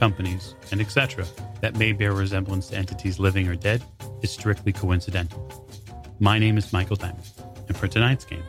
companies, 0.00 0.54
and 0.72 0.80
etc., 0.80 1.26
that 1.60 1.76
may 1.76 1.92
bear 1.92 2.12
resemblance 2.14 2.68
to 2.70 2.76
entities 2.76 3.20
living 3.20 3.46
or 3.46 3.54
dead 3.54 3.84
is 4.22 4.30
strictly 4.30 4.72
coincidental. 4.72 5.46
My 6.18 6.38
name 6.38 6.56
is 6.56 6.72
Michael 6.72 6.96
Diamond, 6.96 7.30
and 7.68 7.76
for 7.76 7.86
tonight's 7.86 8.24
game, 8.24 8.42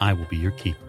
I 0.00 0.12
will 0.12 0.26
be 0.26 0.36
your 0.36 0.50
keeper. 0.50 0.80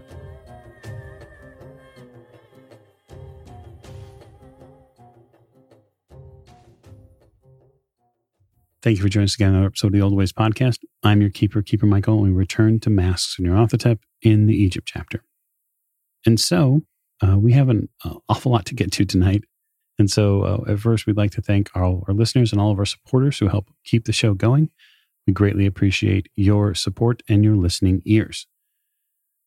Thank 8.81 8.97
you 8.97 9.03
for 9.03 9.09
joining 9.09 9.25
us 9.25 9.35
again 9.35 9.49
on 9.49 9.55
another 9.55 9.67
episode 9.67 9.87
of 9.87 9.93
the 9.93 10.01
Old 10.01 10.15
Ways 10.15 10.33
podcast. 10.33 10.79
I'm 11.03 11.21
your 11.21 11.29
keeper, 11.29 11.61
Keeper 11.61 11.85
Michael, 11.85 12.15
and 12.15 12.23
we 12.23 12.29
return 12.31 12.79
to 12.79 12.89
Masks 12.89 13.35
and 13.37 13.47
Nyarlathotep 13.47 13.99
in 14.23 14.47
the 14.47 14.55
Egypt 14.55 14.87
chapter. 14.91 15.23
And 16.25 16.39
so 16.39 16.81
uh, 17.21 17.37
we 17.37 17.51
have 17.51 17.69
an 17.69 17.89
uh, 18.03 18.15
awful 18.27 18.51
lot 18.51 18.65
to 18.67 18.73
get 18.73 18.91
to 18.93 19.05
tonight. 19.05 19.43
And 19.99 20.09
so, 20.09 20.41
uh, 20.43 20.71
at 20.71 20.79
first, 20.79 21.05
we'd 21.05 21.17
like 21.17 21.31
to 21.31 21.41
thank 21.41 21.69
all 21.75 22.05
our 22.07 22.13
listeners 22.13 22.51
and 22.51 22.61
all 22.61 22.71
of 22.71 22.79
our 22.79 22.85
supporters 22.85 23.37
who 23.37 23.49
help 23.49 23.69
keep 23.83 24.05
the 24.05 24.13
show 24.13 24.33
going. 24.33 24.69
We 25.27 25.33
greatly 25.33 25.65
appreciate 25.65 26.29
your 26.35 26.73
support 26.73 27.21
and 27.27 27.43
your 27.43 27.57
listening 27.57 28.01
ears. 28.05 28.47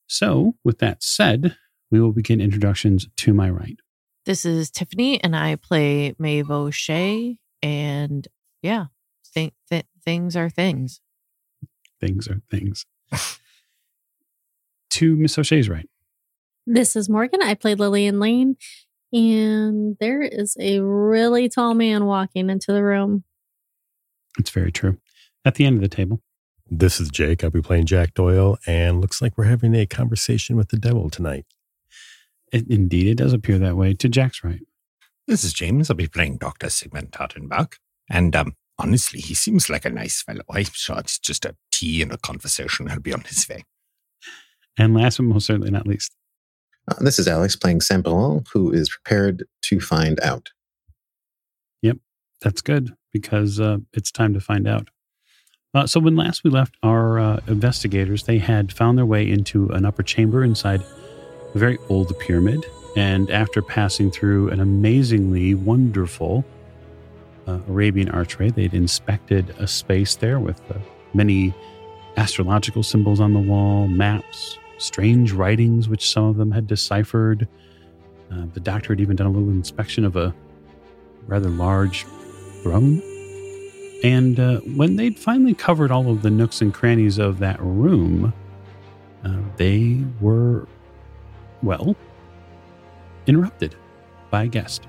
So, 0.06 0.56
with 0.62 0.78
that 0.78 1.02
said, 1.02 1.56
we 1.90 2.00
will 2.00 2.12
begin 2.12 2.40
introductions 2.40 3.08
to 3.16 3.32
my 3.32 3.48
right. 3.48 3.78
This 4.26 4.44
is 4.44 4.70
Tiffany, 4.70 5.22
and 5.24 5.34
I 5.34 5.56
play 5.56 6.14
Maeve 6.18 6.50
O'Shea. 6.50 7.38
And 7.62 8.28
yeah, 8.60 8.86
th- 9.34 9.54
th- 9.70 9.86
things 10.04 10.36
are 10.36 10.50
things. 10.50 11.00
Things 11.98 12.28
are 12.28 12.42
things. 12.50 12.84
to 14.90 15.16
Miss 15.16 15.38
O'Shea's 15.38 15.68
right. 15.68 15.88
This 16.66 16.94
is 16.94 17.08
Morgan. 17.08 17.42
I 17.42 17.54
play 17.54 17.74
Lillian 17.74 18.20
Lane, 18.20 18.56
and 19.12 19.96
there 20.00 20.22
is 20.22 20.56
a 20.58 20.80
really 20.80 21.48
tall 21.48 21.74
man 21.74 22.06
walking 22.06 22.48
into 22.50 22.72
the 22.72 22.82
room. 22.82 23.24
It's 24.38 24.50
very 24.50 24.72
true. 24.72 24.98
At 25.44 25.56
the 25.56 25.64
end 25.66 25.76
of 25.76 25.82
the 25.82 25.94
table, 25.94 26.22
This 26.70 27.00
is 27.00 27.10
Jake. 27.10 27.44
I'll 27.44 27.50
be 27.50 27.60
playing 27.60 27.86
Jack 27.86 28.14
Doyle, 28.14 28.56
and 28.66 29.00
looks 29.00 29.20
like 29.20 29.36
we're 29.36 29.44
having 29.44 29.74
a 29.74 29.84
conversation 29.86 30.56
with 30.56 30.68
the 30.68 30.78
devil 30.78 31.10
tonight. 31.10 31.44
it, 32.52 32.66
indeed, 32.68 33.06
it 33.06 33.16
does 33.16 33.32
appear 33.32 33.58
that 33.58 33.76
way. 33.76 33.92
To 33.94 34.08
Jack's 34.08 34.42
right. 34.42 34.60
This 35.26 35.44
is 35.44 35.52
James. 35.52 35.90
I'll 35.90 35.96
be 35.96 36.08
playing 36.08 36.38
Dr. 36.38 36.68
Sigmund 36.70 37.12
Tartenbach. 37.12 37.74
And 38.10 38.34
um, 38.34 38.54
honestly, 38.78 39.20
he 39.20 39.34
seems 39.34 39.68
like 39.70 39.84
a 39.84 39.90
nice 39.90 40.22
fellow. 40.22 40.42
I'm 40.50 40.64
sure 40.72 40.98
it's 40.98 41.18
just 41.18 41.44
a 41.44 41.56
tea 41.70 42.02
and 42.02 42.12
a 42.12 42.18
conversation. 42.18 42.88
He'll 42.88 43.00
be 43.00 43.12
on 43.12 43.20
his 43.22 43.48
way. 43.48 43.64
And 44.78 44.94
last 44.94 45.18
but 45.18 45.24
most 45.24 45.46
certainly 45.46 45.70
not 45.70 45.86
least, 45.86 46.12
Uh, 46.88 46.94
this 47.00 47.18
is 47.18 47.28
Alex 47.28 47.54
playing 47.54 47.80
Saint-Laurent, 47.80 48.46
who 48.52 48.72
is 48.72 48.88
prepared 48.90 49.44
to 49.62 49.80
find 49.80 50.18
out. 50.20 50.50
Yep, 51.82 51.98
that's 52.40 52.60
good 52.60 52.94
because 53.12 53.60
uh, 53.60 53.78
it's 53.92 54.10
time 54.10 54.34
to 54.34 54.40
find 54.40 54.66
out. 54.66 54.88
Uh, 55.74 55.86
so 55.86 56.00
when 56.00 56.16
last 56.16 56.44
we 56.44 56.50
left 56.50 56.76
our 56.82 57.18
uh, 57.18 57.40
investigators, 57.46 58.24
they 58.24 58.38
had 58.38 58.72
found 58.72 58.98
their 58.98 59.06
way 59.06 59.28
into 59.28 59.68
an 59.68 59.84
upper 59.84 60.02
chamber 60.02 60.44
inside 60.44 60.82
a 61.54 61.58
very 61.58 61.78
old 61.88 62.18
pyramid, 62.18 62.64
and 62.96 63.30
after 63.30 63.62
passing 63.62 64.10
through 64.10 64.50
an 64.50 64.60
amazingly 64.60 65.54
wonderful 65.54 66.44
uh, 67.46 67.58
Arabian 67.68 68.10
archway, 68.10 68.50
they'd 68.50 68.74
inspected 68.74 69.54
a 69.58 69.66
space 69.66 70.16
there 70.16 70.40
with 70.40 70.60
many 71.14 71.54
astrological 72.16 72.82
symbols 72.82 73.20
on 73.20 73.32
the 73.32 73.40
wall, 73.40 73.88
maps, 73.88 74.58
strange 74.82 75.32
writings 75.32 75.88
which 75.88 76.10
some 76.10 76.24
of 76.24 76.36
them 76.36 76.50
had 76.50 76.66
deciphered. 76.66 77.46
Uh, 78.30 78.46
the 78.54 78.60
doctor 78.60 78.92
had 78.92 79.00
even 79.00 79.16
done 79.16 79.26
a 79.26 79.30
little 79.30 79.50
inspection 79.50 80.04
of 80.04 80.16
a 80.16 80.34
rather 81.26 81.48
large 81.48 82.04
throne. 82.62 83.00
And 84.02 84.40
uh, 84.40 84.58
when 84.74 84.96
they'd 84.96 85.18
finally 85.18 85.54
covered 85.54 85.90
all 85.92 86.10
of 86.10 86.22
the 86.22 86.30
nooks 86.30 86.60
and 86.60 86.74
crannies 86.74 87.18
of 87.18 87.38
that 87.38 87.60
room, 87.60 88.32
uh, 89.24 89.36
they 89.56 90.02
were, 90.20 90.66
well, 91.62 91.94
interrupted 93.26 93.76
by 94.30 94.44
a 94.44 94.48
guest, 94.48 94.88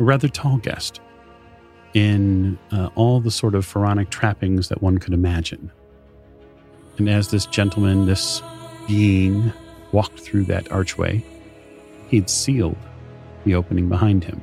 a 0.00 0.02
rather 0.02 0.28
tall 0.28 0.56
guest, 0.56 1.00
in 1.94 2.58
uh, 2.72 2.88
all 2.94 3.20
the 3.20 3.30
sort 3.30 3.54
of 3.54 3.64
pharaonic 3.64 4.10
trappings 4.10 4.68
that 4.68 4.82
one 4.82 4.98
could 4.98 5.12
imagine. 5.12 5.70
And 6.98 7.08
as 7.08 7.30
this 7.30 7.46
gentleman, 7.46 8.06
this 8.06 8.42
being, 8.86 9.52
walked 9.92 10.20
through 10.20 10.44
that 10.44 10.70
archway, 10.70 11.24
he'd 12.08 12.28
sealed 12.28 12.76
the 13.44 13.54
opening 13.54 13.88
behind 13.88 14.24
him 14.24 14.42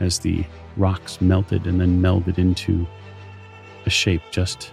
as 0.00 0.18
the 0.18 0.44
rocks 0.76 1.20
melted 1.20 1.66
and 1.66 1.80
then 1.80 2.00
melded 2.00 2.38
into 2.38 2.86
a 3.86 3.90
shape 3.90 4.22
just 4.30 4.72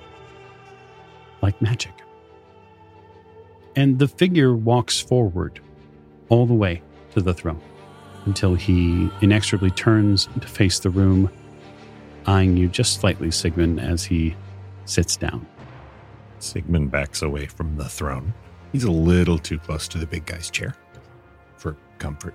like 1.42 1.60
magic. 1.62 1.94
And 3.76 4.00
the 4.00 4.08
figure 4.08 4.56
walks 4.56 5.00
forward 5.00 5.60
all 6.30 6.46
the 6.46 6.54
way 6.54 6.82
to 7.14 7.22
the 7.22 7.34
throne 7.34 7.62
until 8.26 8.56
he 8.56 9.10
inexorably 9.22 9.72
turns 9.72 10.30
to 10.40 10.48
face 10.48 10.80
the 10.80 10.90
room, 10.90 11.30
eyeing 12.26 12.56
you 12.56 12.68
just 12.68 13.00
slightly, 13.00 13.32
Sigmund, 13.32 13.80
as 13.80 14.04
he 14.04 14.36
sits 14.86 15.18
down. 15.18 15.46
Sigmund 16.44 16.92
backs 16.92 17.22
away 17.22 17.46
from 17.46 17.78
the 17.78 17.88
throne. 17.88 18.34
He's 18.72 18.84
a 18.84 18.92
little 18.92 19.38
too 19.38 19.60
close 19.60 19.88
to 19.90 19.98
the 19.98 20.06
big 20.06 20.26
guy's 20.26 20.50
chair 20.50 20.76
for 21.58 21.78
comfort. 22.00 22.34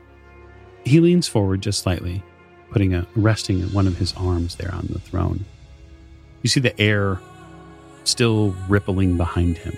He 0.85 1.01
leans 1.01 1.29
forward 1.29 1.61
just 1.61 1.81
slightly, 1.81 2.23
putting 2.71 2.95
a 2.95 3.07
resting 3.17 3.63
one 3.73 3.87
of 3.87 3.99
his 3.99 4.15
arms 4.15 4.57
there 4.57 4.73
on 4.73 4.87
the 4.91 4.99
throne. 5.01 5.45
You 6.43 6.49
see 6.49 6.61
the 6.61 6.79
air 6.81 7.21
still 8.05 8.55
rippling 8.69 9.17
behind 9.17 9.59
him. 9.59 9.77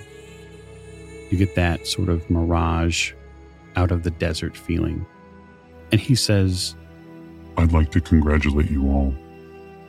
You 1.30 1.38
get 1.38 1.54
that 1.56 1.86
sort 1.86 2.08
of 2.08 2.28
mirage 2.30 3.12
out 3.76 3.90
of 3.90 4.02
the 4.02 4.10
desert 4.10 4.56
feeling. 4.56 5.06
And 5.92 6.00
he 6.00 6.14
says, 6.14 6.76
I'd 7.56 7.72
like 7.72 7.90
to 7.92 8.00
congratulate 8.00 8.70
you 8.70 8.88
all 8.88 9.14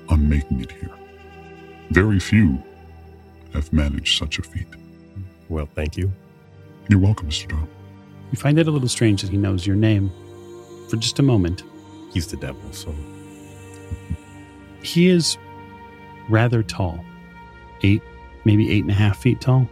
on 0.09 0.28
making 0.29 0.62
it 0.62 0.72
here. 0.72 0.91
Very 1.91 2.19
few 2.19 2.63
have 3.53 3.72
managed 3.73 4.17
such 4.17 4.39
a 4.39 4.44
feat. 4.44 4.67
Well, 5.50 5.67
thank 5.75 5.97
you. 5.97 6.12
You're 6.89 7.00
welcome, 7.00 7.29
Mr. 7.29 7.50
Doyle. 7.50 7.67
You 8.31 8.38
find 8.38 8.57
it 8.57 8.67
a 8.67 8.72
little 8.72 8.88
strange 8.89 9.22
that 9.22 9.31
he 9.31 9.38
knows 9.38 9.67
your 9.67 9.75
name. 9.75 10.12
For 10.89 10.97
just 10.97 11.19
a 11.19 11.23
moment, 11.23 11.63
He's 12.13 12.28
the 12.28 12.38
devil, 12.38 12.61
so 12.72 12.94
he 14.84 15.07
is 15.09 15.38
rather 16.29 16.63
tall 16.63 17.03
eight, 17.84 18.01
maybe 18.45 18.69
eight 18.69 18.84
and 18.84 18.91
a 18.91 18.95
half 18.95 19.22
feet 19.22 19.40
tall. 19.40 19.67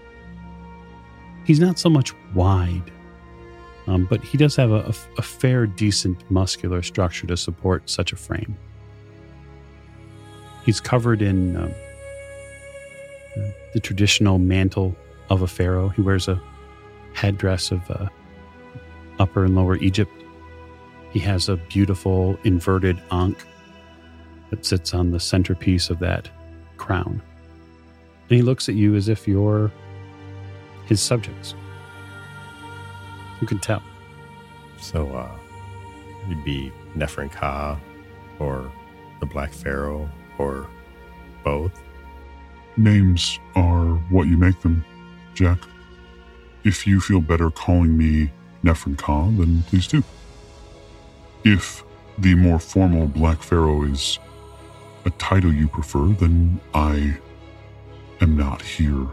He's 1.46 1.60
not 1.60 1.80
so 1.80 1.90
much 1.90 2.14
wide, 2.34 2.92
um, 3.88 4.06
but 4.06 4.24
he 4.24 4.38
does 4.38 4.56
have 4.56 4.72
a, 4.72 4.82
a, 4.82 4.94
a 5.18 5.22
fair, 5.22 5.66
decent 5.66 6.30
muscular 6.32 6.82
structure 6.82 7.28
to 7.28 7.36
support 7.36 7.90
such 7.90 8.14
a 8.14 8.16
frame. 8.16 8.56
He's 10.64 10.80
covered 10.80 11.22
in 11.22 11.58
um, 11.58 11.74
the- 13.74 13.80
traditional 13.80 14.40
mantle 14.40 14.96
of 15.30 15.42
a 15.42 15.48
pharaoh. 15.48 15.90
He 15.90 16.02
wears 16.02 16.28
a 16.28 16.42
headdress 17.14 17.72
of 17.72 17.90
uh, 17.90 18.08
Upper 19.20 19.46
and 19.46 19.56
Lower 19.56 19.78
Egypt. 19.78 20.12
He 21.12 21.20
has 21.20 21.50
a 21.50 21.58
beautiful 21.58 22.38
inverted 22.44 23.02
ankh 23.12 23.46
that 24.50 24.66
sits 24.66 24.94
on 24.94 25.12
the 25.12 25.20
centerpiece 25.20 25.90
of 25.90 26.00
that 26.00 26.30
crown. 26.78 27.22
And 28.30 28.36
he 28.36 28.42
looks 28.42 28.70
at 28.70 28.76
you 28.76 28.96
as 28.96 29.08
if 29.10 29.28
you're 29.28 29.72
his 30.86 31.02
subjects. 31.02 31.54
You 33.42 33.48
can 33.48 33.60
tell. 33.60 33.82
so 34.80 35.08
uh, 35.16 35.32
you'd 36.28 36.44
be 36.44 36.72
Nephren-Ka, 36.96 37.80
or 38.40 38.72
the 39.20 39.26
Black 39.26 39.52
Pharaoh, 39.52 40.10
or 40.38 40.68
both. 41.44 41.72
Names 42.78 43.40
are 43.56 43.96
what 44.10 44.28
you 44.28 44.38
make 44.38 44.62
them, 44.62 44.86
Jack. 45.34 45.60
If 46.64 46.88
you 46.88 47.02
feel 47.02 47.22
better 47.22 47.50
calling 47.50 47.98
me 47.98 48.32
Nephren-Ka, 48.64 49.32
then 49.32 49.64
please 49.68 49.88
do. 49.88 50.04
If 51.44 51.84
the 52.18 52.36
more 52.36 52.60
formal 52.60 53.08
Black 53.08 53.42
Pharaoh 53.42 53.84
is 53.84 54.20
a 55.06 55.10
title 55.12 55.54
you 55.54 55.68
prefer, 55.68 56.08
then 56.08 56.60
I 56.74 57.18
am 58.22 58.36
not 58.36 58.62
here 58.62 59.08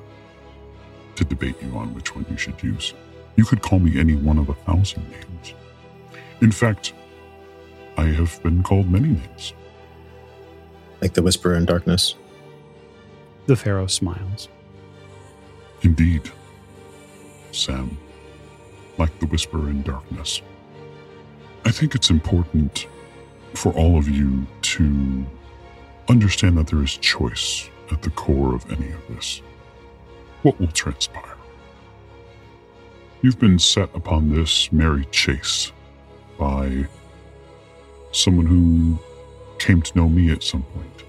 to 1.15 1.25
debate 1.25 1.57
you 1.63 1.77
on 1.77 1.95
which 1.95 2.15
one 2.15 2.27
you 2.29 2.37
should 2.37 2.63
use. 2.63 2.95
You 3.37 3.45
could 3.45 3.63
call 3.63 3.79
me 3.79 3.99
any 3.99 4.15
one 4.15 4.39
of 4.39 4.49
a 4.49 4.55
thousand 4.55 5.09
names. 5.11 5.55
In 6.41 6.53
fact, 6.53 6.93
I 7.97 8.07
have 8.07 8.43
been 8.43 8.63
called 8.63 8.91
many 8.91 9.09
names. 9.09 9.55
Like 11.01 11.15
the 11.15 11.23
whisperer 11.23 11.55
in 11.55 11.65
darkness. 11.65 12.15
The 13.47 13.55
Pharaoh 13.55 13.87
smiles. 13.87 14.49
Indeed, 15.83 16.31
Sam, 17.53 17.97
like 18.99 19.17
the 19.21 19.27
whisper 19.27 19.71
in 19.71 19.83
darkness. 19.83 20.43
I 21.65 21.71
think 21.71 21.95
it's 21.95 22.11
important 22.11 22.89
for 23.55 23.73
all 23.73 23.99
of 23.99 24.09
you 24.09 24.47
to 24.63 25.25
understand 26.09 26.59
that 26.59 26.67
there 26.67 26.83
is 26.83 26.97
choice 26.97 27.71
at 27.93 28.03
the 28.03 28.11
core 28.11 28.53
of 28.55 28.69
any 28.73 28.91
of 28.91 29.07
this. 29.09 29.43
What 30.43 30.59
will 30.59 30.67
transpire? 30.69 31.37
You've 33.23 33.39
been 33.39 33.61
set 33.61 33.91
upon 33.95 34.35
this 34.35 34.73
merry 34.73 35.05
chase 35.13 35.71
by 36.37 36.87
someone 38.11 38.47
who 38.47 38.99
came 39.59 39.83
to 39.83 39.97
know 39.97 40.09
me 40.09 40.33
at 40.33 40.43
some 40.43 40.65
point. 40.65 41.05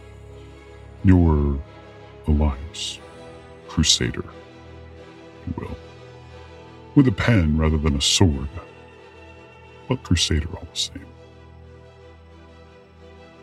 Your 1.03 1.59
Elias, 2.27 2.99
Crusader, 3.67 4.25
if 5.41 5.47
you 5.47 5.53
will. 5.57 5.77
With 6.95 7.07
a 7.07 7.11
pen 7.11 7.57
rather 7.57 7.77
than 7.77 7.95
a 7.95 8.01
sword, 8.01 8.49
but 9.87 10.03
Crusader 10.03 10.49
all 10.53 10.67
the 10.71 10.77
same. 10.77 11.05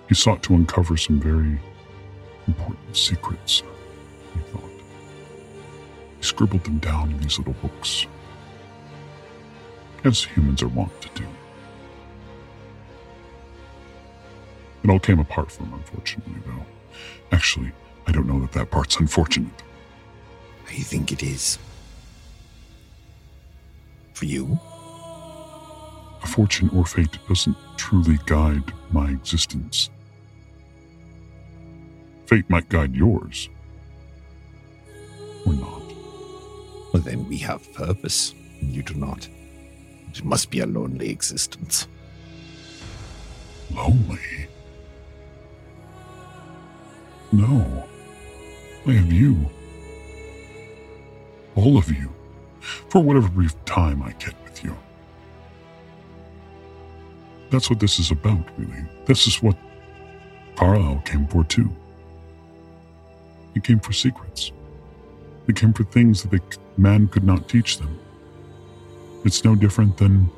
He 0.09 0.15
sought 0.15 0.43
to 0.45 0.55
uncover 0.55 0.97
some 0.97 1.19
very 1.19 1.59
important 2.47 2.97
secrets, 2.97 3.63
he 4.35 4.41
thought. 4.51 4.71
He 6.19 6.23
scribbled 6.23 6.65
them 6.65 6.79
down 6.79 7.11
in 7.11 7.19
these 7.21 7.39
little 7.39 7.55
books, 7.55 8.07
as 10.05 10.23
humans 10.23 10.63
are 10.63 10.69
wont 10.69 10.93
to 11.01 11.09
do. 11.15 11.27
It 14.83 14.91
all 14.91 14.99
came 14.99 15.19
apart 15.19 15.51
for 15.51 15.63
him, 15.63 15.73
unfortunately, 15.73 16.35
though. 16.45 16.67
Actually, 17.33 17.73
I 18.06 18.12
don't 18.12 18.27
know 18.27 18.41
that 18.41 18.53
that 18.53 18.71
part's 18.71 18.97
unfortunate. 18.97 19.62
I 20.69 20.75
think 20.75 21.12
it 21.12 21.23
is. 21.23 21.59
For 24.12 24.25
you? 24.27 24.59
A 26.23 26.27
fortune 26.27 26.71
or 26.71 26.85
fate 26.85 27.19
doesn't 27.29 27.56
truly 27.77 28.19
guide 28.27 28.73
my 28.91 29.11
existence. 29.11 29.91
Fate 32.27 32.49
might 32.49 32.69
guide 32.69 32.95
yours. 32.95 33.49
Or 35.47 35.53
not. 35.53 35.83
Well, 36.93 37.03
then 37.03 37.29
we 37.29 37.39
have 37.39 37.73
purpose, 37.75 38.35
and 38.61 38.71
you 38.71 38.83
do 38.83 38.95
not. 38.95 39.29
It 40.11 40.25
must 40.25 40.51
be 40.51 40.61
a 40.61 40.67
lonely 40.67 41.11
existence. 41.11 41.89
Lonely? 43.73 44.49
No. 47.33 47.89
I 48.87 48.93
have 48.93 49.13
you. 49.13 49.51
All 51.55 51.79
of 51.79 51.91
you. 51.91 52.13
For 52.61 53.03
whatever 53.03 53.29
brief 53.29 53.53
time 53.65 54.03
I 54.03 54.13
get 54.13 54.35
with 54.45 54.63
you. 54.65 54.77
That's 57.51 57.71
what 57.71 57.81
this 57.81 57.99
is 57.99 58.11
about, 58.11 58.47
really. 58.59 58.85
This 59.07 59.27
is 59.27 59.43
what 59.43 59.57
Carlisle 60.57 61.03
came 61.05 61.27
for, 61.29 61.45
too. 61.45 61.71
He 63.55 63.61
came 63.61 63.81
for 63.81 63.93
secrets. 63.93 64.53
He 65.47 65.53
came 65.53 65.73
for 65.73 65.85
things 65.85 66.23
that 66.23 66.31
the 66.31 66.41
man 66.77 67.09
could 67.09 67.25
not 67.25 67.49
teach 67.49 67.79
them. 67.79 67.99
It's 69.25 69.45
no 69.45 69.55
different 69.55 69.97
than 69.97 70.29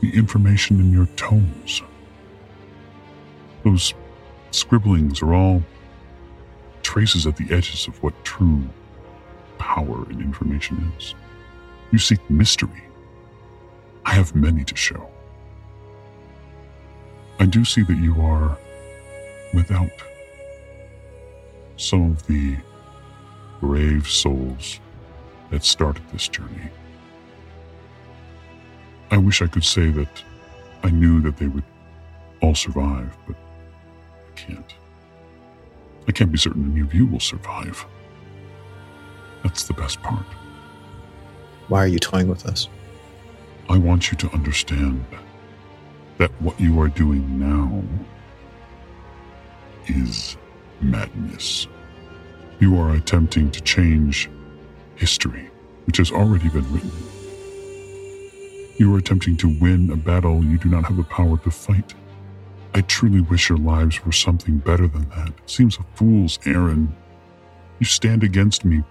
the 0.00 0.14
information 0.16 0.80
in 0.80 0.92
your 0.92 1.06
tomes. 1.16 1.82
Those 3.64 3.94
scribblings 4.50 5.22
are 5.22 5.34
all 5.34 5.62
traces 6.96 7.26
at 7.26 7.36
the 7.36 7.52
edges 7.54 7.86
of 7.86 8.02
what 8.02 8.14
true 8.24 8.62
power 9.58 10.06
and 10.08 10.18
information 10.18 10.90
is. 10.96 11.14
You 11.92 11.98
seek 11.98 12.18
mystery. 12.30 12.84
I 14.06 14.14
have 14.14 14.34
many 14.34 14.64
to 14.64 14.74
show. 14.74 15.06
I 17.38 17.44
do 17.44 17.66
see 17.66 17.82
that 17.82 17.98
you 17.98 18.18
are 18.22 18.56
without 19.52 19.90
some 21.76 22.12
of 22.12 22.26
the 22.28 22.56
brave 23.60 24.08
souls 24.08 24.80
that 25.50 25.64
started 25.64 26.02
this 26.14 26.28
journey. 26.28 26.70
I 29.10 29.18
wish 29.18 29.42
I 29.42 29.48
could 29.48 29.64
say 29.64 29.90
that 29.90 30.24
I 30.82 30.88
knew 30.88 31.20
that 31.20 31.36
they 31.36 31.48
would 31.48 31.64
all 32.40 32.54
survive, 32.54 33.14
but 33.26 33.36
I 33.36 34.30
can't. 34.34 34.74
I 36.08 36.12
can't 36.12 36.30
be 36.30 36.38
certain 36.38 36.70
any 36.72 36.80
of 36.80 36.94
you 36.94 37.06
will 37.06 37.20
survive. 37.20 37.84
That's 39.42 39.64
the 39.64 39.74
best 39.74 40.00
part. 40.02 40.26
Why 41.68 41.84
are 41.84 41.88
you 41.88 41.98
toying 41.98 42.28
with 42.28 42.46
us? 42.46 42.68
I 43.68 43.78
want 43.78 44.10
you 44.10 44.18
to 44.18 44.30
understand 44.30 45.04
that 46.18 46.30
what 46.40 46.60
you 46.60 46.80
are 46.80 46.88
doing 46.88 47.38
now 47.38 47.82
is 49.88 50.36
madness. 50.80 51.66
You 52.60 52.78
are 52.78 52.94
attempting 52.94 53.50
to 53.50 53.60
change 53.60 54.30
history, 54.94 55.50
which 55.86 55.98
has 55.98 56.10
already 56.10 56.48
been 56.48 56.72
written. 56.72 56.92
You 58.78 58.94
are 58.94 58.98
attempting 58.98 59.36
to 59.38 59.48
win 59.60 59.90
a 59.90 59.96
battle 59.96 60.44
you 60.44 60.58
do 60.58 60.68
not 60.68 60.84
have 60.84 60.96
the 60.96 61.04
power 61.04 61.36
to 61.38 61.50
fight. 61.50 61.94
I 62.76 62.82
truly 62.82 63.22
wish 63.22 63.48
your 63.48 63.56
lives 63.56 64.04
were 64.04 64.12
something 64.12 64.58
better 64.58 64.86
than 64.86 65.08
that. 65.08 65.28
It 65.28 65.48
seems 65.48 65.78
a 65.78 65.82
fool's 65.94 66.38
errand. 66.44 66.94
You 67.78 67.86
stand 67.86 68.22
against 68.22 68.66
me. 68.66 68.82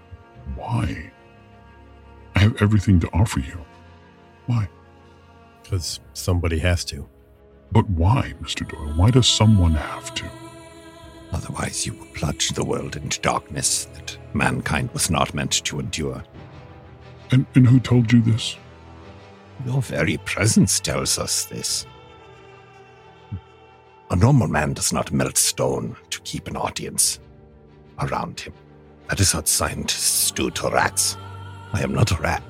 Why? 0.56 1.12
I 2.34 2.40
have 2.40 2.60
everything 2.60 2.98
to 2.98 3.08
offer 3.12 3.38
you. 3.38 3.64
Why? 4.46 4.68
Because 5.62 6.00
somebody 6.14 6.58
has 6.58 6.84
to. 6.86 7.08
But 7.70 7.88
why, 7.88 8.34
Mr. 8.42 8.68
Doyle? 8.68 8.92
Why 8.96 9.12
does 9.12 9.28
someone 9.28 9.74
have 9.74 10.12
to? 10.16 10.28
Otherwise, 11.30 11.86
you 11.86 11.92
will 11.92 12.06
plunge 12.06 12.48
the 12.48 12.64
world 12.64 12.96
into 12.96 13.20
darkness 13.20 13.84
that 13.94 14.18
mankind 14.34 14.90
was 14.94 15.10
not 15.12 15.32
meant 15.32 15.64
to 15.64 15.78
endure. 15.78 16.24
And, 17.30 17.46
and 17.54 17.68
who 17.68 17.78
told 17.78 18.12
you 18.12 18.20
this? 18.20 18.56
Your 19.64 19.80
very 19.80 20.16
presence 20.16 20.80
tells 20.80 21.20
us 21.20 21.44
this. 21.44 21.86
A 24.10 24.16
normal 24.16 24.46
man 24.46 24.72
does 24.72 24.92
not 24.92 25.12
melt 25.12 25.36
stone 25.36 25.96
to 26.10 26.20
keep 26.20 26.46
an 26.46 26.56
audience 26.56 27.18
around 27.98 28.38
him. 28.38 28.52
That 29.08 29.18
is 29.20 29.34
what 29.34 29.48
scientists 29.48 30.30
do 30.30 30.50
to 30.50 30.70
rats. 30.70 31.16
I 31.72 31.82
am 31.82 31.92
not 31.92 32.12
a 32.12 32.22
rat. 32.22 32.42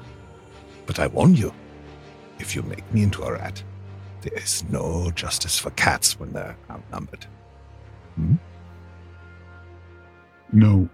But 0.85 0.99
I 0.99 1.07
warn 1.07 1.35
you, 1.35 1.55
if 2.39 2.55
you 2.55 2.63
make 2.63 2.91
me 2.93 3.03
into 3.03 3.23
a 3.23 3.33
rat, 3.33 3.63
there 4.21 4.39
is 4.39 4.65
no 4.71 5.11
justice 5.13 5.59
for 5.59 5.71
cats 5.71 6.21
when 6.21 6.33
they're 6.33 6.57
outnumbered. 6.71 7.27
Hmm? 8.17 8.35
No, 10.53 10.89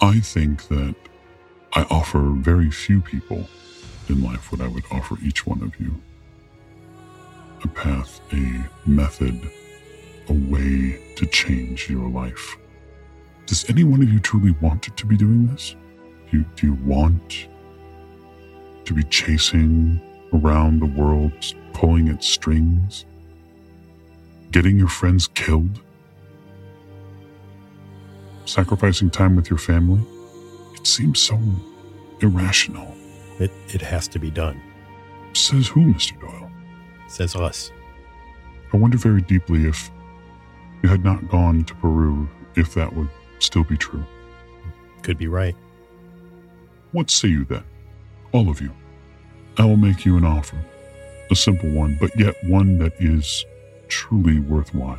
I 0.00 0.20
think 0.20 0.68
that 0.68 0.94
I 1.74 1.82
offer 1.84 2.20
very 2.20 2.70
few 2.70 3.00
people 3.00 3.46
in 4.08 4.22
life 4.22 4.50
what 4.50 4.60
I 4.60 4.68
would 4.68 4.84
offer 4.90 5.16
each 5.22 5.46
one 5.46 5.62
of 5.62 5.78
you 5.78 6.00
a 7.64 7.68
path, 7.68 8.20
a 8.32 8.64
method, 8.86 9.50
a 10.28 10.32
way 10.32 10.98
to 11.16 11.26
change 11.26 11.90
your 11.90 12.08
life. 12.08 12.56
Does 13.46 13.68
any 13.68 13.84
one 13.84 14.02
of 14.02 14.10
you 14.10 14.20
truly 14.20 14.52
want 14.60 14.84
to 14.96 15.06
be 15.06 15.16
doing 15.16 15.46
this? 15.48 15.76
Do 16.30 16.38
you, 16.38 16.44
do 16.56 16.66
you 16.68 16.74
want 16.84 17.48
to 18.84 18.94
be 18.94 19.02
chasing 19.04 20.00
around 20.32 20.80
the 20.80 20.86
world, 20.86 21.32
pulling 21.72 22.08
at 22.08 22.22
strings, 22.24 23.04
getting 24.52 24.78
your 24.78 24.88
friends 24.88 25.28
killed, 25.28 25.80
sacrificing 28.44 29.10
time 29.10 29.36
with 29.36 29.50
your 29.50 29.58
family? 29.58 30.02
It 30.74 30.86
seems 30.86 31.20
so 31.20 31.38
irrational. 32.20 32.94
It, 33.38 33.50
it 33.68 33.80
has 33.82 34.08
to 34.08 34.18
be 34.18 34.30
done, 34.30 34.60
Says 35.34 35.68
who, 35.68 35.80
Mr. 35.94 36.20
Doyle? 36.20 36.49
Says 37.10 37.34
us. 37.34 37.72
I 38.72 38.76
wonder 38.76 38.96
very 38.96 39.22
deeply 39.22 39.66
if 39.66 39.90
you 40.82 40.88
had 40.88 41.04
not 41.04 41.28
gone 41.28 41.64
to 41.64 41.74
Peru, 41.76 42.28
if 42.56 42.74
that 42.74 42.94
would 42.94 43.08
still 43.38 43.64
be 43.64 43.76
true. 43.76 44.04
Could 45.02 45.18
be 45.18 45.28
right. 45.28 45.56
What 46.92 47.10
say 47.10 47.28
you 47.28 47.44
then? 47.44 47.64
All 48.32 48.48
of 48.48 48.60
you. 48.60 48.72
I 49.58 49.64
will 49.64 49.76
make 49.76 50.04
you 50.04 50.16
an 50.16 50.24
offer. 50.24 50.56
A 51.30 51.34
simple 51.34 51.70
one, 51.70 51.96
but 52.00 52.16
yet 52.18 52.34
one 52.44 52.78
that 52.78 52.92
is 52.98 53.44
truly 53.88 54.38
worthwhile. 54.38 54.98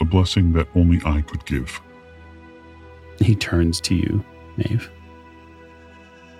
A 0.00 0.04
blessing 0.04 0.52
that 0.52 0.68
only 0.74 1.00
I 1.04 1.22
could 1.22 1.44
give. 1.44 1.80
He 3.20 3.34
turns 3.34 3.80
to 3.82 3.94
you, 3.94 4.24
Maeve. 4.56 4.90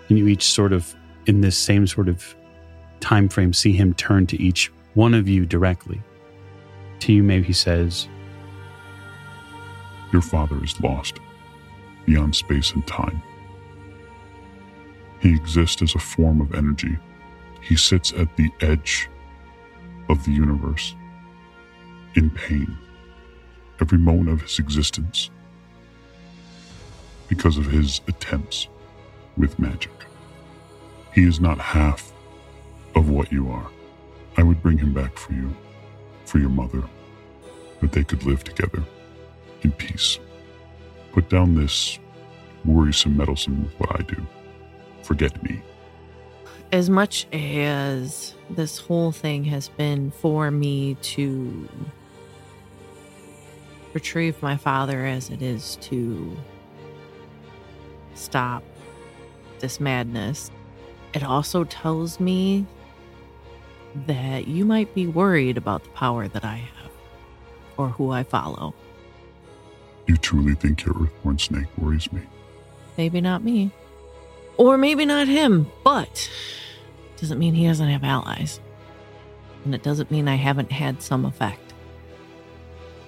And 0.09 0.19
you 0.19 0.27
each 0.27 0.45
sort 0.45 0.73
of, 0.73 0.95
in 1.27 1.41
this 1.41 1.57
same 1.57 1.87
sort 1.87 2.09
of 2.09 2.35
time 3.05 3.29
frame, 3.29 3.53
see 3.53 3.73
him 3.73 3.93
turn 3.93 4.27
to 4.27 4.43
each 4.43 4.73
one 4.95 5.13
of 5.13 5.29
you 5.29 5.45
directly. 5.45 6.01
To 7.01 7.13
you, 7.13 7.23
Maeve 7.23 7.45
he 7.45 7.53
says, 7.53 8.09
Your 10.11 10.23
father 10.23 10.63
is 10.65 10.81
lost 10.81 11.21
beyond 12.07 12.35
space 12.35 12.73
and 12.73 12.87
time. 12.87 13.23
He 15.21 15.35
exists 15.35 15.83
as 15.83 15.95
a 15.95 15.99
form 15.99 16.41
of 16.41 16.55
energy. 16.55 16.97
He 17.61 17.77
sits 17.77 18.13
at 18.13 18.35
the 18.37 18.51
edge 18.61 19.11
of 20.09 20.25
the 20.25 20.33
universe, 20.33 20.95
in 22.15 22.31
pain, 22.31 22.77
every 23.83 23.99
moment 23.99 24.31
of 24.31 24.41
his 24.41 24.59
existence, 24.59 25.31
because 27.29 27.59
of 27.59 27.67
his 27.67 28.01
attempts 28.09 28.69
with 29.37 29.59
magic. 29.59 29.93
He 31.15 31.27
is 31.27 31.39
not 31.39 31.59
half 31.59 32.14
of 32.95 33.11
what 33.11 33.33
you 33.33 33.51
are. 33.51 33.69
I 34.37 34.43
would 34.43 34.63
bring 34.63 34.79
him 34.79 34.93
back 34.93 35.17
for 35.17 35.33
you, 35.33 35.55
for 36.25 36.39
your 36.39 36.51
mother, 36.51 36.83
that 37.81 37.93
they 37.93 38.05
could 38.05 38.25
live 38.25 38.45
together 38.45 38.83
in 39.63 39.73
peace. 39.73 40.19
Put 41.13 41.29
down 41.29 41.55
this 41.55 41.99
worrisome 42.65 43.17
meddlesome 43.17 43.65
with 43.65 43.73
what 43.79 44.01
I 44.01 44.03
do. 44.03 44.27
Forget 45.03 45.43
me. 45.43 45.63
As 46.73 46.91
much 46.91 47.27
as 47.33 48.35
this 48.51 48.79
whole 48.79 49.13
thing 49.13 49.45
has 49.45 49.69
been 49.69 50.11
for 50.11 50.51
me 50.51 50.97
to 51.03 51.69
retrieve 53.93 54.43
my 54.43 54.57
father 54.57 55.07
as 55.07 55.31
it 55.31 55.41
is 55.41 55.77
to 55.83 56.37
stop 58.15 58.65
this 59.61 59.79
madness, 59.79 60.51
it 61.13 61.23
also 61.23 61.63
tells 61.65 62.19
me 62.19 62.67
that 64.07 64.49
you 64.49 64.65
might 64.65 64.95
be 64.95 65.07
worried 65.07 65.57
about 65.57 65.85
the 65.85 65.91
power 65.91 66.29
that 66.29 66.45
I 66.45 66.57
have 66.57 66.91
or 67.77 67.89
who 67.89 68.11
I 68.11 68.23
follow. 68.23 68.75
You 70.07 70.17
truly 70.17 70.55
think 70.55 70.85
your 70.85 70.95
Earthborn 70.95 71.39
snake 71.39 71.67
worries 71.79 72.13
me? 72.13 72.23
Maybe 72.99 73.21
not 73.21 73.43
me. 73.43 73.71
Or 74.57 74.77
maybe 74.79 75.05
not 75.05 75.27
him, 75.27 75.71
but 75.83 76.31
doesn't 77.17 77.39
mean 77.39 77.55
he 77.55 77.67
doesn't 77.67 77.89
have 77.89 78.05
allies. 78.05 78.61
And 79.65 79.75
it 79.75 79.83
doesn't 79.83 80.11
mean 80.11 80.29
I 80.29 80.35
haven't 80.35 80.71
had 80.71 81.03
some 81.03 81.25
effect. 81.25 81.73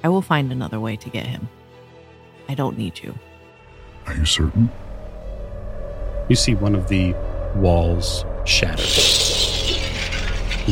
I 0.03 0.09
will 0.09 0.23
find 0.23 0.51
another 0.51 0.81
way 0.81 0.97
to 0.97 1.11
get 1.11 1.27
him. 1.27 1.49
I 2.49 2.55
don't 2.55 2.79
need 2.79 3.01
you. 3.03 3.15
Are 4.07 4.15
you 4.15 4.25
certain? 4.25 4.71
You 6.29 6.37
see 6.37 6.55
one 6.55 6.75
of 6.75 6.89
the 6.89 7.15
walls 7.57 8.25
shatter 8.45 8.83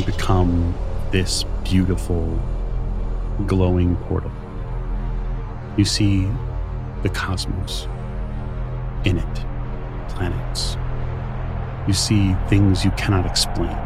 become 0.03 0.75
this 1.13 1.45
beautiful, 1.63 2.39
glowing 3.47 3.97
portal. 3.97 4.33
You 5.77 5.85
see 5.85 6.29
the 7.03 7.09
cosmos 7.09 7.87
in 9.05 9.19
it, 9.19 9.45
planets. 10.09 10.77
You 11.87 11.93
see 11.93 12.35
things 12.49 12.85
you 12.85 12.91
cannot 12.93 13.27
explain. 13.27 13.77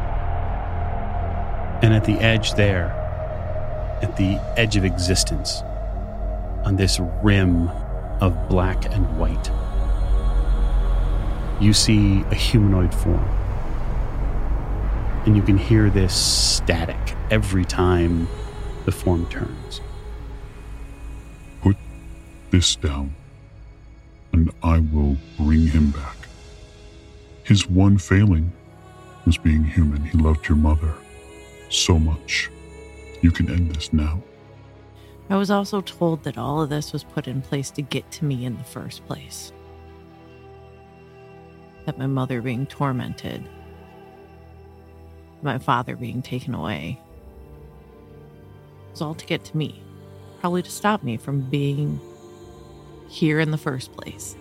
And 1.82 1.92
at 1.94 2.04
the 2.04 2.14
edge 2.14 2.54
there, 2.54 2.90
at 4.02 4.16
the 4.16 4.40
edge 4.56 4.76
of 4.76 4.84
existence, 4.84 5.62
on 6.64 6.76
this 6.76 7.00
rim 7.22 7.68
of 8.20 8.48
black 8.48 8.84
and 8.92 9.18
white, 9.18 9.50
you 11.60 11.72
see 11.72 12.22
a 12.30 12.34
humanoid 12.34 12.94
form. 12.94 13.37
And 15.26 15.36
you 15.36 15.42
can 15.42 15.58
hear 15.58 15.90
this 15.90 16.14
static 16.14 16.96
every 17.30 17.64
time 17.64 18.28
the 18.86 18.92
form 18.92 19.26
turns. 19.26 19.80
Put 21.60 21.76
this 22.50 22.76
down, 22.76 23.14
and 24.32 24.50
I 24.62 24.78
will 24.78 25.18
bring 25.36 25.66
him 25.66 25.90
back. 25.90 26.16
His 27.44 27.68
one 27.68 27.98
failing 27.98 28.52
was 29.26 29.36
being 29.36 29.64
human. 29.64 30.02
He 30.04 30.16
loved 30.16 30.48
your 30.48 30.56
mother 30.56 30.94
so 31.68 31.98
much. 31.98 32.50
You 33.20 33.30
can 33.30 33.50
end 33.50 33.74
this 33.74 33.92
now. 33.92 34.22
I 35.28 35.36
was 35.36 35.50
also 35.50 35.82
told 35.82 36.24
that 36.24 36.38
all 36.38 36.62
of 36.62 36.70
this 36.70 36.92
was 36.92 37.04
put 37.04 37.28
in 37.28 37.42
place 37.42 37.70
to 37.72 37.82
get 37.82 38.10
to 38.12 38.24
me 38.24 38.46
in 38.46 38.56
the 38.56 38.64
first 38.64 39.06
place. 39.06 39.52
That 41.84 41.98
my 41.98 42.06
mother 42.06 42.40
being 42.40 42.64
tormented, 42.64 43.46
my 45.42 45.58
father 45.58 45.96
being 45.96 46.22
taken 46.22 46.54
away, 46.54 47.00
it 48.86 48.90
was 48.92 49.02
all 49.02 49.14
to 49.14 49.26
get 49.26 49.44
to 49.44 49.56
me. 49.56 49.82
Probably 50.40 50.62
to 50.62 50.70
stop 50.70 51.02
me 51.02 51.16
from 51.16 51.40
being 51.40 52.00
here 53.08 53.40
in 53.40 53.50
the 53.50 53.58
first 53.58 53.92
place. 53.92 54.36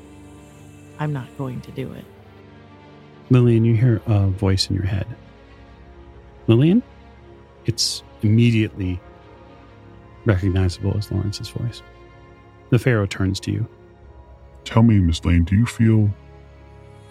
I'm 1.00 1.14
not 1.14 1.28
going 1.38 1.62
to 1.62 1.72
do 1.72 1.92
it. 1.94 2.06
Lillian, 3.30 3.66
you 3.66 3.76
hear 3.76 4.02
a 4.06 4.28
voice 4.28 4.70
in 4.70 4.76
your 4.76 4.86
head. 4.86 5.08
Lillian? 6.48 6.82
It's 7.66 8.04
immediately 8.22 9.00
recognizable 10.26 10.96
as 10.98 11.12
Lawrence's 11.12 11.50
voice. 11.50 11.82
The 12.70 12.80
Pharaoh 12.80 13.06
turns 13.06 13.40
to 13.42 13.52
you. 13.52 13.68
Tell 14.64 14.84
me, 14.84 15.00
Miss 15.00 15.24
Lane, 15.24 15.44
do 15.44 15.56
you 15.56 15.66
feel 15.66 16.10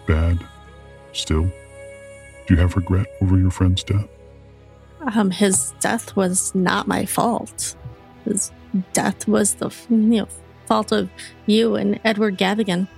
bad 0.07 0.45
still? 1.13 1.51
Do 2.47 2.55
you 2.55 2.61
have 2.61 2.77
regret 2.77 3.07
over 3.21 3.39
your 3.39 3.51
friend's 3.51 3.83
death? 3.83 4.09
Um, 5.15 5.31
his 5.31 5.73
death 5.81 6.15
was 6.17 6.55
not 6.55 6.87
my 6.87 7.05
fault. 7.05 7.77
His 8.25 8.53
death 8.93 9.27
was 9.27 9.55
the 9.55 9.71
you 9.91 9.97
know, 9.97 10.29
fault 10.67 10.93
of 10.93 11.11
you 11.47 11.75
and 11.77 12.01
Edward 12.05 12.39
Gavigan. 12.39 12.89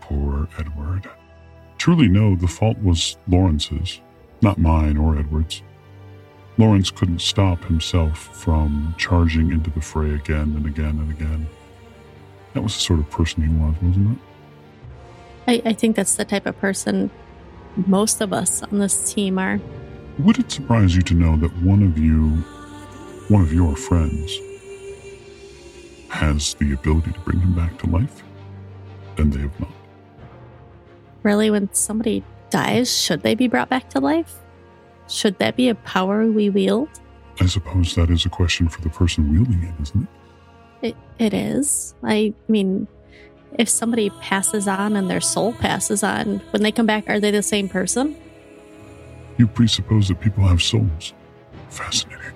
Poor 0.00 0.48
Edward. 0.58 1.08
Truly, 1.78 2.08
no, 2.08 2.34
the 2.36 2.48
fault 2.48 2.78
was 2.78 3.16
Lawrence's, 3.28 4.00
not 4.40 4.58
mine 4.58 4.96
or 4.96 5.18
Edward's. 5.18 5.62
Lawrence 6.58 6.90
couldn't 6.90 7.20
stop 7.20 7.64
himself 7.64 8.18
from 8.18 8.94
charging 8.98 9.52
into 9.52 9.70
the 9.70 9.80
fray 9.80 10.14
again 10.14 10.54
and 10.56 10.66
again 10.66 10.98
and 10.98 11.10
again. 11.10 11.46
That 12.54 12.62
was 12.62 12.74
the 12.74 12.80
sort 12.80 12.98
of 12.98 13.10
person 13.10 13.42
he 13.42 13.48
was, 13.48 13.74
wasn't 13.80 14.18
it? 14.18 14.22
I, 15.46 15.70
I 15.70 15.72
think 15.72 15.94
that's 15.94 16.16
the 16.16 16.24
type 16.24 16.46
of 16.46 16.58
person 16.58 17.10
most 17.86 18.20
of 18.20 18.32
us 18.32 18.62
on 18.62 18.78
this 18.78 19.12
team 19.12 19.38
are. 19.38 19.60
Would 20.18 20.38
it 20.38 20.50
surprise 20.50 20.96
you 20.96 21.02
to 21.02 21.14
know 21.14 21.36
that 21.36 21.54
one 21.62 21.82
of 21.82 21.96
you, 21.96 22.30
one 23.28 23.42
of 23.42 23.52
your 23.52 23.76
friends, 23.76 24.38
has 26.08 26.54
the 26.54 26.72
ability 26.72 27.12
to 27.12 27.20
bring 27.20 27.40
him 27.40 27.54
back 27.54 27.78
to 27.78 27.86
life? 27.86 28.22
And 29.16 29.32
they 29.32 29.40
have 29.40 29.60
not. 29.60 29.70
Really, 31.22 31.50
when 31.50 31.72
somebody 31.72 32.24
dies, 32.50 32.96
should 32.96 33.22
they 33.22 33.34
be 33.34 33.48
brought 33.48 33.68
back 33.68 33.90
to 33.90 34.00
life? 34.00 34.34
Should 35.08 35.38
that 35.38 35.56
be 35.56 35.68
a 35.68 35.74
power 35.74 36.26
we 36.26 36.50
wield? 36.50 36.88
I 37.40 37.46
suppose 37.46 37.94
that 37.94 38.10
is 38.10 38.26
a 38.26 38.28
question 38.28 38.68
for 38.68 38.80
the 38.80 38.90
person 38.90 39.30
wielding 39.30 39.62
it, 39.62 39.74
isn't 39.82 40.02
it? 40.02 40.08
It, 40.88 40.96
it 41.18 41.34
is. 41.34 41.94
I 42.02 42.34
mean, 42.48 42.86
if 43.54 43.68
somebody 43.68 44.10
passes 44.20 44.68
on 44.68 44.96
and 44.96 45.08
their 45.08 45.20
soul 45.20 45.52
passes 45.52 46.02
on, 46.02 46.40
when 46.50 46.62
they 46.62 46.72
come 46.72 46.86
back, 46.86 47.08
are 47.08 47.20
they 47.20 47.30
the 47.30 47.42
same 47.42 47.68
person? 47.68 48.16
You 49.36 49.46
presuppose 49.46 50.08
that 50.08 50.20
people 50.20 50.46
have 50.46 50.62
souls. 50.62 51.12
Fascinating. 51.70 52.32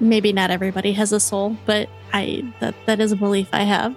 Maybe 0.00 0.32
not 0.32 0.50
everybody 0.50 0.92
has 0.92 1.12
a 1.12 1.20
soul, 1.20 1.56
but 1.64 1.88
I 2.12 2.52
that 2.60 2.74
that 2.86 3.00
is 3.00 3.12
a 3.12 3.16
belief 3.16 3.48
I 3.52 3.62
have. 3.62 3.96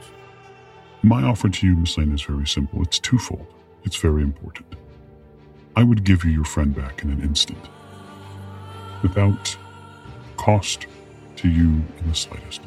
My 1.02 1.24
offer 1.24 1.50
to 1.50 1.68
you, 1.68 1.76
Miss 1.76 1.98
Lane, 1.98 2.14
is 2.14 2.22
very 2.22 2.48
simple. 2.48 2.82
It's 2.84 3.00
twofold. 3.00 3.46
It's 3.84 3.96
very 3.98 4.22
important. 4.22 4.76
I 5.76 5.84
would 5.84 6.04
give 6.04 6.24
you 6.24 6.32
your 6.32 6.46
friend 6.46 6.76
back 6.76 7.04
in 7.04 7.10
an 7.10 7.22
instant, 7.22 7.70
without 9.02 9.58
cost 10.38 10.88
to 11.38 11.50
you 11.50 11.84
in 12.00 12.08
the 12.08 12.16
slightest. 12.16 12.62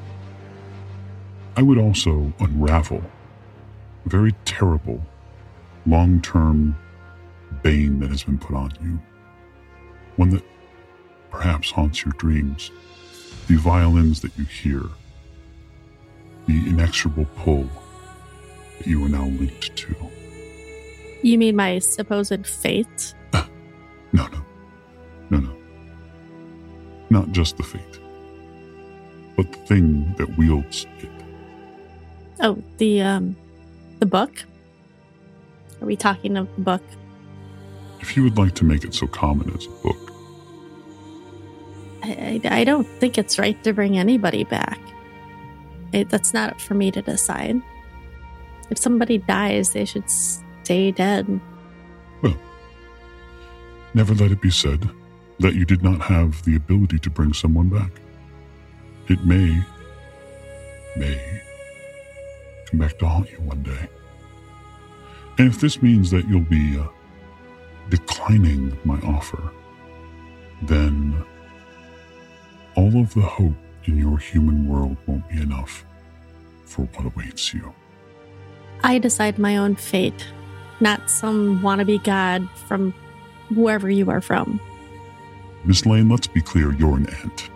I 1.56 1.62
would 1.62 1.78
also 1.78 2.32
unravel 2.40 3.02
very 4.06 4.32
terrible, 4.44 5.00
long 5.86 6.20
term 6.20 6.76
bane 7.62 8.00
that 8.00 8.10
has 8.10 8.24
been 8.24 8.38
put 8.38 8.56
on 8.56 8.72
you. 8.82 9.00
One 10.16 10.30
that 10.30 10.44
perhaps 11.30 11.70
haunts 11.70 12.04
your 12.04 12.12
dreams. 12.14 12.70
The 13.48 13.56
violins 13.56 14.20
that 14.20 14.36
you 14.38 14.44
hear. 14.44 14.82
The 16.46 16.68
inexorable 16.68 17.26
pull 17.36 17.68
that 18.78 18.86
you 18.86 19.04
are 19.04 19.08
now 19.08 19.26
linked 19.26 19.74
to. 19.76 19.94
You 21.22 21.38
mean 21.38 21.56
my 21.56 21.78
supposed 21.78 22.46
fate? 22.46 23.14
No, 24.14 24.26
no. 24.26 24.44
No, 25.30 25.38
no. 25.38 25.56
Not 27.08 27.32
just 27.32 27.56
the 27.56 27.62
fate, 27.62 27.98
but 29.38 29.50
the 29.50 29.58
thing 29.60 30.14
that 30.18 30.36
wields 30.36 30.86
it. 30.98 31.08
Oh, 32.40 32.62
the 32.76 33.00
um, 33.00 33.34
the 34.02 34.06
book. 34.06 34.42
Are 35.80 35.86
we 35.86 35.94
talking 35.94 36.36
of 36.36 36.52
the 36.56 36.60
book? 36.60 36.82
If 38.00 38.16
you 38.16 38.24
would 38.24 38.36
like 38.36 38.52
to 38.56 38.64
make 38.64 38.82
it 38.82 38.94
so 38.94 39.06
common 39.06 39.54
as 39.54 39.66
a 39.66 39.70
book, 39.86 40.12
I, 42.02 42.40
I, 42.44 42.62
I 42.62 42.64
don't 42.64 42.88
think 42.98 43.16
it's 43.16 43.38
right 43.38 43.62
to 43.62 43.72
bring 43.72 43.96
anybody 43.96 44.42
back. 44.42 44.80
It, 45.92 46.08
that's 46.08 46.34
not 46.34 46.60
for 46.60 46.74
me 46.74 46.90
to 46.90 47.00
decide. 47.00 47.62
If 48.70 48.78
somebody 48.78 49.18
dies, 49.18 49.72
they 49.72 49.84
should 49.84 50.10
stay 50.10 50.90
dead. 50.90 51.40
Well, 52.22 52.36
never 53.94 54.14
let 54.14 54.32
it 54.32 54.40
be 54.40 54.50
said 54.50 54.90
that 55.38 55.54
you 55.54 55.64
did 55.64 55.84
not 55.84 56.00
have 56.00 56.42
the 56.42 56.56
ability 56.56 56.98
to 56.98 57.10
bring 57.10 57.34
someone 57.34 57.68
back. 57.68 57.92
It 59.06 59.24
may, 59.24 59.62
may 60.96 61.42
come 62.72 62.80
back 62.80 62.98
to 62.98 63.06
haunt 63.06 63.30
you 63.30 63.38
one 63.42 63.62
day. 63.62 63.88
And 65.38 65.48
if 65.48 65.60
this 65.60 65.82
means 65.82 66.10
that 66.10 66.26
you'll 66.26 66.40
be 66.40 66.78
uh, 66.78 66.86
declining 67.90 68.76
my 68.84 68.98
offer, 69.00 69.52
then 70.62 71.22
all 72.74 72.98
of 72.98 73.12
the 73.14 73.22
hope 73.22 73.54
in 73.84 73.98
your 73.98 74.18
human 74.18 74.66
world 74.66 74.96
won't 75.06 75.28
be 75.28 75.40
enough 75.40 75.84
for 76.64 76.82
what 76.82 77.06
awaits 77.06 77.52
you. 77.52 77.72
I 78.84 78.98
decide 78.98 79.38
my 79.38 79.56
own 79.58 79.76
fate, 79.76 80.26
not 80.80 81.10
some 81.10 81.60
wannabe 81.60 82.02
god 82.02 82.48
from 82.66 82.94
wherever 83.50 83.90
you 83.90 84.10
are 84.10 84.20
from. 84.20 84.60
Miss 85.64 85.84
Lane, 85.84 86.08
let's 86.08 86.26
be 86.26 86.40
clear, 86.40 86.72
you're 86.72 86.96
an 86.96 87.08
ant. 87.22 87.50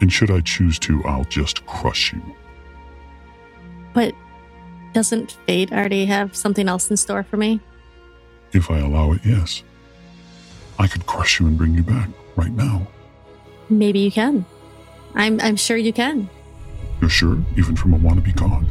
And 0.00 0.12
should 0.12 0.30
I 0.30 0.40
choose 0.40 0.78
to, 0.80 1.02
I'll 1.04 1.24
just 1.24 1.64
crush 1.66 2.12
you. 2.12 2.22
But 3.94 4.14
doesn't 4.92 5.32
fate 5.46 5.72
already 5.72 6.06
have 6.06 6.34
something 6.34 6.68
else 6.68 6.90
in 6.90 6.96
store 6.96 7.22
for 7.22 7.36
me? 7.36 7.60
If 8.52 8.70
I 8.70 8.78
allow 8.78 9.12
it, 9.12 9.20
yes. 9.24 9.62
I 10.78 10.86
could 10.86 11.06
crush 11.06 11.40
you 11.40 11.46
and 11.46 11.58
bring 11.58 11.74
you 11.74 11.82
back 11.82 12.08
right 12.36 12.52
now. 12.52 12.86
Maybe 13.68 13.98
you 13.98 14.10
can. 14.10 14.44
I'm 15.14 15.40
I'm 15.40 15.56
sure 15.56 15.76
you 15.76 15.92
can. 15.92 16.28
You're 17.00 17.10
sure? 17.10 17.38
Even 17.56 17.76
from 17.76 17.94
a 17.94 17.98
wannabe 17.98 18.34
god? 18.36 18.66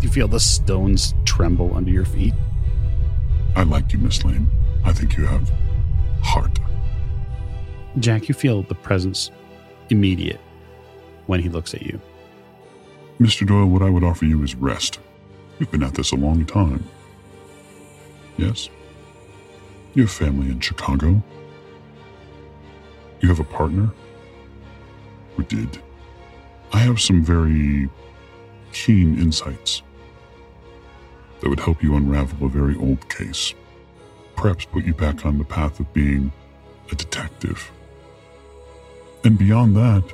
You 0.00 0.08
feel 0.08 0.28
the 0.28 0.40
stones 0.40 1.14
tremble 1.24 1.76
under 1.76 1.90
your 1.90 2.04
feet. 2.04 2.34
I 3.56 3.64
like 3.64 3.92
you, 3.92 3.98
Miss 3.98 4.24
Lane. 4.24 4.48
I 4.84 4.92
think 4.92 5.16
you 5.16 5.26
have 5.26 5.50
heart. 6.22 6.58
Jack, 7.98 8.28
you 8.28 8.34
feel 8.34 8.62
the 8.62 8.74
presence 8.74 9.30
immediate 9.90 10.40
when 11.26 11.40
he 11.40 11.48
looks 11.48 11.74
at 11.74 11.82
you. 11.82 12.00
Mr. 13.20 13.46
Doyle, 13.46 13.66
what 13.66 13.82
I 13.82 13.90
would 13.90 14.04
offer 14.04 14.24
you 14.24 14.42
is 14.42 14.54
rest. 14.54 14.98
You've 15.60 15.70
been 15.70 15.82
at 15.82 15.92
this 15.92 16.12
a 16.12 16.16
long 16.16 16.46
time. 16.46 16.82
Yes? 18.38 18.70
You 19.92 20.04
have 20.04 20.10
family 20.10 20.48
in 20.48 20.58
Chicago. 20.58 21.22
You 23.20 23.28
have 23.28 23.40
a 23.40 23.44
partner. 23.44 23.90
Or 25.36 25.44
did. 25.44 25.78
I 26.72 26.78
have 26.78 26.98
some 26.98 27.22
very 27.22 27.90
keen 28.72 29.18
insights 29.18 29.82
that 31.40 31.50
would 31.50 31.60
help 31.60 31.82
you 31.82 31.94
unravel 31.94 32.46
a 32.46 32.50
very 32.50 32.76
old 32.76 33.06
case. 33.10 33.54
Perhaps 34.36 34.64
put 34.64 34.84
you 34.84 34.94
back 34.94 35.26
on 35.26 35.36
the 35.36 35.44
path 35.44 35.78
of 35.78 35.92
being 35.92 36.32
a 36.90 36.94
detective. 36.94 37.70
And 39.24 39.36
beyond 39.36 39.76
that, 39.76 40.04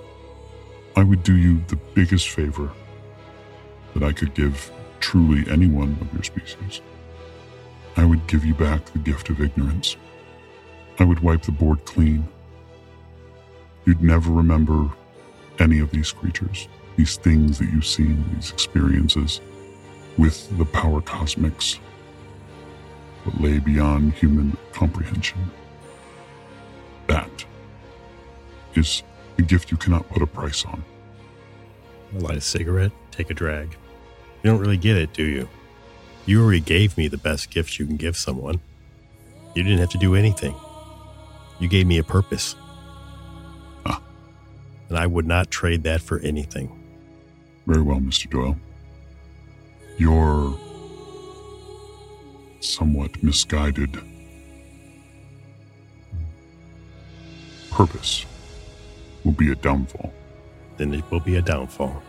I 0.97 1.05
would 1.05 1.23
do 1.23 1.37
you 1.37 1.63
the 1.69 1.77
biggest 1.95 2.31
favor 2.31 2.73
that 3.95 4.03
I 4.03 4.13
could 4.13 4.35
give 4.35 4.73
truly 5.01 5.51
anyone 5.51 5.97
of 6.01 6.13
your 6.13 6.23
species. 6.23 6.81
I 7.97 8.05
would 8.05 8.27
give 8.27 8.45
you 8.45 8.55
back 8.55 8.85
the 8.87 8.99
gift 8.99 9.31
of 9.31 9.41
ignorance. 9.41 9.97
I 10.99 11.05
would 11.05 11.21
wipe 11.21 11.43
the 11.43 11.53
board 11.53 11.85
clean. 11.85 12.29
You'd 13.85 14.03
never 14.03 14.31
remember 14.31 14.91
any 15.59 15.79
of 15.79 15.91
these 15.91 16.13
creatures, 16.13 16.69
these 16.97 17.17
things 17.17 17.59
that 17.59 17.71
you've 17.71 17.87
seen, 17.87 18.25
these 18.35 18.51
experiences 18.51 19.41
with 20.19 20.57
the 20.59 20.65
power 20.65 21.01
cosmics 21.01 21.79
that 23.25 23.41
lay 23.41 23.59
beyond 23.59 24.13
human 24.15 24.57
comprehension. 24.73 25.39
That 27.07 27.45
is 28.75 29.03
a 29.39 29.43
gift 29.43 29.71
you 29.71 29.77
cannot 29.77 30.09
put 30.09 30.23
a 30.23 30.27
price 30.27 30.65
on. 30.65 30.85
light 32.15 32.37
a 32.37 32.41
cigarette, 32.41 32.93
take 33.11 33.31
a 33.31 33.35
drag. 33.35 33.77
You 34.47 34.53
don't 34.53 34.61
really 34.61 34.77
get 34.77 34.97
it, 34.97 35.13
do 35.13 35.25
you? 35.25 35.49
You 36.25 36.41
already 36.41 36.61
gave 36.61 36.97
me 36.97 37.09
the 37.09 37.19
best 37.19 37.51
gift 37.51 37.81
you 37.81 37.85
can 37.85 37.97
give 37.97 38.17
someone. 38.17 38.61
You 39.57 39.65
didn't 39.65 39.81
have 39.81 39.91
to 39.91 39.99
do 39.99 40.15
anything. 40.15 40.55
You 41.59 41.67
gave 41.67 41.89
me 41.89 41.99
a 41.99 42.05
purpose. 42.05 42.55
Ah. 43.85 44.01
And 44.89 44.97
I 44.97 45.05
would 45.05 45.27
not 45.27 45.51
trade 45.51 45.83
that 45.83 46.01
for 46.01 46.21
anything. 46.21 46.71
Very 47.67 47.83
well, 47.83 47.99
Mr. 47.99 48.31
Doyle. 48.31 48.57
Your 49.99 50.57
somewhat 52.61 53.21
misguided 53.25 53.99
purpose 57.73 58.25
will 59.25 59.33
be 59.33 59.51
a 59.51 59.57
downfall. 59.57 60.15
Then 60.77 60.95
it 60.95 61.03
will 61.11 61.19
be 61.19 61.35
a 61.35 61.43
downfall. 61.43 62.01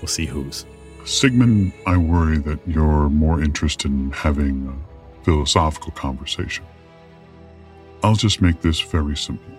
We'll 0.00 0.08
see 0.08 0.26
whose. 0.26 0.66
Sigmund, 1.04 1.72
I 1.86 1.96
worry 1.96 2.38
that 2.38 2.58
you're 2.66 3.08
more 3.08 3.40
interested 3.42 3.90
in 3.90 4.10
having 4.10 4.68
a 4.68 5.24
philosophical 5.24 5.92
conversation. 5.92 6.64
I'll 8.02 8.16
just 8.16 8.42
make 8.42 8.60
this 8.60 8.80
very 8.80 9.16
simple. 9.16 9.52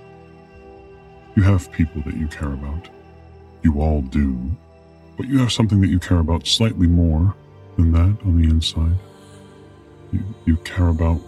You 1.36 1.44
have 1.44 1.72
people 1.72 2.02
that 2.04 2.18
you 2.18 2.28
care 2.28 2.52
about. 2.54 2.90
You 3.64 3.82
all 3.82 4.02
do. 4.02 4.38
But 5.18 5.28
you 5.28 5.40
have 5.40 5.52
something 5.52 5.82
that 5.82 5.88
you 5.88 6.00
care 6.00 6.20
about 6.20 6.48
slightly 6.48 6.88
more 6.88 7.36
than 7.78 7.92
that 7.94 8.18
on 8.26 8.42
the 8.42 8.50
inside. 8.50 8.98
You, 10.12 10.20
you 10.46 10.58
care 10.58 10.90
about 10.90 11.22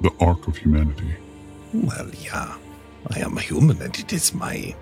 the 0.00 0.10
arc 0.20 0.46
of 0.48 0.56
humanity. 0.56 1.14
Well, 1.72 2.10
yeah. 2.20 2.56
I 3.10 3.20
am 3.20 3.36
a 3.36 3.40
human 3.40 3.80
and 3.82 3.98
it 3.98 4.12
is 4.12 4.32
my 4.34 4.74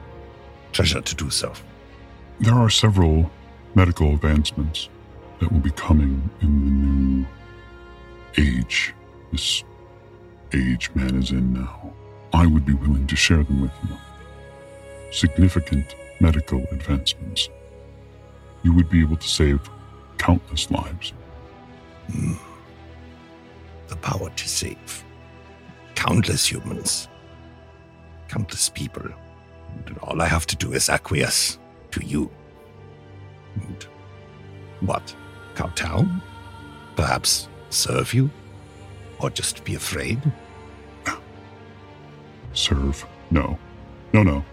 pleasure 0.72 1.00
to 1.00 1.14
do 1.14 1.30
so. 1.30 1.52
There 2.40 2.54
are 2.54 2.70
several 2.70 3.30
medical 3.74 4.12
advancements 4.12 4.88
that 5.40 5.50
will 5.50 5.60
be 5.60 5.70
coming 5.72 6.30
in 6.40 6.64
the 6.64 6.70
new 6.70 7.26
age, 8.38 8.94
this 9.30 9.64
age 10.54 10.90
man 10.94 11.16
is 11.16 11.30
in 11.30 11.52
now. 11.52 11.92
I 12.32 12.46
would 12.46 12.64
be 12.64 12.74
willing 12.74 13.06
to 13.06 13.16
share 13.16 13.42
them 13.42 13.62
with 13.62 13.72
you. 13.88 13.96
Significant 15.10 15.94
medical 16.20 16.62
advancements. 16.70 17.48
You 18.62 18.72
would 18.74 18.88
be 18.88 19.00
able 19.00 19.16
to 19.16 19.28
save 19.28 19.60
countless 20.18 20.70
lives. 20.70 21.12
Hmm. 22.10 22.34
The 23.88 23.96
power 23.96 24.30
to 24.30 24.48
save 24.48 25.04
countless 25.94 26.50
humans, 26.50 27.08
countless 28.28 28.68
people. 28.68 29.06
And 29.86 29.98
all 29.98 30.20
I 30.22 30.26
have 30.26 30.46
to 30.46 30.56
do 30.56 30.72
is 30.72 30.88
acquiesce 30.88 31.58
to 31.90 32.04
you. 32.04 32.30
What? 34.80 35.14
Kowtow? 35.54 36.06
Perhaps 36.96 37.48
serve 37.70 38.12
you? 38.14 38.30
Or 39.20 39.30
just 39.30 39.64
be 39.64 39.74
afraid? 39.74 40.20
Serve. 42.54 43.06
No. 43.30 43.58
No, 44.12 44.22
no. 44.22 44.44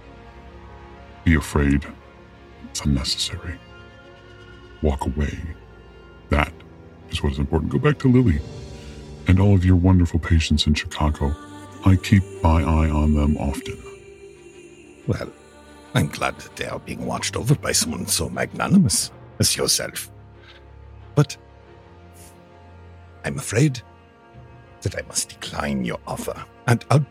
Be 1.25 1.35
afraid. 1.35 1.85
It's 2.69 2.81
unnecessary. 2.85 3.59
Walk 4.81 5.05
away. 5.05 5.37
That 6.29 6.53
is 7.09 7.21
what 7.21 7.33
is 7.33 7.39
important. 7.39 7.71
Go 7.71 7.79
back 7.79 7.99
to 7.99 8.11
Lily 8.11 8.39
and 9.27 9.39
all 9.39 9.53
of 9.53 9.65
your 9.65 9.75
wonderful 9.75 10.19
patients 10.19 10.65
in 10.67 10.73
Chicago. 10.75 11.35
I 11.85 11.95
keep 11.97 12.23
my 12.41 12.61
eye 12.61 12.89
on 12.89 13.13
them 13.15 13.37
often. 13.37 13.77
Well, 15.07 15.31
I'm 15.93 16.07
glad 16.07 16.37
that 16.39 16.55
they 16.55 16.67
are 16.67 16.79
being 16.79 17.05
watched 17.05 17.35
over 17.35 17.55
by 17.55 17.71
someone 17.71 18.05
so 18.07 18.29
magnanimous 18.29 19.11
as 19.39 19.57
yourself. 19.57 20.11
But 21.15 21.35
I'm 23.25 23.37
afraid 23.37 23.81
that 24.81 24.97
I 24.97 25.01
must 25.07 25.29
decline 25.29 25.83
your 25.83 25.99
offer. 26.07 26.45
And 26.67 26.85
I 26.91 27.03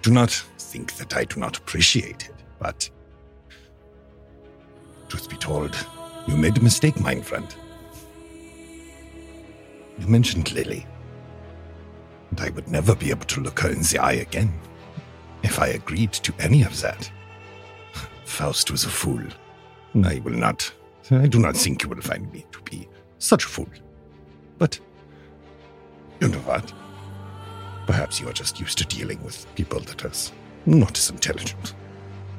do 0.00 0.10
not 0.10 0.30
think 0.58 0.94
that 0.94 1.16
I 1.16 1.24
do 1.24 1.38
not 1.38 1.58
appreciate 1.58 2.28
it, 2.28 2.34
but 2.58 2.90
truth 5.08 5.28
be 5.28 5.36
told, 5.36 5.76
you 6.26 6.36
made 6.36 6.56
a 6.56 6.62
mistake, 6.62 6.98
my 6.98 7.20
friend. 7.20 7.54
You 9.98 10.06
mentioned 10.06 10.52
Lily, 10.52 10.86
and 12.30 12.40
I 12.40 12.50
would 12.50 12.68
never 12.68 12.94
be 12.94 13.10
able 13.10 13.26
to 13.26 13.40
look 13.40 13.60
her 13.60 13.68
in 13.68 13.82
the 13.82 13.98
eye 13.98 14.12
again 14.12 14.52
if 15.42 15.60
I 15.60 15.68
agreed 15.68 16.12
to 16.14 16.32
any 16.38 16.62
of 16.62 16.80
that. 16.80 17.10
Faust 18.32 18.70
was 18.70 18.84
a 18.84 18.88
fool. 18.88 19.22
Hmm. 19.92 20.06
I 20.06 20.20
will 20.24 20.32
not. 20.32 20.72
I 21.10 21.26
do 21.26 21.38
not 21.38 21.54
think 21.54 21.82
you 21.82 21.90
will 21.90 22.00
find 22.00 22.32
me 22.32 22.46
to 22.52 22.62
be 22.62 22.88
such 23.18 23.44
a 23.44 23.48
fool. 23.48 23.68
But 24.56 24.80
you 26.18 26.28
know 26.28 26.38
what? 26.38 26.72
Perhaps 27.86 28.20
you 28.20 28.28
are 28.30 28.32
just 28.32 28.58
used 28.58 28.78
to 28.78 28.86
dealing 28.86 29.22
with 29.22 29.46
people 29.54 29.80
that 29.80 30.02
are 30.06 30.32
not 30.64 30.96
as 30.96 31.10
intelligent. 31.10 31.74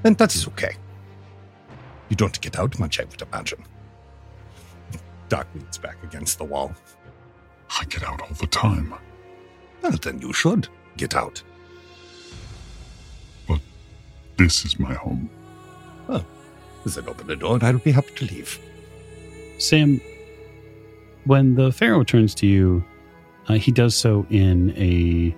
And 0.03 0.17
that 0.17 0.34
is 0.34 0.47
okay. 0.47 0.75
You 2.10 2.15
don't 2.15 2.41
get 2.41 2.58
out 2.58 2.79
much, 2.79 2.99
I 2.99 3.03
would 3.03 3.21
imagine. 3.21 3.63
Doc 5.29 5.47
leans 5.53 5.77
back 5.77 6.03
against 6.03 6.39
the 6.39 6.43
wall. 6.43 6.73
I 7.79 7.86
get 7.86 8.01
out 8.03 8.19
all 8.19 8.34
the 8.39 8.47
time. 8.47 8.95
Well, 9.84 9.97
then 10.01 10.19
you 10.21 10.34
should 10.34 10.67
get 10.97 11.15
out. 11.15 11.43
But 13.47 13.60
this 14.38 14.65
is 14.65 14.79
my 14.79 14.95
home. 14.95 15.29
Oh, 16.09 16.23
then 16.85 17.07
open 17.07 17.27
the 17.27 17.35
door 17.35 17.55
and 17.55 17.63
I'll 17.63 17.77
be 17.77 17.91
happy 17.91 18.13
to 18.15 18.25
leave. 18.25 18.59
Sam, 19.57 20.01
when 21.25 21.55
the 21.55 21.71
Pharaoh 21.71 22.03
turns 22.03 22.35
to 22.35 22.47
you, 22.47 22.83
uh, 23.47 23.53
he 23.53 23.71
does 23.71 23.95
so 23.95 24.25
in 24.29 24.71
a, 24.77 25.35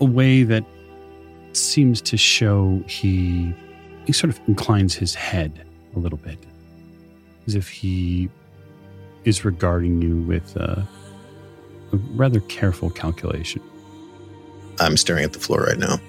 a 0.00 0.04
way 0.04 0.42
that 0.44 0.64
seems 1.52 2.00
to 2.00 2.16
show 2.16 2.82
he 2.86 3.52
he 4.06 4.12
sort 4.12 4.30
of 4.30 4.40
inclines 4.48 4.94
his 4.94 5.14
head 5.14 5.64
a 5.94 5.98
little 5.98 6.18
bit, 6.18 6.38
as 7.46 7.54
if 7.54 7.68
he 7.68 8.28
is 9.24 9.44
regarding 9.44 10.00
you 10.00 10.16
with 10.22 10.56
uh, 10.56 10.82
a 11.92 11.96
rather 12.14 12.40
careful 12.40 12.90
calculation. 12.90 13.62
I'm 14.80 14.96
staring 14.96 15.24
at 15.24 15.32
the 15.32 15.38
floor 15.38 15.62
right 15.62 15.78
now. 15.78 16.00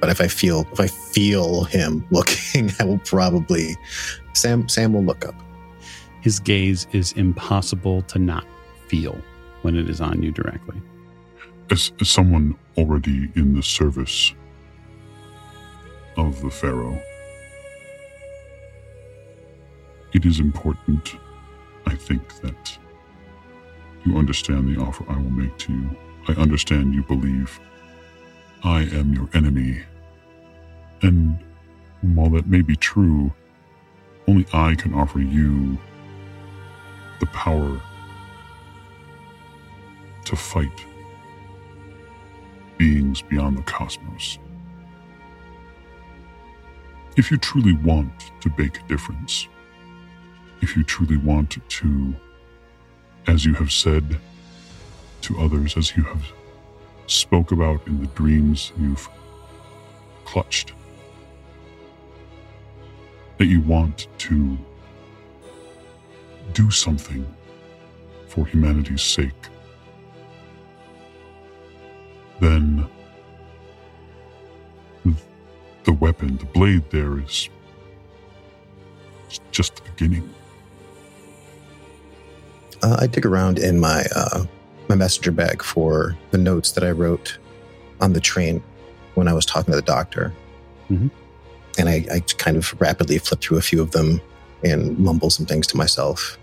But 0.00 0.10
if 0.10 0.20
I 0.20 0.28
feel 0.28 0.66
if 0.72 0.80
I 0.80 0.86
feel 0.86 1.64
him 1.64 2.06
looking, 2.10 2.72
I 2.78 2.84
will 2.84 2.98
probably 2.98 3.76
Sam 4.34 4.68
Sam 4.68 4.92
will 4.92 5.04
look 5.04 5.26
up. 5.26 5.34
His 6.20 6.40
gaze 6.40 6.86
is 6.92 7.12
impossible 7.12 8.02
to 8.02 8.18
not 8.18 8.44
feel 8.88 9.20
when 9.62 9.76
it 9.76 9.88
is 9.88 10.00
on 10.00 10.22
you 10.22 10.30
directly. 10.30 10.80
As, 11.70 11.92
as 12.00 12.08
someone 12.08 12.56
already 12.76 13.30
in 13.34 13.54
the 13.54 13.62
service 13.62 14.34
of 16.16 16.40
the 16.40 16.50
Pharaoh, 16.50 17.00
it 20.12 20.24
is 20.24 20.40
important, 20.40 21.16
I 21.86 21.94
think, 21.94 22.40
that 22.40 22.78
you 24.04 24.16
understand 24.16 24.74
the 24.74 24.80
offer 24.80 25.04
I 25.08 25.16
will 25.16 25.30
make 25.30 25.56
to 25.58 25.72
you. 25.72 25.96
I 26.28 26.32
understand 26.32 26.94
you 26.94 27.02
believe 27.02 27.60
I 28.64 28.82
am 28.82 29.12
your 29.14 29.28
enemy. 29.34 29.82
And 31.02 31.38
while 32.02 32.30
that 32.30 32.46
may 32.46 32.62
be 32.62 32.76
true, 32.76 33.32
only 34.26 34.46
I 34.52 34.74
can 34.74 34.94
offer 34.94 35.20
you 35.20 35.78
the 37.20 37.26
power 37.26 37.80
to 40.24 40.36
fight 40.36 40.84
beings 42.76 43.22
beyond 43.22 43.58
the 43.58 43.62
cosmos. 43.62 44.38
If 47.16 47.30
you 47.30 47.36
truly 47.36 47.72
want 47.72 48.12
to 48.40 48.52
make 48.56 48.80
a 48.80 48.88
difference, 48.88 49.48
if 50.60 50.76
you 50.76 50.84
truly 50.84 51.16
want 51.16 51.58
to, 51.68 52.14
as 53.26 53.44
you 53.44 53.54
have 53.54 53.72
said 53.72 54.18
to 55.22 55.40
others, 55.40 55.76
as 55.76 55.96
you 55.96 56.02
have 56.04 56.32
spoke 57.10 57.52
about 57.52 57.86
in 57.86 58.00
the 58.00 58.06
dreams 58.08 58.72
you've 58.78 59.08
clutched, 60.24 60.72
that 63.38 63.46
you 63.46 63.60
want 63.62 64.06
to 64.18 64.56
do 66.52 66.70
something 66.70 67.26
for 68.26 68.46
humanity's 68.46 69.02
sake, 69.02 69.32
then 72.40 72.86
the 75.84 75.92
weapon, 75.94 76.36
the 76.36 76.44
blade 76.44 76.84
there 76.90 77.18
is 77.18 77.48
just 79.50 79.76
the 79.76 79.90
beginning. 79.90 80.34
Uh, 82.82 82.98
I 83.00 83.06
dig 83.06 83.24
around 83.24 83.58
in 83.58 83.80
my 83.80 84.04
uh, 84.14 84.44
my 84.88 84.94
messenger 84.94 85.30
bag 85.32 85.62
for 85.62 86.16
the 86.30 86.38
notes 86.38 86.72
that 86.72 86.84
I 86.84 86.90
wrote 86.90 87.38
on 88.00 88.12
the 88.12 88.20
train 88.20 88.62
when 89.14 89.28
I 89.28 89.32
was 89.32 89.44
talking 89.44 89.72
to 89.72 89.76
the 89.76 89.82
doctor, 89.82 90.32
Mhm. 90.90 91.10
and 91.78 91.88
I, 91.88 92.06
I 92.12 92.20
kind 92.20 92.56
of 92.56 92.74
rapidly 92.80 93.18
flip 93.18 93.40
through 93.40 93.58
a 93.58 93.62
few 93.62 93.82
of 93.82 93.90
them 93.90 94.20
and 94.64 94.98
mumble 94.98 95.30
some 95.30 95.46
things 95.46 95.66
to 95.68 95.76
myself 95.76 96.38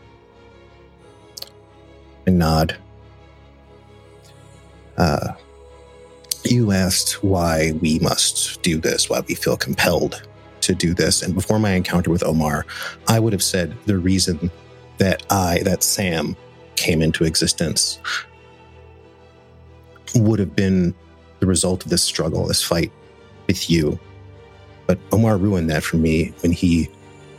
and 2.26 2.38
nod. 2.40 2.76
Uh, 4.98 5.34
you 6.44 6.72
asked 6.72 7.24
why 7.24 7.74
we 7.82 8.00
must 8.00 8.62
do 8.62 8.78
this, 8.80 9.10
why 9.10 9.22
we 9.28 9.36
feel 9.36 9.58
compelled 9.58 10.22
to 10.62 10.74
do 10.76 10.94
this, 10.94 11.22
and 11.22 11.34
before 11.34 11.60
my 11.60 11.72
encounter 11.72 12.10
with 12.10 12.24
Omar, 12.24 12.66
I 13.08 13.20
would 13.20 13.34
have 13.34 13.44
said 13.44 13.76
the 13.86 13.98
reason 13.98 14.50
that 14.98 15.24
I, 15.30 15.60
that 15.64 15.84
Sam, 15.84 16.36
came 16.76 17.02
into 17.02 17.24
existence 17.24 18.00
would 20.16 20.40
have 20.40 20.56
been 20.56 20.94
the 21.40 21.46
result 21.46 21.84
of 21.84 21.90
this 21.90 22.04
struggle, 22.04 22.48
this 22.48 22.64
fight 22.64 22.92
with 23.48 23.70
you. 23.70 24.00
But 24.88 25.00
Omar 25.12 25.38
ruined 25.38 25.70
that 25.70 25.84
for 25.84 25.98
me 25.98 26.34
when 26.42 26.52
he 26.52 26.90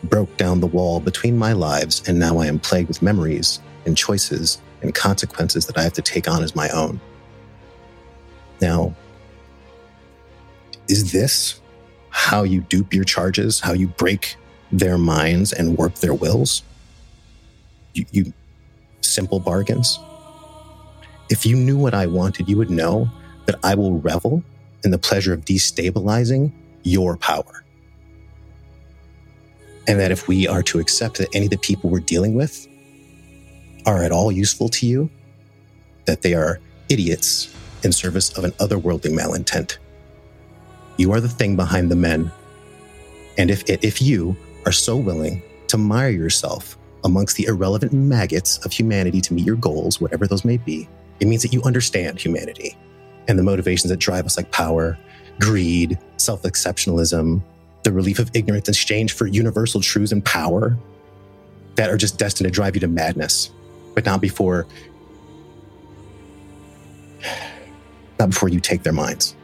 broke 0.04 0.36
down 0.36 0.60
the 0.60 0.66
wall 0.66 1.00
between 1.00 1.36
my 1.36 1.52
lives, 1.52 2.02
and 2.06 2.18
now 2.18 2.38
I 2.38 2.46
am 2.46 2.58
plagued 2.58 2.88
with 2.88 3.02
memories 3.02 3.60
and 3.84 3.96
choices 3.96 4.60
and 4.82 4.94
consequences 4.94 5.66
that 5.66 5.78
I 5.78 5.82
have 5.82 5.94
to 5.94 6.02
take 6.02 6.28
on 6.28 6.42
as 6.42 6.54
my 6.54 6.68
own. 6.70 7.00
Now, 8.60 8.94
is 10.88 11.12
this 11.12 11.60
how 12.10 12.42
you 12.42 12.60
dupe 12.62 12.94
your 12.94 13.04
charges, 13.04 13.60
how 13.60 13.72
you 13.72 13.88
break 13.88 14.36
their 14.72 14.98
minds 14.98 15.52
and 15.52 15.76
warp 15.76 15.96
their 15.96 16.14
wills? 16.14 16.62
You, 17.94 18.04
you 18.12 18.32
simple 19.00 19.40
bargains? 19.40 19.98
If 21.28 21.44
you 21.44 21.56
knew 21.56 21.76
what 21.76 21.94
I 21.94 22.06
wanted, 22.06 22.48
you 22.48 22.56
would 22.56 22.70
know 22.70 23.08
that 23.46 23.58
I 23.62 23.74
will 23.74 24.00
revel 24.00 24.42
in 24.84 24.90
the 24.90 24.98
pleasure 24.98 25.32
of 25.32 25.44
destabilizing 25.44 26.52
your 26.82 27.16
power. 27.16 27.64
And 29.88 29.98
that 30.00 30.10
if 30.10 30.28
we 30.28 30.46
are 30.46 30.62
to 30.64 30.78
accept 30.78 31.18
that 31.18 31.28
any 31.34 31.46
of 31.46 31.50
the 31.50 31.58
people 31.58 31.90
we're 31.90 32.00
dealing 32.00 32.34
with 32.34 32.66
are 33.86 34.02
at 34.02 34.12
all 34.12 34.32
useful 34.32 34.68
to 34.70 34.86
you, 34.86 35.10
that 36.06 36.22
they 36.22 36.34
are 36.34 36.60
idiots 36.88 37.54
in 37.82 37.92
service 37.92 38.36
of 38.36 38.44
an 38.44 38.52
otherworldly 38.52 39.12
malintent. 39.12 39.78
You 40.96 41.12
are 41.12 41.20
the 41.20 41.28
thing 41.28 41.56
behind 41.56 41.90
the 41.90 41.96
men. 41.96 42.30
And 43.38 43.50
if, 43.50 43.68
if 43.68 44.00
you 44.00 44.36
are 44.64 44.72
so 44.72 44.96
willing 44.96 45.42
to 45.68 45.76
mire 45.76 46.10
yourself 46.10 46.78
amongst 47.04 47.36
the 47.36 47.44
irrelevant 47.44 47.92
maggots 47.92 48.58
of 48.64 48.72
humanity 48.72 49.20
to 49.20 49.34
meet 49.34 49.46
your 49.46 49.56
goals, 49.56 50.00
whatever 50.00 50.26
those 50.26 50.44
may 50.44 50.56
be, 50.56 50.88
it 51.20 51.26
means 51.26 51.42
that 51.42 51.52
you 51.52 51.62
understand 51.62 52.20
humanity 52.20 52.76
and 53.29 53.38
the 53.38 53.42
motivations 53.42 53.90
that 53.90 53.98
drive 53.98 54.26
us, 54.26 54.37
like 54.37 54.50
power, 54.52 54.98
greed, 55.40 55.98
self 56.16 56.42
exceptionalism, 56.42 57.42
the 57.83 57.92
relief 57.92 58.18
of 58.18 58.31
ignorance 58.35 58.68
in 58.68 58.72
exchange 58.72 59.12
for 59.12 59.26
universal 59.26 59.81
truths 59.81 60.12
and 60.12 60.24
power 60.24 60.76
that 61.76 61.90
are 61.90 61.96
just 61.96 62.18
destined 62.18 62.46
to 62.46 62.50
drive 62.50 62.74
you 62.74 62.81
to 62.81 62.88
madness, 62.88 63.50
but 63.94 64.05
not 64.05 64.20
before. 64.20 64.66
Not 68.18 68.31
before 68.31 68.48
you 68.48 68.61
take 68.61 68.83
their 68.83 68.94
minds. 68.94 69.37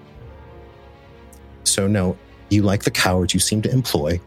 So, 1.64 1.86
no, 1.86 2.16
you, 2.48 2.62
like 2.62 2.84
the 2.84 2.90
cowards 2.90 3.34
you 3.34 3.40
seem 3.40 3.62
to 3.62 3.70
employ, 3.70 4.20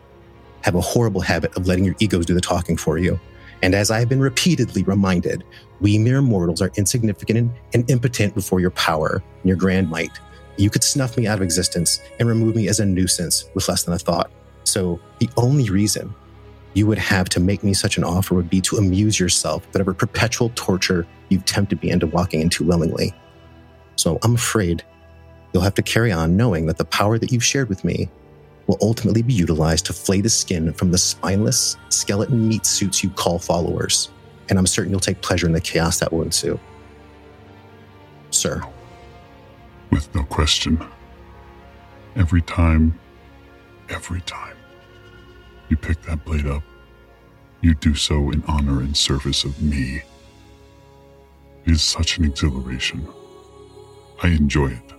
have 0.61 0.75
a 0.75 0.81
horrible 0.81 1.21
habit 1.21 1.55
of 1.57 1.67
letting 1.67 1.83
your 1.83 1.95
egos 1.99 2.25
do 2.25 2.33
the 2.33 2.41
talking 2.41 2.77
for 2.77 2.97
you. 2.97 3.19
And 3.61 3.73
as 3.73 3.91
I 3.91 3.99
have 3.99 4.09
been 4.09 4.19
repeatedly 4.19 4.83
reminded, 4.83 5.43
we 5.81 5.97
mere 5.97 6.21
mortals 6.21 6.61
are 6.61 6.71
insignificant 6.77 7.51
and, 7.73 7.89
impotent 7.89 8.33
before 8.33 8.59
your 8.59 8.71
power 8.71 9.21
and 9.41 9.45
your 9.45 9.57
grand 9.57 9.89
might. 9.89 10.19
You 10.57 10.69
could 10.69 10.83
snuff 10.83 11.17
me 11.17 11.27
out 11.27 11.39
of 11.39 11.41
existence 11.41 11.99
and 12.19 12.29
remove 12.29 12.55
me 12.55 12.67
as 12.67 12.79
a 12.79 12.85
nuisance 12.85 13.45
with 13.53 13.67
less 13.67 13.83
than 13.83 13.93
a 13.93 13.99
thought. 13.99 14.31
So 14.63 14.99
the 15.19 15.29
only 15.37 15.69
reason 15.69 16.13
you 16.73 16.87
would 16.87 16.97
have 16.97 17.29
to 17.29 17.39
make 17.39 17.63
me 17.63 17.73
such 17.73 17.97
an 17.97 18.03
offer 18.03 18.35
would 18.35 18.49
be 18.49 18.61
to 18.61 18.77
amuse 18.77 19.19
yourself 19.19 19.65
with 19.65 19.75
whatever 19.75 19.93
perpetual 19.93 20.51
torture 20.55 21.07
you've 21.29 21.45
tempted 21.45 21.81
me 21.81 21.89
into 21.89 22.07
walking 22.07 22.41
into 22.41 22.63
willingly. 22.63 23.13
So 23.95 24.19
I'm 24.23 24.35
afraid 24.35 24.83
you'll 25.53 25.63
have 25.63 25.73
to 25.75 25.81
carry 25.81 26.11
on 26.11 26.35
knowing 26.35 26.65
that 26.65 26.77
the 26.77 26.85
power 26.85 27.17
that 27.17 27.31
you've 27.31 27.43
shared 27.43 27.69
with 27.69 27.83
me 27.83 28.09
will 28.67 28.77
ultimately 28.81 29.21
be 29.21 29.33
utilized 29.33 29.85
to 29.85 29.93
flay 29.93 30.21
the 30.21 30.29
skin 30.29 30.73
from 30.73 30.91
the 30.91 30.97
spineless 30.97 31.77
skeleton 31.89 32.47
meat 32.47 32.65
suits 32.65 33.03
you 33.03 33.09
call 33.11 33.39
followers. 33.39 34.09
And 34.49 34.59
I'm 34.59 34.67
certain 34.67 34.91
you'll 34.91 34.99
take 34.99 35.21
pleasure 35.21 35.47
in 35.47 35.53
the 35.53 35.61
chaos 35.61 35.99
that 35.99 36.11
will 36.13 36.21
ensue. 36.21 36.59
Sir. 38.29 38.61
With 39.91 40.13
no 40.13 40.23
question. 40.23 40.83
Every 42.15 42.41
time, 42.41 42.99
every 43.89 44.21
time 44.21 44.55
you 45.69 45.77
pick 45.77 46.01
that 46.03 46.23
blade 46.25 46.45
up, 46.45 46.63
you 47.61 47.73
do 47.75 47.95
so 47.95 48.29
in 48.31 48.43
honor 48.47 48.79
and 48.81 48.95
service 48.95 49.43
of 49.43 49.61
me. 49.61 50.03
It 51.65 51.71
is 51.71 51.81
such 51.81 52.17
an 52.19 52.25
exhilaration. 52.25 53.07
I 54.21 54.27
enjoy 54.27 54.67
it. 54.67 54.93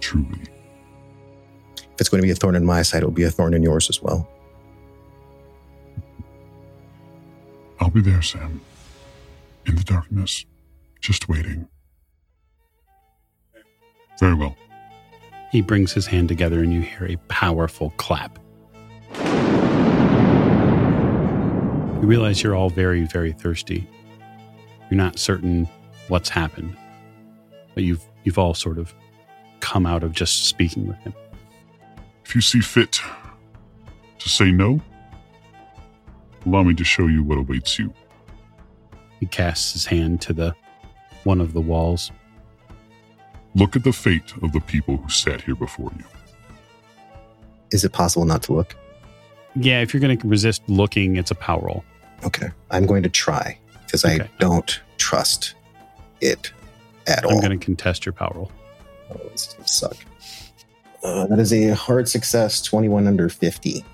Truly. 0.00 0.40
If 1.76 2.00
it's 2.00 2.08
going 2.08 2.22
to 2.22 2.26
be 2.26 2.30
a 2.30 2.34
thorn 2.34 2.54
in 2.54 2.64
my 2.64 2.82
side, 2.82 3.02
it 3.02 3.06
will 3.06 3.12
be 3.12 3.24
a 3.24 3.30
thorn 3.30 3.54
in 3.54 3.62
yours 3.62 3.90
as 3.90 4.00
well. 4.00 4.28
I'll 7.88 7.94
be 7.94 8.02
there, 8.02 8.20
Sam. 8.20 8.60
In 9.64 9.76
the 9.76 9.82
darkness, 9.82 10.44
just 11.00 11.26
waiting. 11.26 11.66
Very 14.20 14.34
well. 14.34 14.54
He 15.50 15.62
brings 15.62 15.94
his 15.94 16.06
hand 16.06 16.28
together 16.28 16.62
and 16.62 16.70
you 16.70 16.82
hear 16.82 17.06
a 17.06 17.16
powerful 17.28 17.94
clap. 17.96 18.38
You 22.02 22.06
realize 22.06 22.42
you're 22.42 22.54
all 22.54 22.68
very, 22.68 23.06
very 23.06 23.32
thirsty. 23.32 23.88
You're 24.90 24.98
not 24.98 25.18
certain 25.18 25.66
what's 26.08 26.28
happened, 26.28 26.76
but 27.72 27.84
you've 27.84 28.06
you've 28.22 28.36
all 28.36 28.52
sort 28.52 28.76
of 28.76 28.92
come 29.60 29.86
out 29.86 30.02
of 30.02 30.12
just 30.12 30.44
speaking 30.44 30.86
with 30.86 30.98
him. 30.98 31.14
If 32.26 32.34
you 32.34 32.42
see 32.42 32.60
fit 32.60 33.00
to 34.18 34.28
say 34.28 34.52
no, 34.52 34.82
allow 36.46 36.62
me 36.62 36.74
to 36.74 36.84
show 36.84 37.06
you 37.06 37.22
what 37.22 37.38
awaits 37.38 37.78
you. 37.78 37.92
He 39.20 39.26
casts 39.26 39.72
his 39.72 39.86
hand 39.86 40.20
to 40.22 40.32
the 40.32 40.54
one 41.24 41.40
of 41.40 41.52
the 41.52 41.60
walls. 41.60 42.10
Look 43.54 43.76
at 43.76 43.84
the 43.84 43.92
fate 43.92 44.32
of 44.42 44.52
the 44.52 44.60
people 44.60 44.96
who 44.96 45.08
sat 45.08 45.40
here 45.40 45.56
before 45.56 45.90
you. 45.96 46.04
Is 47.70 47.84
it 47.84 47.92
possible 47.92 48.24
not 48.24 48.42
to 48.44 48.52
look? 48.52 48.76
Yeah, 49.56 49.80
if 49.80 49.92
you're 49.92 50.00
going 50.00 50.16
to 50.16 50.28
resist 50.28 50.62
looking, 50.68 51.16
it's 51.16 51.30
a 51.30 51.34
power 51.34 51.60
roll. 51.60 51.84
Okay. 52.24 52.48
I'm 52.70 52.86
going 52.86 53.02
to 53.02 53.08
try 53.08 53.58
because 53.84 54.04
I 54.04 54.28
don't 54.38 54.80
trust 54.98 55.54
it 56.20 56.52
at 57.06 57.24
all. 57.24 57.32
I'm 57.32 57.40
going 57.40 57.58
to 57.58 57.64
contest 57.64 58.06
your 58.06 58.12
power 58.12 58.32
roll. 58.34 58.52
Oh, 59.10 59.20
this 59.32 59.48
is 59.48 59.54
gonna 59.54 59.68
suck. 59.68 59.96
Uh, 61.02 61.26
that 61.26 61.38
is 61.38 61.52
a 61.52 61.70
hard 61.74 62.08
success, 62.08 62.60
21 62.62 63.06
under 63.06 63.28
50. 63.28 63.84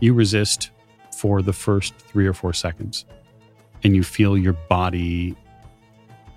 You 0.00 0.14
resist 0.14 0.70
for 1.22 1.40
the 1.40 1.52
first 1.52 1.94
three 1.94 2.26
or 2.26 2.32
four 2.32 2.52
seconds, 2.52 3.04
and 3.84 3.94
you 3.94 4.02
feel 4.02 4.36
your 4.36 4.54
body. 4.68 5.36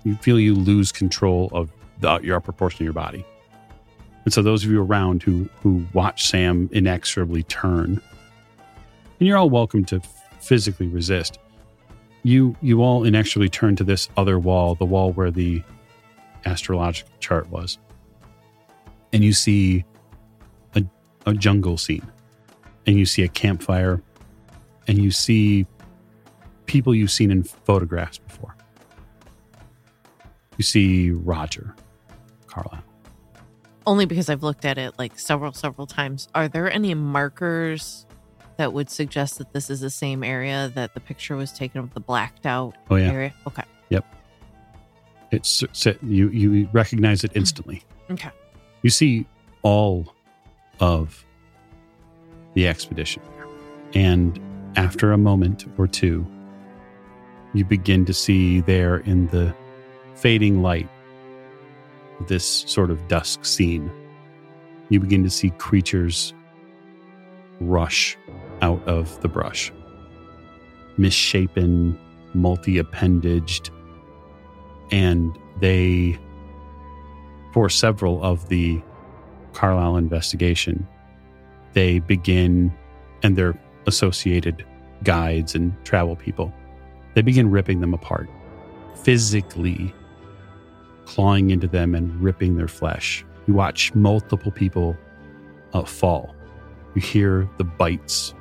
You 0.04 0.14
feel 0.14 0.38
you 0.38 0.54
lose 0.54 0.92
control 0.92 1.50
of 1.52 1.72
the, 1.98 2.20
your 2.20 2.36
upper 2.36 2.52
portion 2.52 2.82
of 2.82 2.84
your 2.84 2.92
body, 2.92 3.26
and 4.24 4.32
so 4.32 4.42
those 4.42 4.64
of 4.64 4.70
you 4.70 4.80
around 4.80 5.24
who 5.24 5.48
who 5.60 5.84
watch 5.92 6.28
Sam 6.28 6.70
inexorably 6.70 7.42
turn, 7.42 8.00
and 9.18 9.26
you're 9.26 9.36
all 9.36 9.50
welcome 9.50 9.84
to 9.86 10.00
physically 10.38 10.86
resist. 10.86 11.40
You 12.22 12.54
you 12.62 12.80
all 12.80 13.02
inexorably 13.02 13.48
turn 13.48 13.74
to 13.74 13.82
this 13.82 14.08
other 14.16 14.38
wall, 14.38 14.76
the 14.76 14.84
wall 14.84 15.12
where 15.14 15.32
the 15.32 15.64
astrological 16.44 17.10
chart 17.18 17.50
was, 17.50 17.76
and 19.12 19.24
you 19.24 19.32
see 19.32 19.84
a, 20.76 20.84
a 21.26 21.34
jungle 21.34 21.76
scene 21.76 22.06
and 22.86 22.96
you 22.96 23.04
see 23.04 23.24
a 23.24 23.28
campfire 23.28 24.00
and 24.86 24.98
you 24.98 25.10
see 25.10 25.66
people 26.66 26.94
you've 26.94 27.10
seen 27.10 27.30
in 27.30 27.42
photographs 27.42 28.18
before. 28.18 28.56
You 30.56 30.64
see 30.64 31.10
Roger 31.10 31.74
Carlisle. 32.46 32.82
Only 33.86 34.06
because 34.06 34.28
I've 34.28 34.42
looked 34.42 34.64
at 34.64 34.78
it 34.78 34.98
like 34.98 35.18
several, 35.18 35.52
several 35.52 35.86
times. 35.86 36.28
Are 36.34 36.48
there 36.48 36.70
any 36.70 36.94
markers 36.94 38.06
that 38.56 38.72
would 38.72 38.90
suggest 38.90 39.38
that 39.38 39.52
this 39.52 39.70
is 39.70 39.80
the 39.80 39.90
same 39.90 40.24
area 40.24 40.72
that 40.74 40.94
the 40.94 41.00
picture 41.00 41.36
was 41.36 41.52
taken 41.52 41.80
of 41.80 41.94
the 41.94 42.00
blacked 42.00 42.46
out 42.46 42.74
Oh 42.90 42.96
yeah, 42.96 43.12
area? 43.12 43.34
Okay. 43.46 43.62
it's, 45.30 45.62
it's 45.62 45.86
you 46.02 46.28
you 46.30 46.68
recognize 46.72 47.22
it 47.22 47.30
mm-hmm. 47.30 47.38
instantly. 47.38 47.82
Okay. 48.10 48.30
You 48.82 48.90
see 48.90 49.26
all 49.62 50.14
of 50.80 51.24
the 52.54 52.66
expedition, 52.66 53.22
and 53.94 54.40
after 54.76 55.12
a 55.12 55.18
moment 55.18 55.66
or 55.78 55.86
two, 55.86 56.26
you 57.54 57.64
begin 57.64 58.04
to 58.04 58.12
see 58.12 58.60
there 58.60 58.98
in 58.98 59.26
the 59.28 59.54
fading 60.14 60.62
light 60.62 60.88
this 62.28 62.64
sort 62.66 62.90
of 62.90 63.08
dusk 63.08 63.44
scene. 63.44 63.90
You 64.88 65.00
begin 65.00 65.22
to 65.24 65.30
see 65.30 65.50
creatures 65.50 66.32
rush 67.60 68.16
out 68.62 68.82
of 68.86 69.20
the 69.22 69.28
brush, 69.28 69.72
misshapen, 70.96 71.98
multi 72.34 72.78
appendaged, 72.78 73.70
and 74.90 75.36
they, 75.60 76.18
for 77.52 77.68
several 77.68 78.22
of 78.22 78.48
the 78.48 78.80
Carlisle 79.52 79.96
investigation, 79.96 80.86
they 81.72 81.98
begin, 81.98 82.72
and 83.22 83.36
their 83.36 83.58
associated 83.86 84.64
guides 85.02 85.54
and 85.54 85.72
travel 85.84 86.16
people, 86.16 86.52
they 87.14 87.22
begin 87.22 87.50
ripping 87.50 87.80
them 87.80 87.94
apart, 87.94 88.28
physically 89.02 89.94
clawing 91.06 91.50
into 91.50 91.68
them 91.68 91.94
and 91.94 92.14
ripping 92.20 92.56
their 92.56 92.68
flesh. 92.68 93.24
You 93.46 93.54
watch 93.54 93.94
multiple 93.94 94.50
people 94.50 94.96
uh, 95.72 95.84
fall. 95.84 96.34
You 96.94 97.00
hear 97.00 97.48
the 97.58 97.64
bites, 97.64 98.34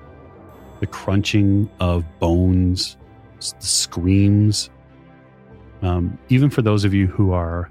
the 0.79 0.88
crunching 0.88 1.69
of 1.79 2.03
bones, 2.19 2.97
the 3.39 3.65
screams. 3.65 4.69
Um, 5.81 6.17
even 6.29 6.49
for 6.49 6.62
those 6.62 6.84
of 6.84 6.93
you 6.93 7.08
who 7.08 7.31
are 7.31 7.69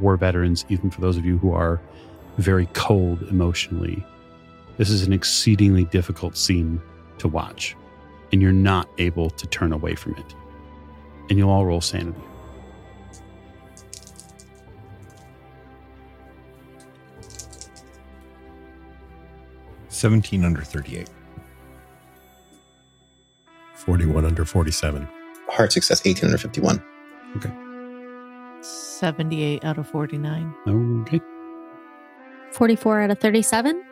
war 0.00 0.16
veterans, 0.16 0.64
even 0.68 0.90
for 0.90 1.00
those 1.00 1.16
of 1.16 1.24
you 1.24 1.38
who 1.38 1.52
are 1.52 1.80
very 2.38 2.66
cold 2.72 3.22
emotionally, 3.24 4.04
this 4.78 4.88
is 4.88 5.02
an 5.02 5.12
exceedingly 5.12 5.84
difficult 5.84 6.36
scene 6.36 6.80
to 7.18 7.28
watch, 7.28 7.76
and 8.32 8.42
you're 8.42 8.52
not 8.52 8.88
able 8.98 9.30
to 9.30 9.46
turn 9.46 9.72
away 9.72 9.94
from 9.94 10.14
it. 10.16 10.34
And 11.30 11.38
you'll 11.38 11.50
all 11.50 11.66
roll 11.66 11.80
sanity. 11.80 12.20
Seventeen 19.88 20.44
under 20.44 20.62
thirty-eight. 20.62 21.10
41 23.74 24.24
under 24.24 24.44
47. 24.44 25.08
Hard 25.48 25.72
success, 25.72 26.02
18 26.04 26.26
under 26.26 26.38
51. 26.38 26.80
Okay. 27.36 27.50
78 28.60 29.64
out 29.64 29.76
of 29.76 29.88
49. 29.88 30.54
Okay. 30.68 31.20
44 32.52 33.00
out 33.02 33.10
of 33.10 33.18
37. 33.18 33.82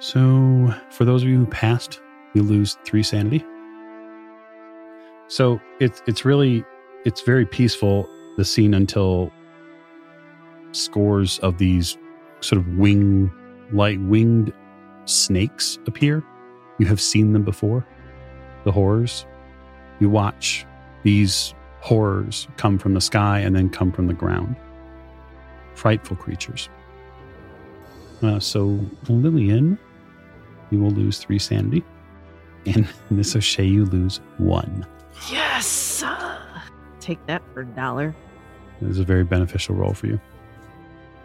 So, 0.00 0.74
for 0.90 1.06
those 1.06 1.22
of 1.22 1.30
you 1.30 1.38
who 1.38 1.46
passed, 1.46 2.00
you 2.38 2.44
lose 2.44 2.78
three 2.84 3.02
sanity. 3.02 3.44
So 5.26 5.60
it's 5.80 6.02
it's 6.06 6.24
really 6.24 6.64
it's 7.04 7.22
very 7.22 7.44
peaceful 7.44 8.08
the 8.36 8.44
scene 8.44 8.74
until 8.74 9.32
scores 10.70 11.40
of 11.40 11.58
these 11.58 11.98
sort 12.40 12.60
of 12.60 12.68
wing 12.78 13.30
light 13.72 14.00
winged 14.02 14.52
snakes 15.04 15.78
appear. 15.86 16.22
You 16.78 16.86
have 16.86 17.00
seen 17.00 17.32
them 17.32 17.42
before, 17.42 17.84
the 18.64 18.70
horrors. 18.70 19.26
You 19.98 20.08
watch 20.08 20.64
these 21.02 21.54
horrors 21.80 22.46
come 22.56 22.78
from 22.78 22.94
the 22.94 23.00
sky 23.00 23.40
and 23.40 23.56
then 23.56 23.68
come 23.68 23.90
from 23.90 24.06
the 24.06 24.14
ground. 24.14 24.54
Frightful 25.74 26.16
creatures. 26.16 26.68
Uh, 28.22 28.38
so 28.38 28.78
Lillian, 29.08 29.76
you 30.70 30.78
will 30.80 30.90
lose 30.90 31.18
three 31.18 31.38
sanity, 31.40 31.82
and 32.74 32.88
Miss 33.10 33.34
O'Shea, 33.36 33.64
you 33.64 33.84
lose 33.86 34.20
one. 34.38 34.86
Yes. 35.30 36.04
Take 37.00 37.24
that 37.26 37.42
for 37.52 37.60
a 37.62 37.64
dollar. 37.66 38.14
It 38.80 38.88
is 38.88 38.98
a 38.98 39.04
very 39.04 39.24
beneficial 39.24 39.74
roll 39.74 39.94
for 39.94 40.06
you. 40.06 40.20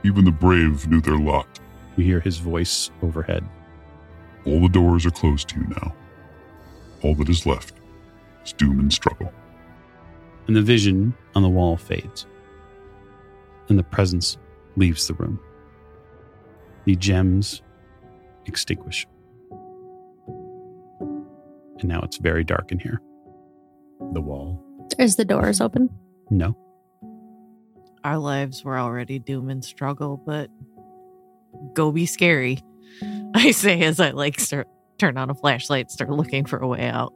Even 0.04 0.26
the 0.26 0.32
brave 0.32 0.88
knew 0.88 1.02
their 1.02 1.18
lot. 1.18 1.48
You 1.98 2.04
hear 2.04 2.20
his 2.20 2.38
voice 2.38 2.90
overhead. 3.02 3.48
All 4.46 4.60
the 4.62 4.70
doors 4.70 5.06
are 5.06 5.12
closed 5.12 5.50
to 5.50 5.60
you 5.60 5.68
now. 5.68 5.94
All 7.04 7.16
that 7.16 7.30
is 7.30 7.46
left 7.46 7.76
is 8.46 8.54
doom 8.54 8.80
and 8.80 8.92
struggle. 8.92 9.32
and 10.48 10.56
the 10.56 10.62
vision 10.62 11.14
on 11.36 11.42
the 11.42 11.50
wall 11.50 11.78
fades, 11.78 12.26
and 13.70 13.80
the 13.80 13.84
presence 13.84 14.38
leaves 14.76 15.08
the 15.08 15.14
room. 15.14 15.40
The 16.86 16.96
gems 16.98 17.62
extinguish. 18.46 19.08
And 21.84 21.89
now 21.91 22.00
it's 22.02 22.15
very 22.17 22.46
dark 22.46 22.72
in 22.72 22.80
here. 22.80 23.02
The 24.13 24.22
wall. 24.22 24.63
Is 24.98 25.17
the 25.17 25.26
doors 25.26 25.60
open? 25.60 25.89
No. 26.30 26.58
Our 28.06 28.17
lives 28.17 28.63
were 28.63 28.80
already 28.80 29.19
doom 29.19 29.50
and 29.50 29.63
struggle, 29.63 30.15
but 30.26 30.50
go 31.74 31.91
be 31.91 32.06
scary. 32.06 32.60
I 33.36 33.52
say 33.52 33.82
as 33.82 34.00
I 34.00 34.12
like 34.12 34.39
start 34.39 34.67
turn 34.98 35.17
on 35.17 35.30
a 35.30 35.34
flashlight, 35.36 35.91
start 35.91 36.10
looking 36.10 36.46
for 36.46 36.58
a 36.58 36.67
way 36.67 36.88
out. 36.88 37.13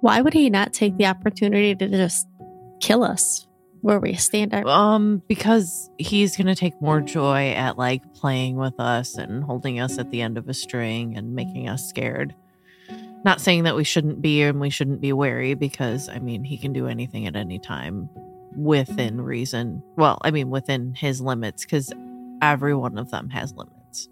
Why 0.00 0.20
would 0.20 0.32
he 0.34 0.50
not 0.50 0.72
take 0.72 0.96
the 0.96 1.06
opportunity 1.06 1.74
to 1.76 1.88
just 1.88 2.26
kill 2.80 3.04
us 3.04 3.46
where 3.82 4.00
we 4.00 4.14
stand? 4.14 4.52
Our- 4.52 4.66
Um, 4.66 5.22
because 5.28 5.90
he's 5.98 6.36
gonna 6.36 6.56
take 6.56 6.80
more 6.82 7.00
joy 7.00 7.50
at 7.50 7.78
like 7.78 8.14
playing 8.14 8.56
with 8.56 8.80
us 8.80 9.16
and 9.16 9.44
holding 9.44 9.78
us 9.78 9.96
at 9.98 10.10
the 10.10 10.22
end 10.22 10.38
of 10.38 10.48
a 10.48 10.54
string 10.54 11.16
and 11.16 11.34
making 11.36 11.68
us 11.68 11.88
scared. 11.88 12.34
Not 13.24 13.40
saying 13.40 13.64
that 13.64 13.76
we 13.76 13.84
shouldn't 13.84 14.22
be 14.22 14.42
and 14.42 14.60
we 14.60 14.70
shouldn't 14.70 15.00
be 15.00 15.12
wary 15.12 15.54
because 15.54 16.08
I 16.08 16.18
mean 16.18 16.42
he 16.44 16.56
can 16.56 16.72
do 16.72 16.86
anything 16.86 17.26
at 17.26 17.36
any 17.36 17.58
time 17.58 18.08
within 18.56 19.20
reason. 19.20 19.82
Well, 19.96 20.18
I 20.22 20.30
mean 20.30 20.48
within 20.50 20.94
his 20.94 21.20
limits 21.20 21.64
because 21.64 21.92
every 22.40 22.74
one 22.74 22.96
of 22.98 23.10
them 23.10 23.28
has 23.30 23.54
limits. 23.54 24.08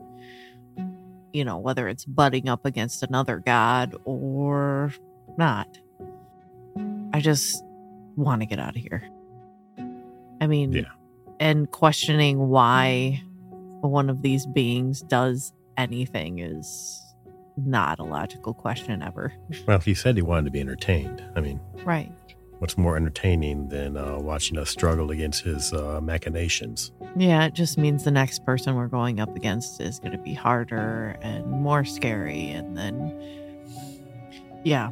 You 1.33 1.45
know, 1.45 1.59
whether 1.59 1.89
it's 1.89 2.05
butting 2.05 2.49
up 2.49 2.65
against 2.67 3.03
another 3.03 3.39
god 3.39 3.95
or 4.05 4.93
not. 5.37 5.79
I 7.13 7.21
just 7.21 7.65
want 8.17 8.43
to 8.43 8.47
get 8.47 8.59
out 8.59 8.77
of 8.77 8.83
here. 8.83 9.09
I 10.41 10.47
mean, 10.47 10.73
Yeah. 10.73 10.83
and 11.41 11.71
questioning 11.71 12.49
why 12.49 13.23
one 13.81 14.11
of 14.11 14.23
these 14.23 14.47
beings 14.47 15.01
does 15.03 15.53
anything 15.77 16.39
is 16.41 17.01
not 17.67 17.99
a 17.99 18.05
logical 18.05 18.55
question 18.55 19.03
ever. 19.03 19.33
Well, 19.67 19.77
if 19.77 19.85
he 19.85 19.95
said 19.95 20.17
he 20.17 20.23
wanted 20.23 20.45
to 20.47 20.51
be 20.51 20.61
entertained. 20.61 21.23
I 21.37 21.41
mean, 21.41 21.61
Right. 21.85 22.13
what's 22.59 22.77
more 22.79 22.97
entertaining 22.97 23.69
than 23.69 23.97
uh, 23.97 24.19
watching 24.19 24.59
us 24.59 24.71
struggle 24.71 25.11
against 25.11 25.43
his 25.45 25.73
uh, 25.73 26.01
machinations? 26.03 26.93
Yeah, 27.17 27.45
it 27.47 27.55
just 27.55 27.79
means 27.79 28.05
the 28.05 28.11
next 28.11 28.45
person 28.45 28.75
we're 28.77 28.87
going 28.89 29.21
up 29.21 29.35
against 29.37 29.81
is 29.81 29.99
going 29.99 30.13
to 30.13 30.19
be 30.19 30.35
harder 30.35 31.17
and 31.23 31.47
more 31.51 31.85
scary. 31.85 32.51
And 32.51 32.77
then, 32.77 33.13
yeah. 34.65 34.91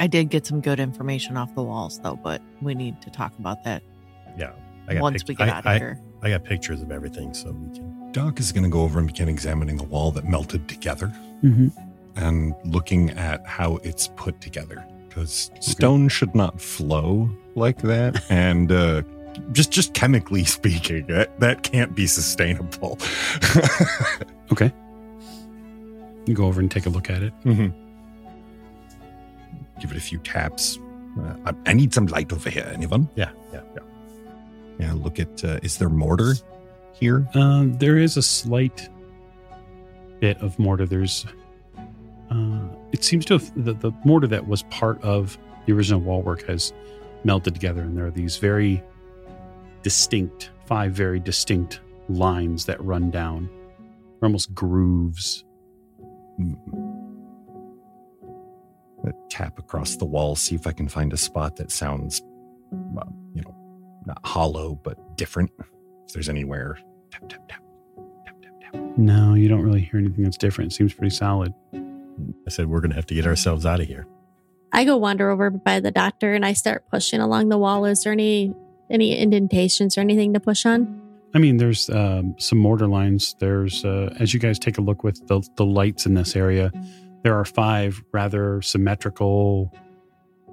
I 0.00 0.06
did 0.06 0.30
get 0.30 0.46
some 0.46 0.60
good 0.60 0.78
information 0.78 1.36
off 1.36 1.52
the 1.54 1.62
walls, 1.62 1.98
though, 2.00 2.14
but 2.16 2.40
we 2.62 2.74
need 2.74 3.00
to 3.02 3.10
talk 3.10 3.32
about 3.38 3.64
that 3.64 3.82
Yeah. 4.38 4.52
I 4.86 4.94
got 4.94 5.02
once 5.02 5.22
pic- 5.22 5.28
we 5.30 5.34
get 5.34 5.48
I, 5.48 5.50
out 5.52 5.58
of 5.60 5.66
I- 5.66 5.78
here. 5.78 6.00
I 6.22 6.30
got 6.30 6.44
pictures 6.44 6.82
of 6.82 6.90
everything, 6.90 7.32
so 7.34 7.50
we 7.52 7.76
can. 7.76 7.97
Doc 8.18 8.40
is 8.40 8.50
going 8.50 8.64
to 8.64 8.68
go 8.68 8.80
over 8.82 8.98
and 8.98 9.06
begin 9.06 9.28
examining 9.28 9.76
the 9.76 9.84
wall 9.84 10.10
that 10.12 10.24
melted 10.24 10.66
together 10.68 11.12
Mm-hmm. 11.44 11.68
and 12.16 12.52
looking 12.64 13.10
at 13.10 13.46
how 13.46 13.76
it's 13.84 14.08
put 14.16 14.40
together 14.40 14.84
because 15.08 15.52
stone 15.60 16.08
should 16.08 16.34
not 16.34 16.60
flow 16.60 17.30
like 17.54 17.78
that 17.82 18.20
and 18.28 18.72
uh 18.72 19.02
just 19.52 19.70
just 19.70 19.94
chemically 19.94 20.42
speaking 20.44 21.06
that, 21.06 21.38
that 21.38 21.62
can't 21.62 21.94
be 21.94 22.08
sustainable 22.08 22.98
okay. 24.52 24.72
You 26.26 26.34
go 26.34 26.46
over 26.46 26.60
and 26.60 26.68
take 26.68 26.86
a 26.86 26.90
look 26.90 27.08
at 27.08 27.22
it. 27.22 27.32
Mhm. 27.44 27.72
give 29.80 29.92
it 29.92 29.96
a 29.96 30.00
few 30.00 30.18
taps 30.18 30.76
uh, 31.20 31.34
I, 31.46 31.70
I 31.70 31.72
need 31.72 31.94
some 31.94 32.06
light 32.06 32.32
over 32.32 32.50
here 32.50 32.68
anyone 32.74 33.08
Yeah, 33.14 33.30
yeah, 33.52 33.60
yeah. 33.76 33.82
yeah 34.80 34.92
look 34.94 35.20
at 35.20 35.44
uh, 35.44 35.60
is 35.62 35.78
there 35.78 35.88
mortar 35.88 36.34
here 37.00 37.26
Um, 37.34 37.74
there 37.78 37.98
is 37.98 38.16
a 38.16 38.22
slight 38.22 38.88
bit 40.20 40.40
of 40.42 40.58
mortar. 40.58 40.86
There's, 40.86 41.26
uh, 42.30 42.60
it 42.92 43.04
seems 43.04 43.24
to 43.26 43.34
have 43.34 43.64
the, 43.64 43.74
the 43.74 43.92
mortar 44.04 44.26
that 44.28 44.46
was 44.48 44.62
part 44.64 45.00
of 45.02 45.38
the 45.66 45.72
original 45.72 46.00
wall 46.00 46.22
work 46.22 46.42
has 46.46 46.72
melted 47.24 47.54
together, 47.54 47.82
and 47.82 47.96
there 47.96 48.06
are 48.06 48.10
these 48.10 48.36
very 48.36 48.82
distinct, 49.82 50.50
five 50.66 50.92
very 50.92 51.20
distinct 51.20 51.80
lines 52.08 52.64
that 52.66 52.82
run 52.82 53.10
down, 53.10 53.48
They're 54.20 54.26
almost 54.26 54.54
grooves. 54.54 55.44
Uh, 56.40 56.44
tap 59.30 59.58
across 59.58 59.96
the 59.96 60.04
wall 60.04 60.36
see 60.36 60.54
if 60.54 60.66
i 60.66 60.72
can 60.72 60.88
find 60.88 61.12
a 61.12 61.16
spot 61.16 61.56
that 61.56 61.70
sounds 61.70 62.22
uh, 62.98 63.04
you 63.34 63.42
know 63.42 63.54
not 64.06 64.18
hollow 64.24 64.74
but 64.82 65.16
different 65.16 65.50
if 65.58 66.12
there's 66.12 66.28
anywhere 66.28 66.78
tap 67.28 67.48
tap 67.48 67.48
tap 67.48 67.60
tap 68.24 68.40
tap 68.42 68.72
tap 68.72 68.98
No, 68.98 69.34
you 69.34 69.48
don't 69.48 69.62
really 69.62 69.80
hear 69.80 69.98
anything 69.98 70.24
that's 70.24 70.36
different. 70.36 70.72
It 70.72 70.74
seems 70.74 70.94
pretty 70.94 71.14
solid. 71.14 71.54
I 71.74 72.50
said 72.50 72.68
we're 72.68 72.80
going 72.80 72.90
to 72.90 72.96
have 72.96 73.06
to 73.06 73.14
get 73.14 73.26
ourselves 73.26 73.66
out 73.66 73.80
of 73.80 73.86
here. 73.86 74.06
I 74.72 74.84
go 74.84 74.96
wander 74.96 75.30
over 75.30 75.50
by 75.50 75.80
the 75.80 75.90
doctor 75.90 76.34
and 76.34 76.44
I 76.44 76.52
start 76.52 76.84
pushing 76.90 77.20
along 77.20 77.48
the 77.48 77.58
wall. 77.58 77.84
Is 77.84 78.04
there 78.04 78.12
any 78.12 78.54
any 78.90 79.16
indentations 79.16 79.96
or 79.96 80.00
anything 80.00 80.32
to 80.34 80.40
push 80.40 80.64
on? 80.66 81.00
I 81.34 81.38
mean, 81.38 81.58
there's 81.58 81.90
um, 81.90 82.34
some 82.38 82.58
mortar 82.58 82.86
lines. 82.86 83.34
There's, 83.38 83.84
uh, 83.84 84.14
as 84.18 84.32
you 84.32 84.40
guys 84.40 84.58
take 84.58 84.78
a 84.78 84.80
look 84.80 85.04
with 85.04 85.26
the, 85.26 85.46
the 85.56 85.64
lights 85.64 86.06
in 86.06 86.14
this 86.14 86.34
area, 86.34 86.72
there 87.22 87.34
are 87.34 87.44
five 87.44 88.02
rather 88.12 88.62
symmetrical 88.62 89.74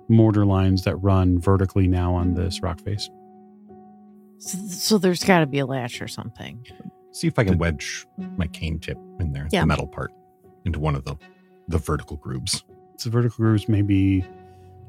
mortar 0.09 0.45
lines 0.45 0.83
that 0.83 0.97
run 0.97 1.39
vertically 1.39 1.87
now 1.87 2.13
on 2.13 2.33
this 2.33 2.61
rock 2.61 2.81
face. 2.81 3.09
So, 4.37 4.57
so 4.67 4.97
there's 4.97 5.23
got 5.23 5.39
to 5.39 5.45
be 5.45 5.59
a 5.59 5.65
latch 5.65 6.01
or 6.01 6.07
something. 6.07 6.65
See 7.11 7.27
if 7.27 7.39
I 7.39 7.43
can 7.45 7.57
wedge 7.57 8.05
my 8.37 8.47
cane 8.47 8.79
tip 8.79 8.97
in 9.19 9.31
there, 9.31 9.47
Yeah. 9.51 9.61
the 9.61 9.67
metal 9.67 9.87
part, 9.87 10.11
into 10.65 10.79
one 10.79 10.95
of 10.95 11.05
the 11.05 11.15
the 11.67 11.77
vertical 11.79 12.17
grooves. 12.17 12.63
The 13.03 13.09
vertical 13.09 13.37
grooves 13.37 13.67
may 13.67 13.81
be 13.81 14.23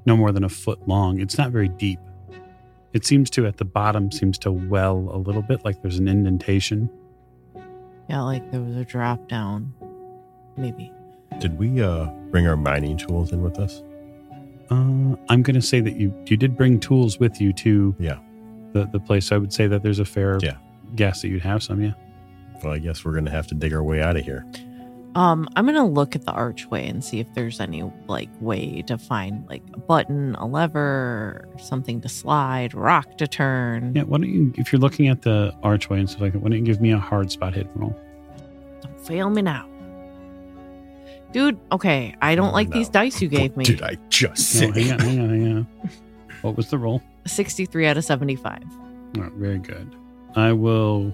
no 0.05 0.17
more 0.17 0.31
than 0.33 0.45
a 0.45 0.49
foot 0.49 0.87
long. 0.87 1.21
It's 1.21 1.39
not 1.39 1.51
very 1.51 1.69
deep. 1.69 1.99
It 2.93 3.05
seems 3.07 3.31
to, 3.31 3.47
at 3.47 3.57
the 3.57 3.65
bottom, 3.65 4.11
seems 4.13 4.39
to 4.41 4.53
well 4.53 5.09
a 5.13 5.17
little 5.19 5.43
bit 5.43 5.65
like 5.65 5.81
there's 5.83 5.99
an 5.99 6.07
indentation. 6.09 6.91
Yeah, 8.09 8.21
like 8.23 8.51
there 8.53 8.61
was 8.61 8.77
a 8.77 8.85
drop 8.85 9.27
down. 9.29 9.73
Maybe. 10.57 10.93
Did 11.41 11.59
we 11.59 11.83
uh, 11.83 12.07
bring 12.31 12.47
our 12.47 12.57
mining 12.57 12.97
tools 12.97 13.33
in 13.33 13.43
with 13.43 13.59
us? 13.59 13.83
Uh, 14.71 15.17
I'm 15.29 15.43
going 15.43 15.55
to 15.55 15.63
say 15.63 15.81
that 15.81 15.97
you 15.97 16.13
you 16.27 16.37
did 16.37 16.57
bring 16.57 16.79
tools 16.81 17.19
with 17.19 17.41
you 17.41 17.53
to 17.55 17.95
Yeah. 17.99 18.19
The, 18.81 18.87
the 18.93 19.01
place. 19.01 19.33
I 19.33 19.39
would 19.39 19.53
say 19.53 19.67
that 19.67 19.83
there's 19.83 19.99
a 19.99 20.05
fair 20.05 20.39
Yeah. 20.43 20.57
guess 20.95 21.23
that 21.23 21.29
you'd 21.29 21.43
have 21.43 21.63
some, 21.63 21.81
yeah. 21.83 21.93
Well, 22.63 22.73
I 22.73 22.79
guess 22.79 23.05
we're 23.05 23.13
going 23.13 23.25
to 23.27 23.31
have 23.31 23.47
to 23.49 23.55
dig 23.55 23.73
our 23.75 23.83
way 23.83 24.01
out 24.03 24.17
of 24.17 24.25
here. 24.25 24.45
Um, 25.15 25.49
I'm 25.57 25.65
gonna 25.65 25.87
look 25.87 26.15
at 26.15 26.27
the 26.27 26.33
archway 26.33 26.87
and 26.87 27.03
see 27.03 27.21
if 27.21 27.33
there's 27.33 27.59
any 27.59 27.83
like 28.07 28.29
way 28.39 28.83
to 28.83 28.99
find 28.99 29.49
like 29.49 29.63
a 29.73 29.79
button, 29.79 30.35
a 30.35 30.47
lever, 30.47 31.49
something 31.59 32.03
to 32.03 32.09
slide, 32.11 32.75
rock 32.75 33.17
to 33.17 33.27
turn. 33.27 33.95
Yeah, 33.97 34.03
why 34.03 34.19
don't 34.19 34.29
you, 34.29 34.53
if 34.59 34.71
you're 34.75 34.79
looking 34.81 35.09
at 35.09 35.23
the 35.23 35.55
archway 35.63 36.01
and 36.01 36.11
stuff 36.11 36.21
like 36.21 36.33
that, 36.35 36.41
why 36.41 36.51
don't 36.51 36.59
you 36.59 36.65
give 36.67 36.83
me 36.83 36.93
a 36.93 36.99
hard 36.99 37.31
spot 37.31 37.55
hit 37.55 37.67
roll? 37.77 37.99
Don't 38.83 39.01
fail 39.07 39.31
me 39.31 39.41
now. 39.41 39.67
Dude, 41.33 41.59
okay, 41.73 42.15
I 42.21 42.35
don't 42.35 42.53
like 42.53 42.69
these 42.71 42.91
dice 42.91 43.23
you 43.23 43.29
gave 43.29 43.57
me. 43.57 43.65
did 43.65 43.81
I 43.81 43.97
just 44.11 44.43
say? 44.51 44.67
No, 44.67 44.73
hang 44.75 44.93
on, 44.93 44.99
hang 44.99 45.21
on, 45.21 45.29
hang 45.31 45.57
on. 45.57 45.67
What 46.47 46.57
was 46.57 46.71
the 46.71 46.79
roll? 46.79 47.03
63 47.27 47.87
out 47.87 47.97
of 47.97 48.05
75. 48.05 48.63
All 49.17 49.23
right, 49.23 49.33
very 49.33 49.59
good. 49.59 49.97
I 50.37 50.53
will 50.53 51.13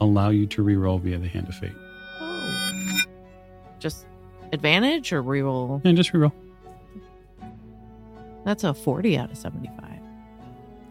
allow 0.00 0.30
you 0.30 0.46
to 0.46 0.62
re-roll 0.62 0.96
via 0.96 1.18
the 1.18 1.28
hand 1.28 1.46
of 1.46 1.54
fate. 1.56 1.72
Oh. 2.20 3.00
Just 3.78 4.06
advantage 4.54 5.12
or 5.12 5.22
reroll? 5.22 5.82
Yeah, 5.84 5.92
just 5.92 6.14
re-roll. 6.14 6.32
That's 8.46 8.64
a 8.64 8.72
40 8.72 9.18
out 9.18 9.30
of 9.30 9.36
75. 9.36 9.84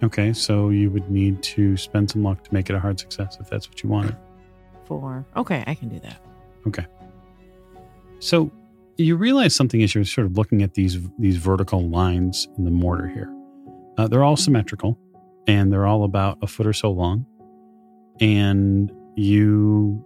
Okay, 0.04 0.32
so 0.32 0.70
you 0.70 0.92
would 0.92 1.10
need 1.10 1.42
to 1.42 1.76
spend 1.76 2.12
some 2.12 2.24
luck 2.24 2.44
to 2.44 2.54
make 2.54 2.70
it 2.70 2.76
a 2.76 2.80
hard 2.80 3.00
success 3.00 3.38
if 3.40 3.50
that's 3.50 3.68
what 3.68 3.82
you 3.82 3.90
wanted. 3.90 4.16
Four. 4.86 5.26
Okay, 5.36 5.64
I 5.66 5.74
can 5.74 5.90
do 5.90 6.00
that. 6.02 6.18
Okay. 6.68 6.86
So 8.20 8.52
you 8.98 9.16
realize 9.16 9.56
something 9.56 9.82
as 9.82 9.96
you're 9.96 10.06
sort 10.06 10.28
of 10.28 10.38
looking 10.38 10.62
at 10.62 10.76
these 10.76 11.00
these 11.18 11.38
vertical 11.38 11.90
lines 11.90 12.48
in 12.58 12.66
the 12.66 12.72
mortar 12.72 13.08
here. 13.08 13.32
Uh, 13.98 14.08
they're 14.08 14.24
all 14.24 14.36
symmetrical, 14.38 14.98
and 15.48 15.72
they're 15.72 15.86
all 15.86 16.04
about 16.04 16.38
a 16.42 16.48
foot 16.48 16.68
or 16.68 16.74
so 16.74 16.92
long. 16.92 17.26
And 18.20 18.92
you 19.16 20.06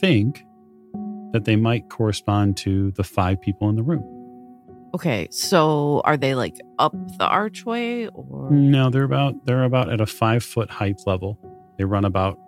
think 0.00 0.44
that 1.32 1.44
they 1.44 1.56
might 1.56 1.88
correspond 1.88 2.56
to 2.58 2.90
the 2.92 3.04
five 3.04 3.40
people 3.40 3.68
in 3.68 3.76
the 3.76 3.82
room. 3.82 4.04
Okay, 4.94 5.28
so 5.30 6.02
are 6.04 6.16
they 6.16 6.34
like 6.34 6.56
up 6.78 6.92
the 7.18 7.26
archway 7.26 8.06
or? 8.08 8.50
No, 8.50 8.90
they're 8.90 9.04
about 9.04 9.46
they're 9.46 9.62
about 9.64 9.90
at 9.92 10.00
a 10.00 10.06
five 10.06 10.42
foot 10.42 10.68
height 10.70 11.00
level. 11.06 11.38
They 11.78 11.84
run 11.84 12.04
about 12.04 12.38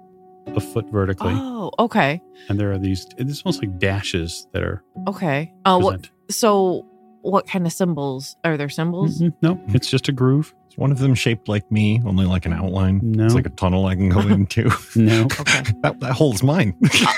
a 0.49 0.61
foot 0.61 0.87
vertically, 0.91 1.33
Oh, 1.37 1.71
okay. 1.79 2.21
and 2.49 2.59
there 2.59 2.73
are 2.73 2.79
these. 2.79 3.07
It's 3.17 3.43
almost 3.45 3.63
like 3.63 3.79
dashes 3.79 4.49
that 4.53 4.65
are 4.65 4.83
Okay. 5.07 5.53
Uh, 5.65 5.79
what, 5.79 6.11
so 6.31 6.85
what 7.23 7.47
kind 7.47 7.67
of 7.67 7.73
symbols? 7.73 8.37
Are 8.45 8.57
there 8.57 8.69
symbols? 8.69 9.21
Mm-mm, 9.21 9.33
no, 9.43 9.61
it's 9.69 9.89
just 9.89 10.09
a 10.09 10.13
groove. 10.13 10.55
Is 10.71 10.77
one 10.79 10.91
of 10.93 10.99
them 10.99 11.15
shaped 11.15 11.49
like 11.49 11.71
me, 11.71 12.01
only 12.05 12.25
like 12.27 12.47
an 12.47 12.53
outline? 12.53 13.01
No. 13.03 13.25
It's 13.27 13.35
like 13.35 13.47
a 13.47 13.51
tunnel 13.51 13.87
I 13.87 13.95
can 13.95 14.09
go 14.09 14.21
into. 14.21 14.71
No, 14.97 15.23
Okay. 15.41 15.63
that, 15.83 15.97
that 16.01 16.13
hole's 16.13 16.43
mine. 16.43 16.75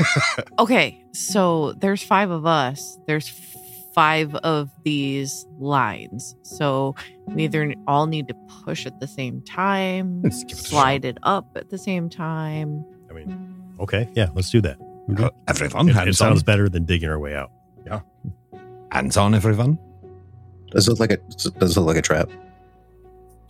Okay, 0.59 1.05
so 1.13 1.73
there's 1.75 2.03
five 2.03 2.31
of 2.31 2.47
us. 2.47 2.99
There's 3.07 3.29
five 3.95 4.35
of 4.37 4.71
these 4.85 5.47
lines. 5.59 6.35
So 6.43 6.95
we 7.27 7.45
either 7.45 7.75
all 7.87 8.07
need 8.07 8.29
to 8.29 8.35
push 8.65 8.87
at 8.87 8.99
the 9.01 9.07
same 9.07 9.41
time, 9.43 10.23
it 10.25 10.33
slide 10.33 11.05
it 11.05 11.19
up 11.23 11.47
at 11.57 11.71
the 11.71 11.79
same 11.79 12.09
time. 12.11 12.85
I 13.11 13.13
mean, 13.15 13.63
okay, 13.81 14.09
yeah, 14.15 14.29
let's 14.35 14.51
do 14.51 14.61
that. 14.63 14.79
Uh, 15.19 15.31
everyone, 15.49 15.89
It, 15.89 16.09
it 16.09 16.15
sounds 16.17 16.41
on. 16.41 16.45
better 16.45 16.69
than 16.69 16.85
digging 16.85 17.09
our 17.09 17.19
way 17.19 17.35
out. 17.35 17.51
Yeah. 17.87 18.01
Hands 18.91 19.17
on, 19.17 19.35
everyone. 19.35 19.79
Does 20.71 20.89
it 20.89 20.91
look 20.91 21.01
like 21.01 21.11
a 21.13 21.17
does 21.19 21.77
it 21.77 21.81
look 21.81 21.87
like 21.87 21.97
a 21.97 22.03
trap? 22.03 22.31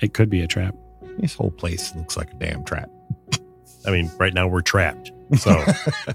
It 0.00 0.12
could 0.14 0.28
be 0.30 0.40
a 0.42 0.46
trap. 0.46 0.74
This 1.18 1.34
whole 1.34 1.50
place 1.50 1.94
looks 1.94 2.16
like 2.16 2.30
a 2.32 2.34
damn 2.34 2.64
trap. 2.64 2.90
I 3.86 3.90
mean, 3.90 4.10
right 4.18 4.32
now 4.34 4.48
we're 4.48 4.62
trapped. 4.62 5.12
So 5.38 5.50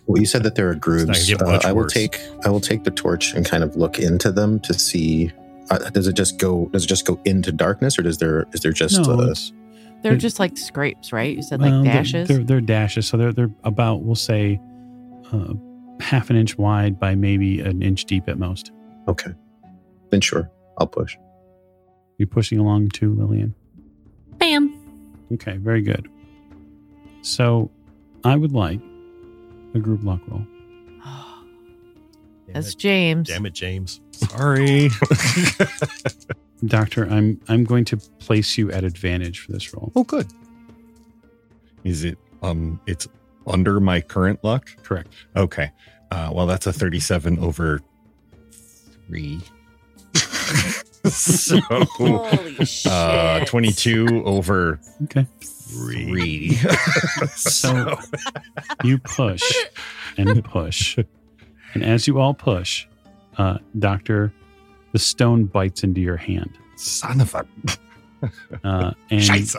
Well, 0.06 0.20
you 0.20 0.26
said 0.26 0.44
that 0.44 0.56
there 0.56 0.70
are 0.70 0.76
grooves. 0.76 1.32
Uh, 1.32 1.46
much 1.46 1.66
I 1.66 1.72
will 1.72 1.84
worse. 1.84 1.94
take 1.94 2.20
I 2.46 2.50
will 2.50 2.60
take 2.60 2.84
the 2.84 2.92
torch 2.92 3.34
and 3.34 3.46
kind 3.46 3.64
of 3.64 3.76
look 3.76 4.00
into 4.00 4.32
them 4.32 4.60
to 4.62 4.74
see. 4.74 5.32
Uh, 5.72 5.78
does 5.90 6.08
it 6.08 6.14
just 6.14 6.38
go? 6.38 6.66
Does 6.74 6.84
it 6.86 6.88
just 6.88 7.06
go 7.06 7.20
into 7.26 7.52
darkness, 7.52 7.98
or 7.98 8.02
does 8.04 8.18
there 8.18 8.46
is 8.54 8.62
there 8.62 8.72
just 8.74 9.00
no, 9.00 9.14
uh, 9.20 9.22
it's- 9.24 9.52
They're 10.02 10.16
just 10.18 10.40
like 10.40 10.58
scrapes, 10.58 11.12
right? 11.14 11.36
You 11.36 11.44
said 11.44 11.62
like 11.62 11.72
well, 11.72 11.84
they're- 11.84 11.94
dashes. 11.94 12.28
They're, 12.28 12.44
they're 12.44 12.62
dashes, 12.62 13.08
so 13.08 13.18
they're 13.18 13.34
they're 13.34 13.52
about 13.64 14.02
we'll 14.04 14.16
say 14.16 14.60
uh, 15.32 15.54
half 16.00 16.30
an 16.32 16.36
inch 16.38 16.58
wide 16.58 17.00
by 17.00 17.14
maybe 17.16 17.60
an 17.62 17.82
inch 17.84 18.06
deep 18.06 18.28
at 18.28 18.38
most. 18.40 18.72
okay? 19.08 19.32
Then 20.10 20.22
sure, 20.22 20.50
I'll 20.80 20.88
push. 20.88 21.18
You're 22.18 22.28
pushing 22.28 22.60
along 22.60 22.90
too, 22.90 23.14
Lillian. 23.16 23.54
Bam. 24.38 24.76
Okay, 25.34 25.58
very 25.58 25.82
good. 25.82 26.08
So, 27.22 27.70
I 28.24 28.36
would 28.36 28.52
like 28.54 28.80
a 29.76 29.80
group 29.80 30.04
luck 30.04 30.22
roll. 30.28 30.46
Damn 31.04 32.54
That's 32.54 32.70
it, 32.74 32.78
James. 32.78 33.28
damn 33.30 33.46
it, 33.46 33.54
James. 33.54 34.02
Sorry. 34.12 34.90
Doctor, 36.66 37.06
I'm 37.10 37.40
I'm 37.48 37.64
going 37.64 37.86
to 37.86 37.98
place 38.20 38.58
you 38.58 38.72
at 38.72 38.84
advantage 38.84 39.40
for 39.40 39.52
this 39.54 39.74
roll. 39.74 39.92
oh, 39.96 40.04
good. 40.04 40.28
Is 41.84 42.04
it? 42.04 42.18
Um, 42.42 42.80
it's 42.86 43.08
under 43.48 43.80
my 43.80 44.02
current 44.02 44.44
luck. 44.44 44.70
Correct. 44.84 45.10
Okay. 45.36 45.72
Uh, 46.12 46.32
well, 46.34 46.48
that's 46.48 46.68
a 46.68 46.74
37 46.74 47.40
over 47.40 47.80
three. 49.08 49.40
So, 51.10 51.60
Holy 51.62 52.66
shit. 52.66 52.92
uh, 52.92 53.46
22 53.46 54.24
over 54.26 54.80
Okay. 55.04 55.26
three. 55.42 56.58
So 57.36 57.98
you 58.84 58.98
push 59.00 59.44
and 60.18 60.44
push, 60.44 60.98
and 61.74 61.84
as 61.84 62.08
you 62.08 62.20
all 62.20 62.34
push, 62.34 62.88
uh, 63.38 63.58
Doctor, 63.78 64.34
the 64.94 65.00
stone 65.00 65.46
bites 65.46 65.84
into 65.84 66.02
your 66.02 66.18
hand, 66.18 66.52
Son 66.76 67.22
of 67.22 67.34
a. 67.36 67.46
uh, 68.64 68.92
and 69.10 69.56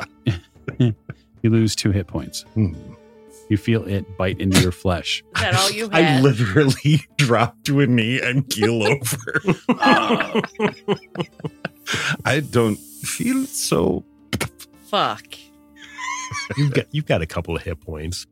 you 1.42 1.50
lose 1.50 1.74
two 1.76 1.90
hit 1.90 2.06
points. 2.06 2.42
Hmm. 2.54 2.72
You 3.50 3.56
feel 3.58 3.84
it 3.86 4.16
bite 4.16 4.40
into 4.40 4.60
your 4.60 4.72
flesh. 4.72 5.22
Is 5.36 5.42
that 5.42 5.54
all 5.56 5.70
you 5.70 5.88
had? 5.92 6.04
I 6.04 6.20
literally 6.20 7.02
dropped 7.18 7.66
to 7.66 7.80
a 7.80 7.86
knee 7.86 8.20
and 8.20 8.48
keel 8.48 8.82
over. 8.86 9.42
Oh. 9.68 10.40
I 12.24 12.40
don't 12.40 12.76
feel 12.76 13.44
so. 13.46 14.04
Fuck. 14.86 15.24
You've 16.56 16.72
got 16.72 16.86
you've 16.92 17.06
got 17.06 17.22
a 17.22 17.26
couple 17.26 17.56
of 17.56 17.62
hit 17.62 17.80
points. 17.80 18.26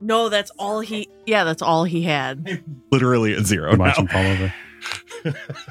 No, 0.00 0.28
that's 0.28 0.50
all 0.58 0.80
he. 0.80 1.08
Yeah, 1.26 1.44
that's 1.44 1.62
all 1.62 1.84
he 1.84 2.02
had. 2.02 2.62
Literally 2.92 3.34
at 3.34 3.46
zero. 3.46 3.74
Watch 3.76 3.98
him 3.98 4.06
fall 4.06 4.24
over. 4.24 4.52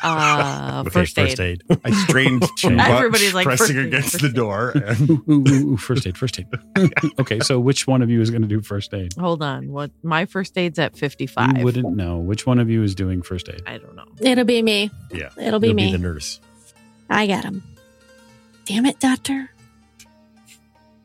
Uh, 0.04 0.84
Okay, 0.88 0.90
first 0.90 1.18
aid. 1.40 1.64
I 1.84 1.92
strained 2.06 2.44
too 2.58 2.70
much, 2.72 2.88
Everybody's 2.90 3.34
like, 3.34 3.46
pressing 3.46 3.68
first 3.68 3.78
aid, 3.80 3.86
against 3.88 4.12
first 4.14 4.22
the 4.22 4.30
door. 4.30 4.72
And 4.86 5.10
Ooh, 5.10 5.24
ooh, 5.30 5.44
ooh, 5.48 5.74
ooh, 5.74 5.78
first 5.78 6.06
aid, 6.08 6.18
first 6.18 6.40
aid. 6.40 6.48
okay, 7.20 7.40
so 7.40 7.60
which 7.60 7.88
one 7.88 8.02
of 8.02 8.10
you 8.10 8.22
is 8.22 8.30
going 8.30 8.42
to 8.44 8.48
do 8.48 8.62
first 8.62 8.94
aid? 8.94 9.14
Hold 9.20 9.42
on. 9.42 9.72
What? 9.72 9.92
My 10.04 10.26
first 10.26 10.58
aid's 10.58 10.78
at 10.80 10.94
You 10.94 11.00
fifty-five. 11.00 11.64
wouldn't 11.64 11.96
know. 11.96 12.18
Which 12.18 12.46
one 12.46 12.60
of 12.60 12.70
you 12.70 12.84
is 12.84 12.94
doing 12.96 13.22
first 13.22 13.50
aid? 13.50 13.62
I 13.66 13.78
don't 13.78 13.96
know. 13.96 14.06
It'll 14.20 14.44
be 14.46 14.62
me. 14.62 14.92
Yeah, 15.12 15.30
It'll 15.38 15.60
be 15.60 15.68
You'll 15.68 15.76
me. 15.76 15.92
the 15.92 15.98
nurse. 15.98 16.40
I 17.10 17.26
got 17.28 17.44
him. 17.46 17.64
Damn 18.66 18.86
it, 18.86 19.00
Doctor. 19.00 19.50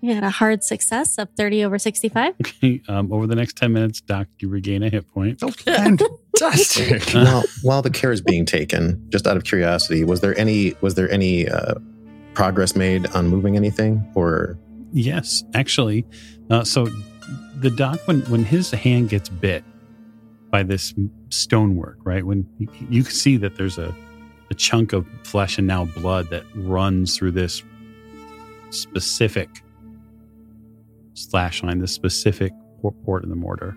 You 0.04 0.14
had 0.14 0.24
a 0.24 0.30
hard 0.30 0.64
success 0.64 1.16
of 1.16 1.28
30 1.36 1.64
over 1.64 1.78
65. 1.78 2.34
Okay, 2.40 2.82
um, 2.88 3.12
over 3.12 3.28
the 3.28 3.36
next 3.36 3.56
10 3.56 3.72
minutes, 3.72 4.00
Doc, 4.00 4.26
you 4.40 4.48
regain 4.48 4.82
a 4.82 4.90
hit 4.90 5.08
point. 5.14 5.38
fantastic. 5.60 7.08
while, 7.14 7.44
while 7.62 7.82
the 7.82 7.90
care 7.90 8.10
is 8.10 8.20
being 8.20 8.44
taken, 8.44 9.04
just 9.10 9.28
out 9.28 9.36
of 9.36 9.44
curiosity, 9.44 10.02
was 10.02 10.20
there 10.20 10.36
any 10.36 10.74
was 10.80 10.96
there 10.96 11.10
any 11.10 11.48
uh, 11.48 11.74
progress 12.34 12.74
made 12.74 13.06
on 13.08 13.28
moving 13.28 13.56
anything, 13.56 14.04
or 14.14 14.58
Yes, 14.92 15.44
actually. 15.54 16.04
Uh, 16.50 16.64
so 16.64 16.88
the 17.56 17.70
doc, 17.70 18.00
when 18.06 18.22
when 18.22 18.44
his 18.44 18.72
hand 18.72 19.08
gets 19.08 19.28
bit 19.28 19.62
by 20.50 20.64
this 20.64 20.92
stonework, 21.30 21.98
right? 22.02 22.26
When 22.26 22.46
you, 22.58 22.68
you 22.90 23.02
can 23.04 23.12
see 23.12 23.36
that 23.36 23.56
there's 23.56 23.78
a 23.78 23.94
a 24.50 24.54
chunk 24.54 24.92
of 24.92 25.06
flesh 25.22 25.58
and 25.58 25.66
now 25.66 25.84
blood 25.84 26.28
that 26.30 26.44
runs 26.54 27.16
through 27.16 27.32
this 27.32 27.62
specific 28.70 29.48
slash 31.14 31.62
line, 31.62 31.78
this 31.78 31.92
specific 31.92 32.52
port 33.04 33.22
in 33.24 33.30
the 33.30 33.36
mortar, 33.36 33.76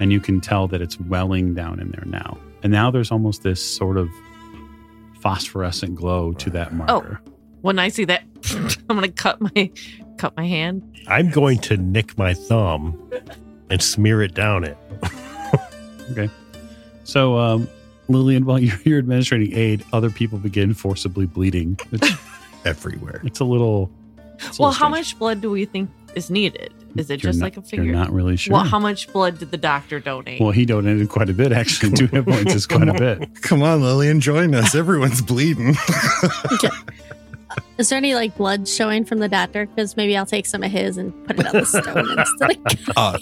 and 0.00 0.12
you 0.12 0.20
can 0.20 0.40
tell 0.40 0.66
that 0.68 0.80
it's 0.80 0.98
welling 1.00 1.54
down 1.54 1.80
in 1.80 1.90
there 1.90 2.04
now. 2.06 2.38
And 2.62 2.72
now 2.72 2.90
there's 2.90 3.10
almost 3.10 3.42
this 3.42 3.62
sort 3.64 3.96
of 3.98 4.08
phosphorescent 5.20 5.94
glow 5.94 6.32
to 6.34 6.50
that 6.50 6.72
marker. 6.74 7.20
Oh, 7.24 7.32
When 7.60 7.78
I 7.78 7.88
see 7.88 8.04
that, 8.06 8.22
I'm 8.88 8.96
gonna 8.96 9.08
cut 9.08 9.40
my 9.40 9.70
cut 10.18 10.36
my 10.36 10.46
hand. 10.46 10.82
I'm 11.08 11.30
going 11.30 11.58
to 11.60 11.76
nick 11.76 12.16
my 12.18 12.34
thumb 12.34 13.10
and 13.70 13.82
smear 13.82 14.22
it 14.22 14.34
down 14.34 14.64
it. 14.64 14.76
Okay. 16.10 16.28
So, 17.04 17.38
um, 17.38 17.68
Lillian, 18.08 18.44
while 18.44 18.58
you're, 18.58 18.76
you're 18.84 18.98
administrating 18.98 19.56
aid, 19.56 19.82
other 19.94 20.10
people 20.10 20.36
begin 20.38 20.74
forcibly 20.74 21.24
bleeding. 21.26 21.78
It's, 21.90 22.10
Everywhere. 22.66 23.22
it's 23.24 23.40
a 23.40 23.44
little. 23.44 23.90
it's 24.34 24.58
a 24.58 24.62
Well, 24.62 24.70
little 24.70 24.72
how 24.72 24.88
much 24.90 25.18
blood 25.18 25.40
do 25.40 25.50
we 25.50 25.64
think 25.64 25.88
is 26.14 26.30
needed? 26.30 26.72
Is 26.96 27.08
it 27.10 27.22
You're 27.22 27.30
just 27.30 27.38
not- 27.40 27.46
like 27.46 27.56
a 27.56 27.62
figure? 27.62 27.84
You're 27.84 27.94
not 27.94 28.12
really 28.12 28.36
sure. 28.36 28.52
Well, 28.54 28.64
how 28.64 28.78
much 28.78 29.12
blood 29.12 29.38
did 29.38 29.50
the 29.50 29.56
doctor 29.56 29.98
donate? 30.00 30.40
Well, 30.40 30.50
he 30.50 30.64
donated 30.66 31.08
quite 31.08 31.30
a 31.30 31.32
bit, 31.32 31.52
actually. 31.52 31.92
Two 31.92 32.06
hit 32.06 32.24
points 32.26 32.54
is 32.54 32.66
quite 32.66 32.88
a 32.88 32.94
bit. 32.94 33.42
Come 33.42 33.62
on, 33.62 33.80
Lillian, 33.82 34.20
join 34.20 34.54
us. 34.54 34.74
Everyone's 34.74 35.22
bleeding. 35.22 35.74
Is 37.78 37.88
there 37.88 37.96
any 37.98 38.14
like 38.14 38.36
blood 38.36 38.68
showing 38.68 39.04
from 39.04 39.18
the 39.18 39.28
doctor? 39.28 39.66
Because 39.66 39.96
maybe 39.96 40.16
I'll 40.16 40.26
take 40.26 40.46
some 40.46 40.62
of 40.62 40.70
his 40.70 40.96
and 40.96 41.12
put 41.26 41.38
it 41.38 41.46
on 41.46 41.52
the 41.52 41.66
stone 41.66 42.18
instead. 42.18 42.90
Of- 42.96 42.96
uh, 42.96 43.18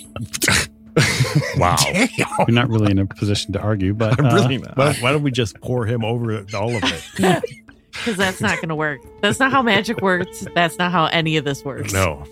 Wow. 1.56 1.76
Damn. 1.78 2.08
You're 2.18 2.48
not 2.48 2.68
really 2.68 2.90
in 2.90 2.98
a 2.98 3.06
position 3.06 3.52
to 3.52 3.60
argue, 3.60 3.94
but 3.94 4.18
uh, 4.18 4.34
really. 4.34 4.58
Why, 4.58 4.92
why 4.94 5.12
don't 5.12 5.22
we 5.22 5.30
just 5.30 5.58
pour 5.60 5.86
him 5.86 6.04
over 6.04 6.44
all 6.54 6.74
of 6.76 6.82
it? 6.84 7.44
Because 7.92 8.16
that's 8.16 8.40
not 8.40 8.56
going 8.56 8.68
to 8.70 8.74
work. 8.74 9.00
That's 9.22 9.38
not 9.38 9.52
how 9.52 9.62
magic 9.62 10.00
works. 10.02 10.46
That's 10.54 10.78
not 10.78 10.90
how 10.90 11.06
any 11.06 11.36
of 11.36 11.44
this 11.44 11.64
works. 11.64 11.92
No. 11.92 12.24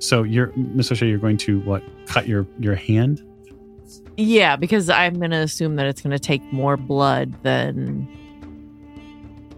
So 0.00 0.22
you're, 0.24 0.52
Miss 0.56 0.90
O'Shea, 0.90 1.08
you're 1.08 1.18
going 1.18 1.36
to 1.38 1.60
what? 1.60 1.82
Cut 2.06 2.26
your 2.26 2.46
your 2.58 2.74
hand? 2.74 3.22
Yeah, 4.16 4.56
because 4.56 4.90
I'm 4.90 5.14
going 5.14 5.30
to 5.30 5.38
assume 5.38 5.76
that 5.76 5.86
it's 5.86 6.02
going 6.02 6.10
to 6.10 6.18
take 6.18 6.42
more 6.52 6.76
blood 6.76 7.34
than 7.42 8.08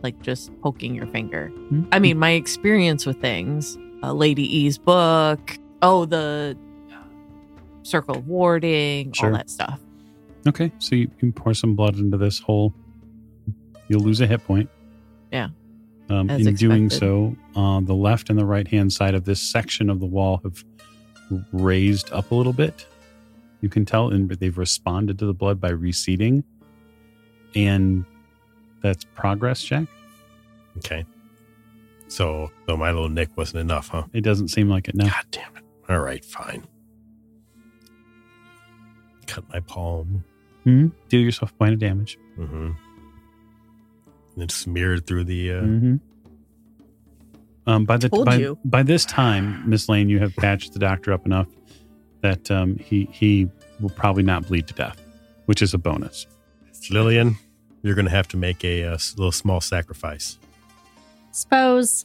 like 0.03 0.21
just 0.23 0.51
poking 0.61 0.95
your 0.95 1.07
finger. 1.07 1.49
Hmm? 1.49 1.85
I 1.93 1.99
mean, 1.99 2.19
my 2.19 2.31
experience 2.31 3.07
with 3.07 3.21
things, 3.21 3.79
uh, 4.03 4.13
Lady 4.13 4.43
E's 4.57 4.79
book, 4.79 5.59
oh, 5.81 6.05
the 6.05 6.57
circle 7.83 8.17
of 8.17 8.27
warding, 8.29 9.13
Sure. 9.13 9.31
all 9.31 9.37
that 9.37 9.49
stuff. 9.51 9.81
Okay, 10.47 10.73
so 10.79 10.97
you 10.97 11.09
can 11.19 11.33
pour 11.33 11.55
some 11.55 11.75
blood 11.77 11.97
into 11.97 12.17
this 12.17 12.39
hole. 12.41 12.75
You'll 13.89 14.03
lose 14.03 14.21
a 14.21 14.27
hit 14.27 14.45
point. 14.45 14.69
Yeah, 15.33 15.49
Um, 16.13 16.29
as 16.29 16.47
in 16.47 16.55
doing 16.57 16.91
so, 16.91 17.35
uh, 17.57 17.81
the 17.81 17.95
left 17.95 18.29
and 18.29 18.39
the 18.39 18.45
right 18.45 18.69
hand 18.69 18.93
side 18.93 19.15
of 19.15 19.25
this 19.25 19.41
section 19.41 19.89
of 19.89 19.99
the 19.99 20.07
wall 20.07 20.41
have 20.45 20.63
raised 21.53 22.13
up 22.13 22.31
a 22.31 22.35
little 22.35 22.53
bit. 22.53 22.87
You 23.63 23.69
can 23.71 23.87
tell, 23.87 24.11
and 24.11 24.29
they've 24.29 24.59
responded 24.59 25.19
to 25.21 25.27
the 25.27 25.33
blood 25.33 25.59
by 25.61 25.71
receding, 25.71 26.45
and 27.55 28.05
that's 28.83 29.05
progress 29.15 29.63
Jack. 29.63 29.87
Okay. 30.79 31.07
So, 32.09 32.51
so 32.67 32.77
my 32.77 32.91
little 32.93 33.09
nick 33.09 33.35
wasn't 33.37 33.61
enough, 33.61 33.89
huh? 33.89 34.05
It 34.13 34.21
doesn't 34.21 34.49
seem 34.49 34.69
like 34.69 34.89
it 34.89 34.95
now. 34.95 35.07
God 35.07 35.25
damn 35.31 35.57
it. 35.57 35.63
All 35.89 36.01
right, 36.01 36.23
fine. 36.23 36.67
Cut 39.27 39.49
my 39.49 39.61
palm. 39.61 40.25
hmm 40.65 40.89
Deal 41.09 41.21
yourself 41.21 41.53
a 41.53 41.55
point 41.55 41.73
of 41.73 41.79
damage. 41.79 42.19
Mm-hmm. 42.39 42.73
And 44.35 44.41
then 44.43 44.49
smeared 44.49 45.07
through 45.07 45.25
the. 45.25 45.53
Uh, 45.53 45.61
hmm 45.61 45.97
Um, 47.67 47.85
by 47.85 47.97
the 47.97 48.09
Told 48.09 48.27
by, 48.27 48.37
you. 48.37 48.59
by 48.65 48.83
this 48.83 49.05
time, 49.05 49.69
Miss 49.69 49.89
Lane, 49.89 50.09
you 50.09 50.19
have 50.19 50.35
patched 50.37 50.73
the 50.73 50.79
doctor 50.79 51.13
up 51.13 51.27
enough 51.27 51.49
that 52.23 52.51
um, 52.51 52.77
he 52.79 53.09
he 53.13 53.49
will 53.81 53.91
probably 53.91 54.23
not 54.23 54.47
bleed 54.49 54.67
to 54.69 54.75
death, 54.75 55.01
which 55.47 55.61
is 55.63 55.75
a 55.75 55.79
bonus. 55.79 56.27
Lillian, 56.91 57.37
you're 57.83 57.95
going 57.95 58.05
to 58.07 58.11
have 58.11 58.27
to 58.29 58.37
make 58.37 58.65
a, 58.65 58.85
uh 58.85 58.95
s- 58.95 59.15
little 59.17 59.31
small 59.33 59.61
sacrifice. 59.61 60.39
Suppose. 61.31 62.05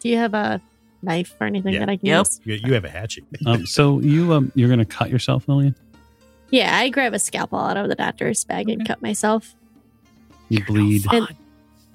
Do 0.00 0.08
you 0.08 0.16
have 0.16 0.32
a 0.34 0.60
knife 1.02 1.34
or 1.40 1.46
anything 1.46 1.74
Yeah. 1.74 1.80
that 1.80 1.88
I 1.90 1.96
can 1.96 2.06
Yep. 2.06 2.18
use? 2.20 2.40
You, 2.44 2.54
you 2.64 2.72
have 2.74 2.84
a 2.84 2.90
hatchet. 2.90 3.24
Um, 3.46 3.66
so 3.66 4.00
you 4.00 4.32
um, 4.32 4.50
you're 4.54 4.68
going 4.68 4.78
to 4.78 4.84
cut 4.86 5.10
yourself, 5.10 5.46
Lillian. 5.48 5.74
Yeah, 6.50 6.74
I 6.76 6.88
grab 6.88 7.12
a 7.14 7.18
scalpel 7.18 7.58
out 7.58 7.76
of 7.76 7.88
the 7.88 7.94
doctor's 7.94 8.44
bag 8.44 8.68
and 8.70 8.86
cut 8.86 9.02
myself. 9.02 9.54
You 10.50 10.64
bleed. 10.64 11.06
And 11.10 11.28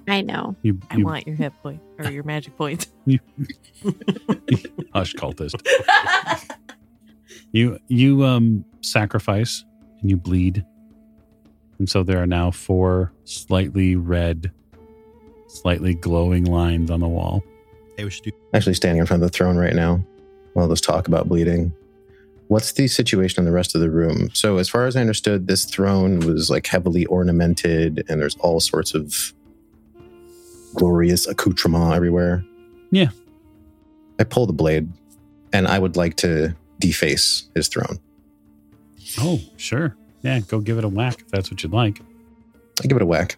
I 0.08 0.22
know. 0.22 0.56
You, 0.62 0.80
I 0.90 0.96
want 0.98 1.26
your 1.26 1.36
hit 1.36 1.52
point 1.62 1.80
or 1.98 2.10
your 2.10 2.24
magic 2.24 2.56
points. 2.56 2.86
hush 4.92 5.14
cultist. 5.14 5.54
You 7.52 7.78
you 7.88 8.24
um 8.24 8.64
sacrifice 8.80 9.64
and 10.00 10.10
you 10.10 10.16
bleed. 10.16 10.64
And 11.78 11.88
so 11.88 12.02
there 12.02 12.22
are 12.22 12.26
now 12.26 12.50
four 12.50 13.12
slightly 13.24 13.96
red, 13.96 14.50
slightly 15.48 15.94
glowing 15.94 16.44
lines 16.44 16.90
on 16.90 17.00
the 17.00 17.08
wall. 17.08 17.42
Hey, 17.96 18.04
we 18.04 18.10
should 18.10 18.24
do. 18.24 18.32
Actually, 18.54 18.74
standing 18.74 19.00
in 19.00 19.06
front 19.06 19.22
of 19.22 19.30
the 19.30 19.36
throne 19.36 19.56
right 19.56 19.74
now 19.74 20.02
while 20.54 20.68
this 20.68 20.80
talk 20.80 21.08
about 21.08 21.28
bleeding. 21.28 21.72
What's 22.48 22.72
the 22.72 22.86
situation 22.86 23.40
in 23.40 23.44
the 23.44 23.52
rest 23.52 23.74
of 23.74 23.80
the 23.80 23.90
room? 23.90 24.30
So, 24.32 24.58
as 24.58 24.68
far 24.68 24.86
as 24.86 24.96
I 24.96 25.00
understood, 25.00 25.48
this 25.48 25.64
throne 25.64 26.20
was 26.20 26.48
like 26.48 26.66
heavily 26.66 27.04
ornamented 27.06 28.04
and 28.08 28.20
there's 28.20 28.36
all 28.36 28.60
sorts 28.60 28.94
of 28.94 29.32
glorious 30.74 31.26
accoutrement 31.26 31.94
everywhere. 31.94 32.44
Yeah. 32.90 33.08
I 34.20 34.24
pull 34.24 34.46
the 34.46 34.52
blade 34.52 34.88
and 35.52 35.66
I 35.66 35.78
would 35.78 35.96
like 35.96 36.16
to 36.16 36.54
deface 36.78 37.48
his 37.54 37.68
throne. 37.68 37.98
Oh, 39.18 39.40
sure. 39.56 39.96
Yeah, 40.22 40.40
go 40.40 40.60
give 40.60 40.78
it 40.78 40.84
a 40.84 40.88
whack 40.88 41.20
if 41.20 41.28
that's 41.28 41.50
what 41.50 41.62
you'd 41.62 41.72
like. 41.72 42.00
I 42.82 42.86
give 42.86 42.96
it 42.96 43.02
a 43.02 43.06
whack. 43.06 43.36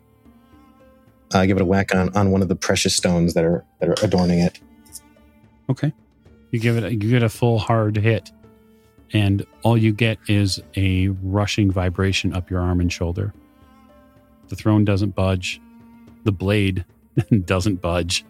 I 1.34 1.46
give 1.46 1.56
it 1.56 1.62
a 1.62 1.66
whack 1.66 1.94
on, 1.94 2.14
on 2.16 2.30
one 2.30 2.42
of 2.42 2.48
the 2.48 2.56
precious 2.56 2.96
stones 2.96 3.34
that 3.34 3.44
are 3.44 3.64
that 3.80 3.88
are 3.90 4.04
adorning 4.04 4.38
it. 4.38 4.60
Okay. 5.68 5.92
You 6.50 6.58
give 6.58 6.78
it 6.78 6.84
a, 6.84 6.90
you 6.90 7.10
get 7.10 7.22
a 7.22 7.28
full 7.28 7.58
hard 7.58 7.96
hit, 7.96 8.30
and 9.12 9.44
all 9.62 9.76
you 9.76 9.92
get 9.92 10.18
is 10.28 10.60
a 10.76 11.08
rushing 11.22 11.70
vibration 11.70 12.34
up 12.34 12.50
your 12.50 12.60
arm 12.60 12.80
and 12.80 12.92
shoulder. 12.92 13.32
The 14.48 14.56
throne 14.56 14.84
doesn't 14.84 15.14
budge, 15.14 15.60
the 16.24 16.32
blade 16.32 16.84
doesn't 17.44 17.80
budge, 17.80 18.24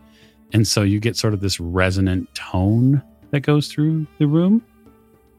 and 0.52 0.66
so 0.66 0.82
you 0.82 1.00
get 1.00 1.16
sort 1.16 1.34
of 1.34 1.40
this 1.40 1.60
resonant 1.60 2.32
tone 2.34 3.02
that 3.30 3.40
goes 3.40 3.68
through 3.68 4.06
the 4.18 4.26
room, 4.26 4.62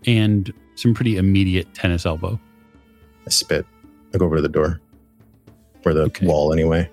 and 0.05 0.53
some 0.75 0.93
pretty 0.93 1.17
immediate 1.17 1.73
tennis 1.73 2.05
elbow. 2.05 2.39
I 3.25 3.29
spit. 3.29 3.65
I 4.13 4.17
go 4.17 4.25
over 4.25 4.37
to 4.37 4.41
the 4.41 4.47
door. 4.49 4.79
Or 5.85 5.93
the 5.93 6.03
Okay. 6.03 6.25
wall 6.25 6.51
anyway. 6.53 6.89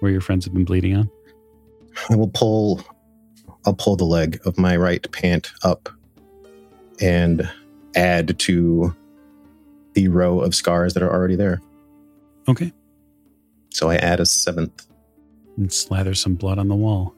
Where 0.00 0.10
your 0.12 0.20
friends 0.20 0.44
have 0.44 0.54
been 0.54 0.64
bleeding 0.64 0.96
on. 0.96 1.10
I 2.10 2.16
will 2.16 2.28
pull 2.28 2.82
I'll 3.64 3.74
pull 3.74 3.96
the 3.96 4.04
leg 4.04 4.38
of 4.44 4.58
my 4.58 4.76
right 4.76 5.10
pant 5.12 5.50
up 5.64 5.88
and 7.00 7.48
add 7.94 8.38
to 8.40 8.94
the 9.94 10.08
row 10.08 10.40
of 10.40 10.54
scars 10.54 10.94
that 10.94 11.02
are 11.02 11.12
already 11.12 11.36
there. 11.36 11.60
Okay. 12.48 12.72
So 13.70 13.90
I 13.90 13.96
add 13.96 14.20
a 14.20 14.26
seventh. 14.26 14.86
and 15.56 15.72
slather 15.72 16.14
some 16.14 16.34
blood 16.34 16.58
on 16.58 16.68
the 16.68 16.74
wall. 16.74 17.14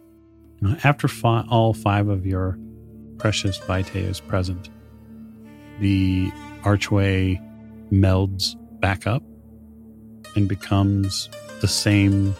Now, 0.60 0.76
After 0.84 1.08
fi- 1.08 1.44
all 1.50 1.72
five 1.74 2.08
of 2.08 2.24
your 2.26 2.58
precious 3.18 3.58
vitae 3.58 3.98
is 3.98 4.20
present, 4.20 4.68
the 5.80 6.30
archway 6.64 7.40
melds 7.92 8.54
back 8.80 9.06
up 9.06 9.22
and 10.36 10.48
becomes 10.48 11.28
the 11.60 11.68
same 11.68 12.34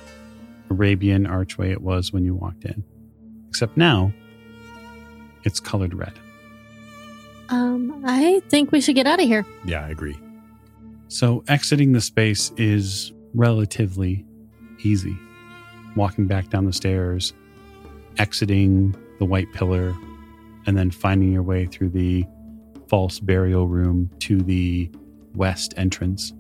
Arabian 0.71 1.27
archway 1.27 1.71
it 1.71 1.81
was 1.83 2.13
when 2.13 2.25
you 2.25 2.35
walked 2.35 2.65
in. 2.65 2.85
Except 3.49 3.77
now, 3.77 4.13
it's 5.45 5.59
colored 5.61 5.95
red. 5.95 6.13
Um, 7.49 8.03
I 8.07 8.41
think 8.49 8.73
we 8.73 8.81
should 8.81 8.95
get 8.95 9.07
out 9.07 9.21
of 9.21 9.27
here. 9.27 9.47
Yeah, 9.65 9.85
I 9.85 9.89
agree. 9.89 10.19
So 11.09 11.43
exiting 11.49 11.93
the 11.93 12.01
space 12.01 12.53
is 12.57 13.13
relatively 13.35 14.25
easy. 14.81 15.17
Walking 15.97 16.27
back 16.27 16.51
down 16.51 16.67
the 16.67 16.73
stairs, 16.73 17.33
exiting 18.19 18.95
the 19.19 19.25
white 19.25 19.51
pillar, 19.53 19.95
and 20.67 20.77
then 20.77 20.91
finding 20.91 21.33
your 21.33 21.43
way 21.43 21.67
through 21.67 21.89
the 21.91 22.27
false 22.89 23.21
burial 23.21 23.67
room 23.67 24.11
to 24.21 24.41
the 24.41 24.91
west 25.35 25.75
entrance 25.77 26.33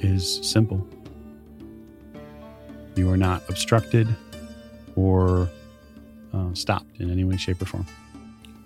is 0.00 0.40
simple. 0.42 0.86
You 2.96 3.10
are 3.10 3.16
not 3.16 3.48
obstructed 3.48 4.08
or 4.96 5.48
uh, 6.32 6.52
stopped 6.54 6.98
in 6.98 7.10
any 7.10 7.24
way, 7.24 7.36
shape, 7.36 7.62
or 7.62 7.66
form. 7.66 7.86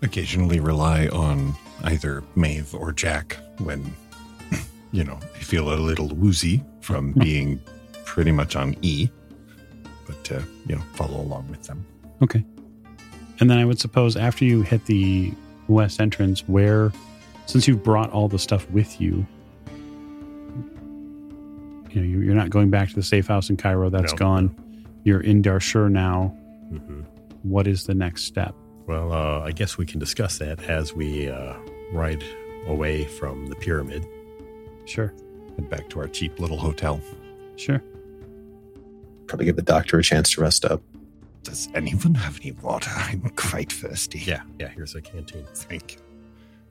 Occasionally 0.02 0.58
rely 0.60 1.06
on 1.08 1.54
either 1.84 2.22
Maeve 2.34 2.74
or 2.74 2.92
Jack 2.92 3.36
when, 3.58 3.94
you 4.92 5.04
know, 5.04 5.18
they 5.34 5.40
feel 5.40 5.72
a 5.72 5.76
little 5.76 6.08
woozy 6.08 6.62
from 6.80 7.12
being 7.12 7.60
pretty 8.04 8.32
much 8.32 8.56
on 8.56 8.76
E. 8.82 9.08
But, 10.06 10.32
uh, 10.32 10.40
you 10.66 10.74
know, 10.76 10.82
follow 10.94 11.20
along 11.20 11.48
with 11.48 11.62
them. 11.64 11.86
Okay. 12.20 12.44
And 13.40 13.48
then 13.50 13.58
I 13.58 13.64
would 13.64 13.78
suppose 13.80 14.16
after 14.16 14.44
you 14.44 14.62
hit 14.62 14.84
the 14.86 15.32
west 15.68 16.00
entrance, 16.00 16.40
where, 16.48 16.92
since 17.46 17.66
you've 17.68 17.82
brought 17.84 18.10
all 18.10 18.28
the 18.28 18.38
stuff 18.38 18.68
with 18.70 19.00
you, 19.00 19.24
you 21.90 22.00
know, 22.00 22.02
you- 22.06 22.20
you're 22.20 22.34
not 22.34 22.50
going 22.50 22.70
back 22.70 22.88
to 22.88 22.94
the 22.94 23.02
safe 23.02 23.26
house 23.28 23.50
in 23.50 23.56
Cairo. 23.56 23.88
That's 23.90 24.12
No. 24.12 24.18
gone. 24.18 24.56
You're 25.04 25.20
in 25.20 25.42
Dahshur 25.42 25.90
now. 25.90 26.28
hmm 26.70 27.00
What 27.42 27.66
is 27.66 27.84
the 27.84 27.94
next 27.94 28.22
step? 28.24 28.54
Well, 28.92 29.10
uh, 29.10 29.40
I 29.40 29.52
guess 29.52 29.78
we 29.78 29.86
can 29.86 29.98
discuss 29.98 30.36
that 30.36 30.62
as 30.64 30.92
we 30.92 31.30
uh, 31.30 31.54
ride 31.92 32.22
away 32.66 33.06
from 33.06 33.46
the 33.46 33.56
pyramid. 33.56 34.06
Sure. 34.84 35.14
Head 35.56 35.70
back 35.70 35.88
to 35.90 36.00
our 36.00 36.08
cheap 36.08 36.38
little 36.38 36.58
hotel. 36.58 37.00
Sure. 37.56 37.82
Probably 39.28 39.46
give 39.46 39.56
the 39.56 39.62
doctor 39.62 39.98
a 39.98 40.02
chance 40.02 40.32
to 40.34 40.42
rest 40.42 40.66
up. 40.66 40.82
Does 41.42 41.70
anyone 41.74 42.14
have 42.16 42.38
any 42.42 42.52
water? 42.52 42.90
I'm 42.94 43.22
quite 43.34 43.72
thirsty. 43.72 44.18
Yeah, 44.18 44.42
yeah. 44.60 44.68
Here's 44.68 44.94
a 44.94 45.00
canteen. 45.00 45.46
Thank 45.54 45.96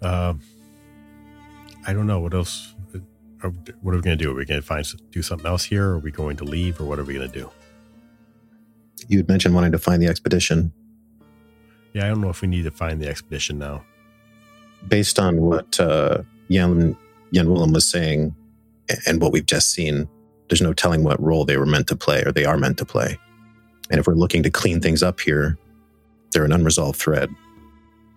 you. 0.03 0.07
Um, 0.07 0.41
I 1.87 1.93
don't 1.93 2.05
know 2.05 2.19
what 2.19 2.35
else. 2.35 2.75
uh, 2.93 2.99
Are, 3.41 3.49
what 3.81 3.93
are 3.95 3.97
we 3.97 4.03
going 4.03 4.15
to 4.15 4.23
do? 4.23 4.29
Are 4.31 4.35
we 4.35 4.45
going 4.45 4.61
to 4.61 4.65
find 4.67 4.85
do 5.09 5.23
something 5.23 5.47
else 5.47 5.63
here? 5.63 5.85
Are 5.89 5.97
we 5.99 6.11
going 6.11 6.37
to 6.37 6.43
leave, 6.43 6.79
or 6.79 6.83
what 6.85 6.99
are 6.99 7.03
we 7.03 7.15
going 7.15 7.31
to 7.31 7.39
do? 7.39 7.49
You 9.07 9.17
had 9.17 9.27
mentioned 9.27 9.55
wanting 9.55 9.71
to 9.71 9.79
find 9.79 10.03
the 10.03 10.07
expedition. 10.07 10.71
Yeah, 11.93 12.05
I 12.05 12.09
don't 12.09 12.21
know 12.21 12.29
if 12.29 12.41
we 12.41 12.47
need 12.47 12.63
to 12.63 12.71
find 12.71 13.01
the 13.01 13.07
expedition 13.07 13.57
now. 13.57 13.83
Based 14.87 15.19
on 15.19 15.41
what 15.41 15.79
uh, 15.79 16.23
Jan 16.49 16.97
Willem 17.33 17.73
was 17.73 17.89
saying 17.89 18.35
and 19.05 19.21
what 19.21 19.31
we've 19.31 19.45
just 19.45 19.71
seen, 19.71 20.07
there's 20.49 20.61
no 20.61 20.73
telling 20.73 21.03
what 21.03 21.21
role 21.21 21.45
they 21.45 21.57
were 21.57 21.65
meant 21.65 21.87
to 21.87 21.95
play 21.95 22.23
or 22.23 22.31
they 22.31 22.45
are 22.45 22.57
meant 22.57 22.77
to 22.77 22.85
play. 22.85 23.17
And 23.89 23.99
if 23.99 24.07
we're 24.07 24.15
looking 24.15 24.43
to 24.43 24.49
clean 24.49 24.79
things 24.81 25.03
up 25.03 25.19
here, 25.19 25.57
they're 26.31 26.45
an 26.45 26.53
unresolved 26.53 26.97
thread. 26.99 27.29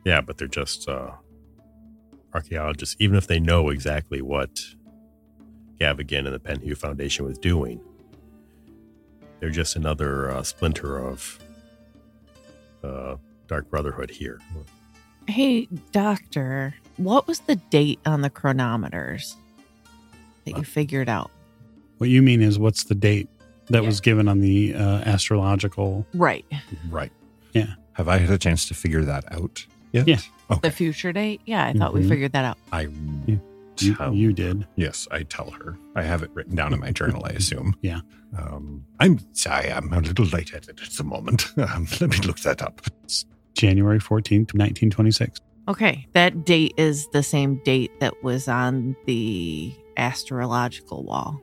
Yeah, 0.05 0.21
but 0.21 0.39
they're 0.39 0.49
just 0.49 0.89
uh, 0.89 1.11
archaeologists. 2.33 2.97
Even 2.99 3.17
if 3.17 3.27
they 3.27 3.41
know 3.41 3.71
exactly 3.71 4.23
what 4.23 4.61
Gavigan 5.81 6.27
and 6.27 6.35
the 6.35 6.39
Penhew 6.39 6.77
Foundation 6.77 7.25
was 7.25 7.39
doing, 7.39 7.81
they're 9.41 9.51
just 9.51 9.77
another 9.77 10.31
uh, 10.31 10.43
splinter 10.43 10.97
of 10.99 11.39
uh, 12.83 13.17
Dark 13.47 13.71
Brotherhood 13.71 14.11
here. 14.11 14.41
Hey, 15.29 15.69
doctor, 15.93 16.75
what 16.97 17.27
was 17.27 17.41
the 17.41 17.57
date 17.57 17.99
on 18.07 18.21
the 18.21 18.31
chronometers 18.31 19.37
that 20.45 20.57
you 20.57 20.65
figured 20.65 21.09
out? 21.09 21.31
What 21.99 22.11
you 22.11 22.23
mean 22.23 22.43
is 22.43 22.59
what's 22.59 22.85
the 22.85 22.95
date 22.95 23.29
that 23.71 23.83
Yeah. 23.83 23.87
was 23.89 24.01
given 24.01 24.29
on 24.29 24.41
the 24.41 24.75
uh, 24.75 24.99
astrological? 25.01 26.07
Right. 26.15 26.45
Right. 26.91 27.13
Yeah. 27.53 27.75
Have 27.93 28.09
I 28.09 28.19
had 28.19 28.31
a 28.31 28.39
chance 28.39 28.67
to 28.69 28.75
figure 28.75 29.05
that 29.05 29.31
out 29.33 29.65
yet? 29.93 30.07
Yeah. 30.09 30.19
Okay. 30.51 30.61
The 30.69 30.71
future 30.71 31.13
date? 31.13 31.41
Yeah, 31.47 31.65
I 31.67 31.73
thought 31.73 31.95
we 31.95 32.03
Mhm. 32.03 32.09
figured 32.09 32.33
that 32.33 32.45
out. 32.45 32.59
I 32.73 32.89
Yeah. 33.27 33.37
You, 33.81 33.95
tell- 33.97 34.15
you 34.15 34.33
did. 34.33 34.67
Yes, 34.77 35.09
I 35.11 35.23
tell 35.25 35.51
her. 35.51 35.77
I 35.97 36.03
have 36.03 36.23
it 36.23 36.31
written 36.35 36.55
down 36.55 36.73
in 36.75 36.81
my 36.81 36.93
journal, 36.93 37.25
I 37.25 37.31
assume. 37.31 37.75
Yeah. 37.83 38.01
Um, 38.37 38.85
I'm 39.01 39.19
sorry, 39.33 39.73
I'm 39.73 39.93
a 39.93 40.01
little 40.01 40.27
late 40.27 40.53
at 40.55 40.69
it 40.69 40.81
at 40.83 40.91
the 40.91 41.05
moment. 41.05 41.47
Um, 41.57 41.87
let 42.01 42.11
me 42.11 42.19
look 42.19 42.41
that 42.41 42.61
up. 42.63 42.83
January 43.55 43.99
14th, 43.99 44.53
1926. 44.55 45.41
Okay, 45.67 46.07
that 46.13 46.45
date 46.45 46.75
is 46.77 47.09
the 47.09 47.23
same 47.23 47.63
date 47.65 47.91
that 48.01 48.23
was 48.23 48.49
on 48.49 48.95
the 49.07 49.75
astrological 49.97 51.05
wall. 51.05 51.41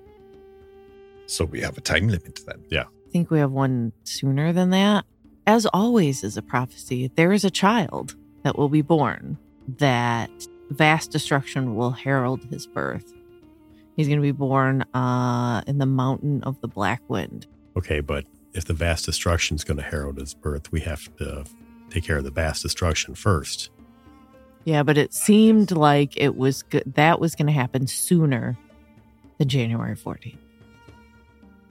So 1.26 1.46
we 1.46 1.62
have 1.62 1.78
a 1.78 1.82
time 1.82 2.08
limit 2.08 2.40
then. 2.46 2.64
Yeah. 2.70 2.84
I 2.84 3.12
think 3.12 3.32
we 3.32 3.40
have 3.40 3.52
one 3.52 3.94
sooner 4.04 4.54
than 4.54 4.70
that. 4.72 5.06
As 5.48 5.66
always, 5.68 6.24
is 6.24 6.38
a 6.38 6.42
prophecy. 6.42 7.12
There 7.16 7.32
is 7.32 7.44
a 7.44 7.50
child 7.50 8.16
that 8.44 8.58
will 8.58 8.70
be 8.70 8.82
born 8.82 9.38
that 9.80 10.30
vast 10.70 11.12
destruction 11.12 11.76
will 11.76 11.92
herald 11.92 12.44
his 12.46 12.68
birth. 12.68 13.12
He's 13.96 14.08
going 14.08 14.20
to 14.20 14.24
be 14.24 14.32
born 14.32 14.84
uh, 14.94 15.62
in 15.68 15.78
the 15.78 15.86
mountain 15.86 16.44
of 16.44 16.60
the 16.62 16.68
Black 16.68 17.02
Wind. 17.10 17.48
Okay, 17.76 18.00
but 18.02 18.26
if 18.54 18.66
the 18.66 18.74
vast 18.74 19.06
destruction 19.06 19.56
is 19.56 19.64
going 19.64 19.78
to 19.78 19.84
herald 19.84 20.18
his 20.18 20.34
birth, 20.34 20.72
we 20.72 20.82
have 20.82 21.14
to 21.18 21.46
take 21.92 22.04
care 22.04 22.18
of 22.18 22.24
the 22.24 22.32
vast 22.32 22.62
destruction 22.64 23.16
first. 23.16 23.70
Yeah, 24.64 24.84
but 24.84 24.98
it 24.98 25.14
seemed 25.14 25.72
like 25.72 26.16
it 26.18 26.36
was 26.36 26.64
go- 26.64 26.82
that 26.86 27.20
was 27.20 27.36
going 27.36 27.48
to 27.48 27.54
happen 27.54 27.88
sooner 27.88 28.58
than 29.38 29.50
January 29.50 29.96
14th. 29.96 30.38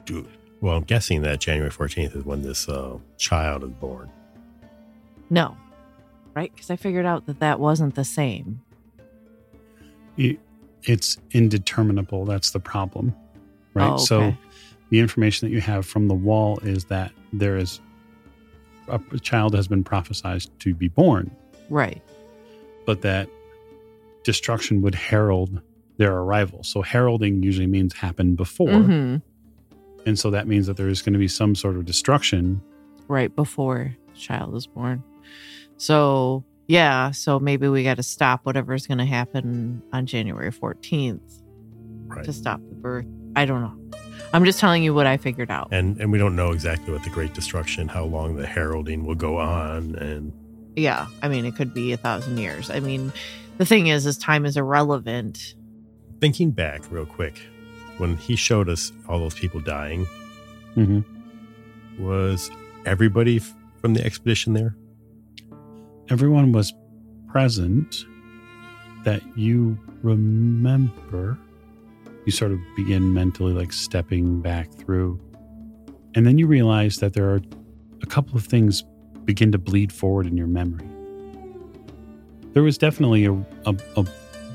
Dude. 0.05 0.29
Well, 0.61 0.77
I'm 0.77 0.83
guessing 0.85 1.23
that 1.23 1.41
January 1.41 1.71
14th 1.71 2.17
is 2.17 2.25
when 2.25 2.43
this 2.43 2.69
uh, 2.69 2.99
child 3.17 3.65
is 3.65 3.71
born. 3.71 4.11
No. 5.31 5.57
Right? 6.35 6.53
Because 6.55 6.71
I 6.71 6.77
figured 6.77 7.07
out 7.07 7.27
that 7.27 7.41
that 7.41 7.61
wasn't 7.61 7.95
the 7.95 8.05
same. 8.05 8.61
It, 10.17 10.39
it's 10.83 11.17
indeterminable. 11.31 12.25
That's 12.25 12.51
the 12.51 12.61
problem. 12.61 13.15
Right. 13.73 13.93
Oh, 13.93 13.97
So 13.97 14.35
the 14.91 14.99
information 14.99 15.49
that 15.49 15.55
you 15.55 15.61
have 15.61 15.87
from 15.87 16.09
the 16.09 16.15
wall 16.15 16.59
is 16.63 16.87
that 16.87 17.13
there 17.33 17.57
is 17.57 17.81
a, 18.91 19.01
a 19.13 19.19
child 19.19 19.55
has 19.55 19.69
been 19.69 19.83
prophesied 19.85 20.43
to 20.61 20.75
be 20.75 20.89
born, 20.89 21.31
Right. 21.69 22.03
but 22.87 23.03
that 23.03 23.29
destruction 24.25 24.83
would 24.83 24.95
herald 24.95 25.61
their 25.97 26.15
arrival. 26.17 26.63
So 26.63 26.83
heralding 26.83 27.43
usually 27.43 27.67
means 27.67 27.95
happen 27.95 28.35
before. 28.35 28.71
hmm 28.83 29.17
And 30.07 30.19
so 30.19 30.31
that 30.31 30.47
means 30.47 30.67
that 30.67 30.77
there 30.77 30.89
is 30.89 31.03
going 31.03 31.13
to 31.13 31.19
be 31.19 31.29
some 31.29 31.55
sort 31.55 31.77
of 31.77 31.85
destruction. 31.85 32.61
Right 33.09 33.35
before 33.35 33.95
the 34.13 34.19
child 34.19 34.55
is 34.57 34.67
born. 34.67 35.03
So, 35.77 36.45
yeah. 36.69 37.11
So 37.11 37.39
maybe 37.41 37.69
we 37.69 37.83
got 37.85 37.97
to 37.97 38.03
stop 38.03 38.41
whatever's 38.45 38.87
going 38.87 38.99
to 38.99 39.05
happen 39.05 39.83
on 39.93 40.07
January 40.07 40.51
14th 40.53 41.21
Right. 42.07 42.25
to 42.25 42.33
stop 42.33 42.61
the 42.69 42.75
birth. 42.75 43.07
I 43.37 43.45
don't 43.45 43.61
know. 43.63 44.00
I'm 44.33 44.45
just 44.45 44.59
telling 44.61 44.83
you 44.83 44.95
what 44.95 45.07
I 45.07 45.17
figured 45.17 45.51
out. 45.51 45.69
and 45.73 46.01
and 46.01 46.11
we 46.13 46.19
don't 46.19 46.37
know 46.37 46.51
exactly 46.53 46.93
what 46.93 47.03
the 47.05 47.11
Great 47.11 47.35
Destruction, 47.35 47.89
how 47.89 48.05
long 48.05 48.37
the 48.37 48.47
heralding 48.47 49.05
will 49.05 49.15
go 49.17 49.39
on, 49.39 49.95
and 49.97 50.33
yeah. 50.77 51.07
I 51.23 51.29
mean, 51.29 51.45
it 51.45 51.57
could 51.57 51.75
be 51.75 51.93
a 51.93 51.97
thousand 51.97 52.39
years. 52.39 52.71
I 52.71 52.81
mean, 52.81 53.13
the 53.59 53.65
thing 53.67 53.89
is, 53.89 54.07
is 54.07 54.17
time 54.19 54.45
is 54.47 54.57
irrelevant. 54.57 55.55
thinking 56.21 56.51
back 56.51 56.83
real 56.91 57.07
quick, 57.07 57.41
when 57.99 58.17
he 58.19 58.37
showed 58.37 58.69
us 58.69 58.93
all 59.09 59.19
those 59.19 59.35
people 59.35 59.59
dying, 59.61 60.07
Mhm. 60.77 61.03
was 61.99 62.51
everybody 62.85 63.39
f- 63.39 63.55
from 63.81 63.95
the 63.95 64.05
expedition 64.05 64.53
there? 64.53 64.77
Everyone 66.11 66.53
was 66.53 66.73
present 67.29 68.05
that 69.05 69.23
you 69.37 69.79
remember. 70.03 71.39
You 72.27 72.33
sort 72.33 72.53
of 72.53 72.59
begin 72.77 73.15
mentally 73.15 73.53
like 73.53 73.73
stepping 73.73 74.41
back 74.41 74.71
through. 74.73 75.21
And 76.15 76.27
then 76.27 76.39
you 76.39 76.47
realize 76.47 76.99
that 76.99 77.15
there 77.15 77.29
are 77.31 77.41
a 78.03 78.07
couple 78.07 78.37
of 78.37 78.45
things 78.45 78.85
begin 79.25 79.53
to 79.53 79.59
bleed 79.59 79.93
forward 79.93 80.27
in 80.27 80.37
your 80.37 80.47
memory. 80.47 80.89
There 82.53 82.63
was 82.63 82.79
definitely 82.79 83.27
a, 83.27 83.33
a, 83.33 83.77
a 83.97 84.05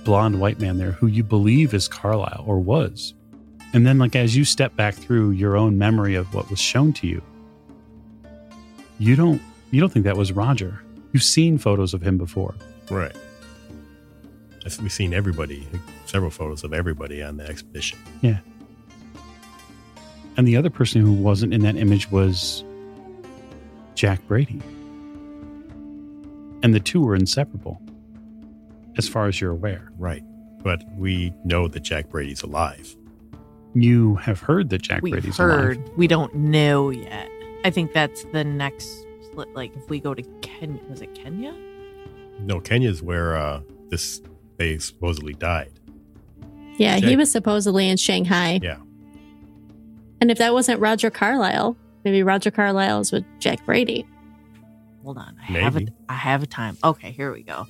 blonde 0.04 0.40
white 0.40 0.60
man 0.60 0.78
there 0.78 0.92
who 0.92 1.08
you 1.08 1.24
believe 1.24 1.74
is 1.74 1.88
Carlyle 1.88 2.44
or 2.46 2.60
was. 2.60 3.14
And 3.74 3.86
then, 3.86 3.98
like, 3.98 4.16
as 4.16 4.36
you 4.36 4.46
step 4.46 4.76
back 4.76 4.94
through 4.94 5.32
your 5.32 5.58
own 5.58 5.78
memory 5.78 6.16
of 6.16 6.34
what 6.34 6.50
was 6.50 6.60
shown 6.60 6.94
to 6.94 7.08
you, 7.08 7.22
you 9.00 9.16
don't 9.16 9.42
you 9.72 9.82
don't 9.82 9.92
think 9.92 10.06
that 10.06 10.16
was 10.16 10.32
Roger. 10.32 10.82
You've 11.12 11.24
seen 11.24 11.58
photos 11.58 11.94
of 11.94 12.02
him 12.02 12.18
before. 12.18 12.56
Right. 12.90 13.16
I 14.66 14.70
think 14.70 14.82
We've 14.82 14.92
seen 14.92 15.14
everybody, 15.14 15.68
several 16.06 16.32
photos 16.32 16.64
of 16.64 16.74
everybody 16.74 17.22
on 17.22 17.38
the 17.38 17.48
expedition. 17.48 18.00
Yeah. 18.22 18.40
And 20.38 20.48
the 20.48 20.58
other 20.58 20.70
person 20.72 21.02
who 21.02 21.14
wasn't 21.14 21.54
in 21.54 21.62
that 21.62 21.76
image 21.76 22.10
was 22.12 22.64
Jack 23.94 24.26
Brady. 24.28 24.60
And 26.64 26.74
the 26.74 26.80
two 26.80 27.02
were 27.02 27.16
inseparable, 27.16 27.80
as 28.98 29.08
far 29.08 29.28
as 29.28 29.40
you're 29.40 29.52
aware. 29.52 29.92
Right. 30.00 30.24
But 30.64 30.84
we 30.98 31.32
know 31.44 31.68
that 31.68 31.82
Jack 31.82 32.10
Brady's 32.10 32.42
alive. 32.42 32.96
You 33.76 34.16
have 34.16 34.40
heard 34.40 34.70
that 34.72 34.82
Jack 34.82 35.04
We've 35.04 35.12
Brady's 35.12 35.38
heard. 35.38 35.78
alive. 35.78 35.92
We 35.96 36.08
don't 36.08 36.34
know 36.34 36.90
yet. 36.90 37.30
I 37.64 37.70
think 37.70 37.94
that's 37.94 38.24
the 38.26 38.44
next 38.44 38.90
split. 39.26 39.54
Like 39.54 39.76
if 39.76 39.90
we 39.90 40.00
go 40.00 40.16
to 40.16 40.24
Kenya, 40.42 40.82
was 40.90 41.02
it 41.02 41.14
Kenya? 41.14 41.54
No, 42.40 42.60
Kenya's 42.60 43.04
where 43.04 43.38
uh, 43.38 43.62
this 43.90 44.22
they 44.58 44.78
supposedly 44.78 45.34
died. 45.34 45.72
Yeah, 46.78 46.98
he 46.98 47.16
was 47.16 47.32
supposedly 47.32 47.88
in 47.90 47.98
Shanghai. 47.98 48.60
Yeah. 48.62 48.78
And 50.22 50.30
if 50.32 50.38
that 50.40 50.54
wasn't 50.54 50.80
Roger 50.80 51.10
Carlyle, 51.10 51.78
maybe 52.04 52.24
Roger 52.24 52.52
Carlyle 52.52 53.00
is 53.00 53.12
with 53.12 53.24
Jack 53.40 53.66
Brady. 53.66 54.06
Hold 55.04 55.18
on. 55.18 55.38
I 55.40 55.52
have 55.54 55.78
a 55.78 56.14
have 56.14 56.42
a 56.44 56.48
time. 56.48 56.78
Okay, 56.84 57.12
here 57.12 57.32
we 57.32 57.44
go. 57.44 57.68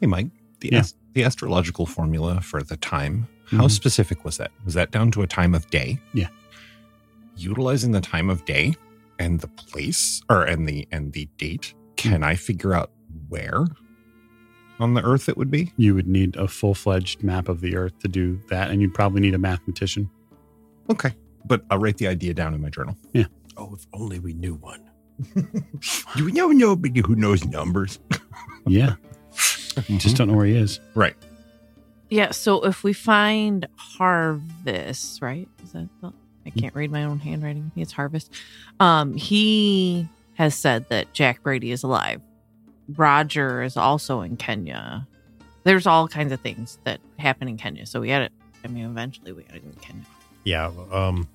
Hey, 0.00 0.06
Mike, 0.06 0.28
the, 0.60 0.70
Yeah. 0.72 0.80
as- 0.80 0.94
the 1.14 1.24
astrological 1.24 1.86
formula 1.86 2.40
for 2.40 2.62
the 2.62 2.76
time, 2.76 3.26
how 3.46 3.66
Mhm. 3.66 3.70
specific 3.70 4.24
was 4.24 4.36
that? 4.38 4.50
Was 4.64 4.74
that 4.74 4.90
down 4.90 5.10
to 5.12 5.22
a 5.22 5.26
time 5.26 5.54
of 5.54 5.68
day? 5.70 5.98
Yeah. 6.12 6.28
Utilizing 7.36 7.92
the 7.92 8.00
time 8.00 8.28
of 8.30 8.44
day 8.44 8.74
and 9.18 9.40
the 9.40 9.48
place 9.48 10.22
or 10.28 10.44
and 10.44 10.68
the 10.68 10.86
and 10.90 11.12
the 11.12 11.28
date, 11.38 11.74
can 11.96 12.22
I 12.22 12.34
figure 12.34 12.74
out 12.74 12.90
where 13.28 13.64
on 14.80 14.94
the 14.94 15.02
earth 15.02 15.28
it 15.28 15.36
would 15.36 15.50
be? 15.50 15.72
You 15.76 15.94
would 15.94 16.06
need 16.06 16.36
a 16.36 16.48
full 16.48 16.74
fledged 16.74 17.22
map 17.22 17.48
of 17.48 17.60
the 17.60 17.76
earth 17.76 17.98
to 18.00 18.08
do 18.08 18.40
that, 18.48 18.70
and 18.70 18.80
you'd 18.80 18.94
probably 18.94 19.20
need 19.20 19.34
a 19.34 19.38
mathematician. 19.38 20.10
Okay. 20.90 21.14
But 21.44 21.64
I'll 21.70 21.78
write 21.78 21.96
the 21.98 22.08
idea 22.08 22.34
down 22.34 22.54
in 22.54 22.60
my 22.60 22.70
journal. 22.70 22.96
Yeah. 23.12 23.26
Oh, 23.56 23.74
if 23.74 23.86
only 23.92 24.18
we 24.18 24.32
knew 24.34 24.54
one. 24.54 24.82
you 26.16 26.30
know 26.32 26.48
nobody 26.48 27.00
who 27.06 27.14
knows 27.14 27.44
numbers. 27.44 27.98
Yeah. 28.68 28.96
Just 29.98 30.16
don't 30.16 30.26
know 30.26 30.34
where 30.34 30.46
he 30.46 30.56
is. 30.56 30.80
right. 30.96 31.14
Yeah, 32.10 32.32
so 32.32 32.64
if 32.64 32.82
we 32.82 32.92
find 32.92 33.66
Harvest, 33.76 35.22
right? 35.22 35.48
Is 35.62 35.70
that 35.72 35.88
the, 36.00 36.12
I 36.44 36.50
can't 36.50 36.74
read 36.74 36.90
my 36.90 37.04
own 37.04 37.20
handwriting. 37.20 37.70
It's 37.76 37.92
Harvest. 37.92 38.32
Um, 38.80 39.14
he 39.14 40.08
has 40.34 40.56
said 40.56 40.88
that 40.88 41.12
Jack 41.12 41.44
Brady 41.44 41.70
is 41.70 41.84
alive. 41.84 42.20
Roger 42.94 43.62
is 43.62 43.76
also 43.76 44.20
in 44.20 44.36
Kenya. 44.36 45.06
There's 45.64 45.86
all 45.86 46.06
kinds 46.06 46.32
of 46.32 46.40
things 46.40 46.78
that 46.84 47.00
happen 47.18 47.48
in 47.48 47.56
Kenya. 47.56 47.86
So 47.86 48.00
we 48.00 48.10
had 48.10 48.22
it. 48.22 48.32
I 48.64 48.68
mean, 48.68 48.84
eventually 48.84 49.32
we 49.32 49.44
had 49.50 49.62
go 49.64 49.70
to 49.70 49.80
Kenya. 49.80 50.02
Yeah. 50.44 50.70
Um, 50.92 51.28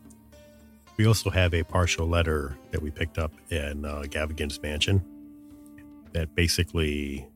we 0.97 1.05
also 1.05 1.29
have 1.29 1.53
a 1.53 1.63
partial 1.63 2.07
letter 2.07 2.57
that 2.71 2.81
we 2.81 2.91
picked 2.91 3.17
up 3.17 3.31
in 3.49 3.85
uh, 3.85 4.03
Gavigan's 4.03 4.61
mansion 4.61 5.03
that 6.13 6.33
basically 6.35 7.27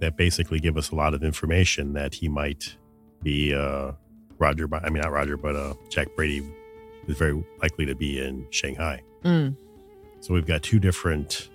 that 0.00 0.16
basically 0.16 0.60
give 0.60 0.76
us 0.76 0.90
a 0.90 0.94
lot 0.94 1.14
of 1.14 1.24
information 1.24 1.92
that 1.94 2.14
he 2.14 2.28
might 2.28 2.76
be 3.22 3.54
uh, 3.54 3.92
Roger. 4.38 4.68
I 4.72 4.90
mean, 4.90 5.02
not 5.02 5.10
Roger, 5.10 5.36
but 5.36 5.56
uh, 5.56 5.74
Jack 5.88 6.08
Brady 6.14 6.48
is 7.08 7.18
very 7.18 7.42
likely 7.60 7.86
to 7.86 7.94
be 7.94 8.20
in 8.20 8.46
Shanghai. 8.50 9.02
Mm. 9.24 9.56
So 10.20 10.34
we've 10.34 10.46
got 10.46 10.62
two 10.62 10.78
different 10.78 11.48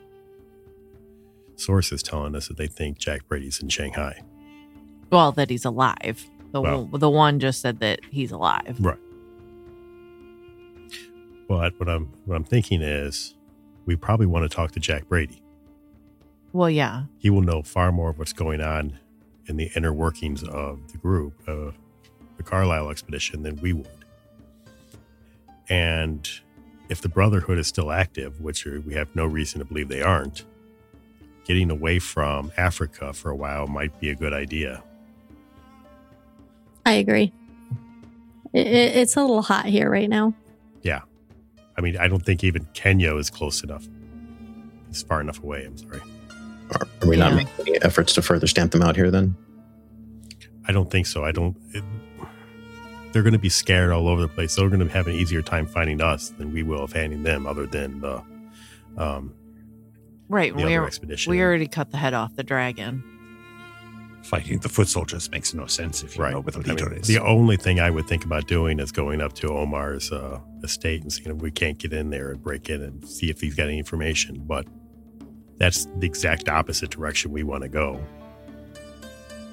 sources 1.55 2.01
telling 2.01 2.35
us 2.35 2.47
that 2.47 2.57
they 2.57 2.67
think 2.67 2.97
Jack 2.97 3.27
Brady's 3.27 3.61
in 3.61 3.69
Shanghai. 3.69 4.21
Well, 5.11 5.31
that 5.33 5.49
he's 5.49 5.65
alive. 5.65 6.25
The 6.51 6.61
Well- 6.61 6.85
the 6.85 7.09
one 7.09 7.39
just 7.39 7.61
said 7.61 7.79
that 7.79 7.99
he's 8.09 8.31
alive. 8.31 8.77
Right. 8.79 8.97
But 11.47 11.79
what 11.79 11.89
I'm 11.89 12.05
what 12.25 12.35
I'm 12.35 12.43
thinking 12.43 12.81
is 12.81 13.35
we 13.85 13.95
probably 13.95 14.25
want 14.25 14.49
to 14.49 14.55
talk 14.55 14.71
to 14.71 14.79
Jack 14.79 15.07
Brady. 15.07 15.41
Well, 16.53 16.69
yeah. 16.69 17.03
He 17.17 17.29
will 17.29 17.41
know 17.41 17.61
far 17.63 17.91
more 17.91 18.11
of 18.11 18.19
what's 18.19 18.33
going 18.33 18.61
on 18.61 18.97
in 19.47 19.57
the 19.57 19.69
inner 19.75 19.91
workings 19.91 20.43
of 20.43 20.91
the 20.91 20.97
group 20.97 21.33
of 21.47 21.75
the 22.37 22.43
Carlyle 22.43 22.89
expedition 22.89 23.43
than 23.43 23.57
we 23.57 23.73
would. 23.73 23.87
And 25.69 26.27
if 26.89 27.01
the 27.01 27.09
Brotherhood 27.09 27.57
is 27.57 27.67
still 27.67 27.91
active, 27.91 28.39
which 28.41 28.65
we 28.65 28.93
have 28.93 29.13
no 29.15 29.25
reason 29.25 29.59
to 29.59 29.65
believe 29.65 29.87
they 29.89 30.01
aren't, 30.01 30.45
getting 31.45 31.71
away 31.71 31.99
from 31.99 32.51
Africa 32.57 33.13
for 33.13 33.29
a 33.29 33.35
while 33.35 33.67
might 33.67 33.99
be 33.99 34.09
a 34.09 34.15
good 34.15 34.33
idea. 34.33 34.83
I 36.85 36.93
agree. 36.93 37.31
It, 38.53 38.67
it, 38.67 38.95
it's 38.97 39.15
a 39.15 39.21
little 39.21 39.41
hot 39.41 39.65
here 39.65 39.89
right 39.89 40.09
now. 40.09 40.33
Yeah. 40.81 41.01
I 41.77 41.81
mean, 41.81 41.97
I 41.97 42.07
don't 42.07 42.23
think 42.23 42.43
even 42.43 42.67
Kenya 42.73 43.15
is 43.15 43.29
close 43.29 43.63
enough. 43.63 43.87
It's 44.89 45.01
far 45.01 45.21
enough 45.21 45.41
away. 45.41 45.65
I'm 45.65 45.77
sorry. 45.77 46.01
Are, 46.71 46.87
are 47.01 47.07
we 47.07 47.17
not 47.17 47.33
making 47.33 47.53
any 47.67 47.81
efforts 47.81 48.13
to 48.13 48.21
further 48.21 48.47
stamp 48.47 48.71
them 48.71 48.81
out 48.81 48.95
here 48.95 49.09
then? 49.09 49.35
I 50.67 50.71
don't 50.71 50.89
think 50.89 51.07
so. 51.07 51.25
I 51.25 51.31
don't. 51.31 51.57
It, 51.73 51.83
they're 53.13 53.23
going 53.23 53.33
to 53.33 53.39
be 53.39 53.49
scared 53.49 53.91
all 53.91 54.07
over 54.07 54.21
the 54.21 54.27
place. 54.27 54.55
They're 54.55 54.67
going 54.69 54.85
to 54.85 54.89
have 54.93 55.07
an 55.07 55.13
easier 55.13 55.41
time 55.41 55.65
finding 55.67 56.01
us 56.01 56.29
than 56.29 56.51
we 56.51 56.63
will 56.63 56.83
of 56.83 56.91
finding 56.91 57.23
them, 57.23 57.45
other 57.47 57.65
than 57.65 58.01
the 58.01 58.21
um, 58.97 59.33
Right. 60.29 60.51
the 60.51 60.57
We, 60.57 60.63
other 60.63 60.81
are, 60.83 60.87
expedition. 60.87 61.29
we 61.31 61.41
already 61.41 61.67
cut 61.67 61.91
the 61.91 61.97
head 61.97 62.13
off 62.13 62.35
the 62.35 62.43
dragon. 62.43 63.03
Fighting 64.23 64.57
the 64.59 64.69
foot 64.69 64.87
soldiers 64.87 65.29
makes 65.31 65.53
no 65.53 65.65
sense 65.67 66.01
if 66.01 66.15
you 66.15 66.23
right. 66.23 66.31
know 66.33 66.39
where 66.39 66.51
the 66.53 66.59
I 66.59 66.73
leader 66.73 66.89
mean, 66.89 66.99
is. 67.01 67.07
the 67.07 67.19
only 67.19 67.57
thing 67.57 67.79
I 67.81 67.89
would 67.89 68.07
think 68.07 68.23
about 68.23 68.47
doing 68.47 68.79
is 68.79 68.91
going 68.91 69.19
up 69.21 69.33
to 69.33 69.49
Omar's 69.49 70.11
uh, 70.13 70.39
estate 70.63 71.01
and 71.01 71.11
seeing 71.11 71.29
if 71.35 71.41
we 71.41 71.51
can't 71.51 71.77
get 71.77 71.91
in 71.91 72.09
there 72.09 72.31
and 72.31 72.41
break 72.41 72.69
in 72.69 72.81
and 72.81 73.07
see 73.07 73.29
if 73.29 73.41
he's 73.41 73.53
got 73.53 73.67
any 73.67 73.77
information. 73.77 74.41
But 74.45 74.65
that's 75.57 75.85
the 75.97 76.05
exact 76.07 76.47
opposite 76.47 76.89
direction 76.89 77.31
we 77.31 77.43
want 77.43 77.63
to 77.63 77.69
go. 77.69 78.01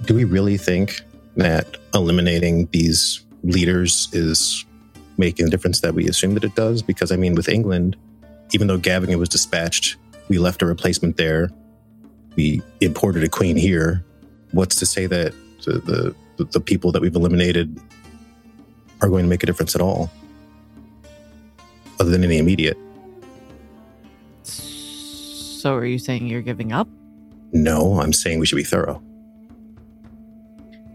Do 0.06 0.14
we 0.14 0.24
really 0.24 0.56
think 0.56 1.02
that 1.36 1.76
eliminating 1.92 2.66
these 2.72 3.26
leaders 3.42 4.08
is 4.12 4.64
making 5.18 5.46
the 5.46 5.50
difference 5.50 5.80
that 5.80 5.94
we 5.94 6.08
assume 6.08 6.34
that 6.34 6.44
it 6.44 6.54
does? 6.54 6.82
Because 6.82 7.12
I 7.12 7.16
mean, 7.16 7.34
with 7.34 7.48
England, 7.48 7.96
even 8.52 8.66
though 8.66 8.78
Gavigan 8.78 9.18
was 9.18 9.28
dispatched, 9.28 9.96
we 10.28 10.38
left 10.38 10.62
a 10.62 10.66
replacement 10.66 11.16
there. 11.16 11.50
We 12.36 12.62
imported 12.80 13.24
a 13.24 13.28
queen 13.28 13.56
here. 13.56 14.04
What's 14.52 14.76
to 14.76 14.86
say 14.86 15.06
that 15.06 15.32
the, 15.64 16.14
the, 16.36 16.44
the 16.44 16.60
people 16.60 16.92
that 16.92 17.02
we've 17.02 17.14
eliminated 17.14 17.80
are 19.02 19.08
going 19.08 19.24
to 19.24 19.28
make 19.28 19.42
a 19.42 19.46
difference 19.46 19.74
at 19.74 19.80
all, 19.80 20.10
other 21.98 22.10
than 22.10 22.24
any 22.24 22.38
immediate? 22.38 22.78
So 24.42 25.74
are 25.74 25.84
you 25.84 25.98
saying 25.98 26.26
you're 26.26 26.42
giving 26.42 26.72
up? 26.72 26.88
No, 27.52 28.00
I'm 28.00 28.12
saying 28.12 28.38
we 28.38 28.46
should 28.46 28.56
be 28.56 28.64
thorough. 28.64 29.02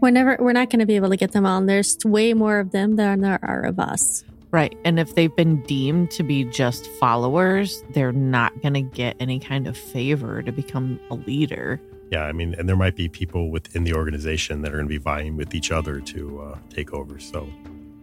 We're 0.00 0.10
never 0.10 0.36
we're 0.40 0.52
not 0.52 0.70
gonna 0.70 0.86
be 0.86 0.96
able 0.96 1.10
to 1.10 1.16
get 1.16 1.32
them 1.32 1.46
all. 1.46 1.58
And 1.58 1.68
there's 1.68 1.98
way 2.04 2.34
more 2.34 2.58
of 2.58 2.70
them 2.72 2.96
than 2.96 3.20
there 3.20 3.38
are 3.42 3.62
of 3.62 3.78
us. 3.78 4.24
Right. 4.50 4.76
And 4.84 4.98
if 4.98 5.14
they've 5.14 5.34
been 5.34 5.62
deemed 5.64 6.10
to 6.12 6.22
be 6.22 6.44
just 6.44 6.86
followers, 6.92 7.82
they're 7.90 8.12
not 8.12 8.62
going 8.62 8.74
to 8.74 8.80
get 8.80 9.16
any 9.20 9.38
kind 9.38 9.66
of 9.66 9.76
favor 9.76 10.40
to 10.40 10.52
become 10.52 11.00
a 11.10 11.14
leader. 11.14 11.80
Yeah, 12.10 12.22
I 12.22 12.32
mean, 12.32 12.54
and 12.54 12.68
there 12.68 12.76
might 12.76 12.94
be 12.94 13.08
people 13.08 13.50
within 13.50 13.84
the 13.84 13.92
organization 13.92 14.62
that 14.62 14.72
are 14.72 14.76
going 14.76 14.86
to 14.86 14.88
be 14.88 14.98
vying 14.98 15.36
with 15.36 15.54
each 15.54 15.72
other 15.72 16.00
to 16.00 16.40
uh, 16.40 16.58
take 16.70 16.94
over. 16.94 17.18
So, 17.18 17.48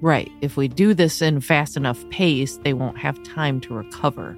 Right. 0.01 0.29
If 0.41 0.57
we 0.57 0.67
do 0.67 0.93
this 0.93 1.21
in 1.21 1.39
fast 1.39 1.77
enough 1.77 2.07
pace, 2.09 2.57
they 2.57 2.73
won't 2.73 2.97
have 2.97 3.23
time 3.23 3.61
to 3.61 3.73
recover. 3.73 4.37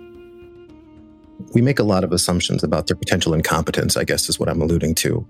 We 1.56 1.62
make 1.62 1.80
a 1.80 1.84
lot 1.84 2.04
of 2.04 2.12
assumptions 2.12 2.64
about 2.64 2.86
their 2.86 2.96
potential 2.96 3.34
incompetence, 3.34 3.98
I 3.98 4.04
guess 4.04 4.30
is 4.30 4.40
what 4.40 4.48
I'm 4.48 4.62
alluding 4.62 4.94
to. 4.96 5.26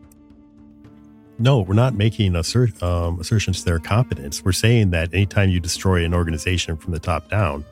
No, 1.38 1.60
we're 1.60 1.74
not 1.74 1.94
making 1.94 2.36
assert, 2.36 2.82
um, 2.82 3.20
assertions 3.20 3.60
to 3.60 3.66
their 3.66 3.80
competence. 3.80 4.44
We're 4.44 4.54
saying 4.54 4.92
that 4.92 5.14
anytime 5.14 5.50
you 5.50 5.60
destroy 5.60 6.06
an 6.06 6.14
organization 6.14 6.78
from 6.78 6.94
the 6.94 7.00
top 7.00 7.30
down, 7.30 7.66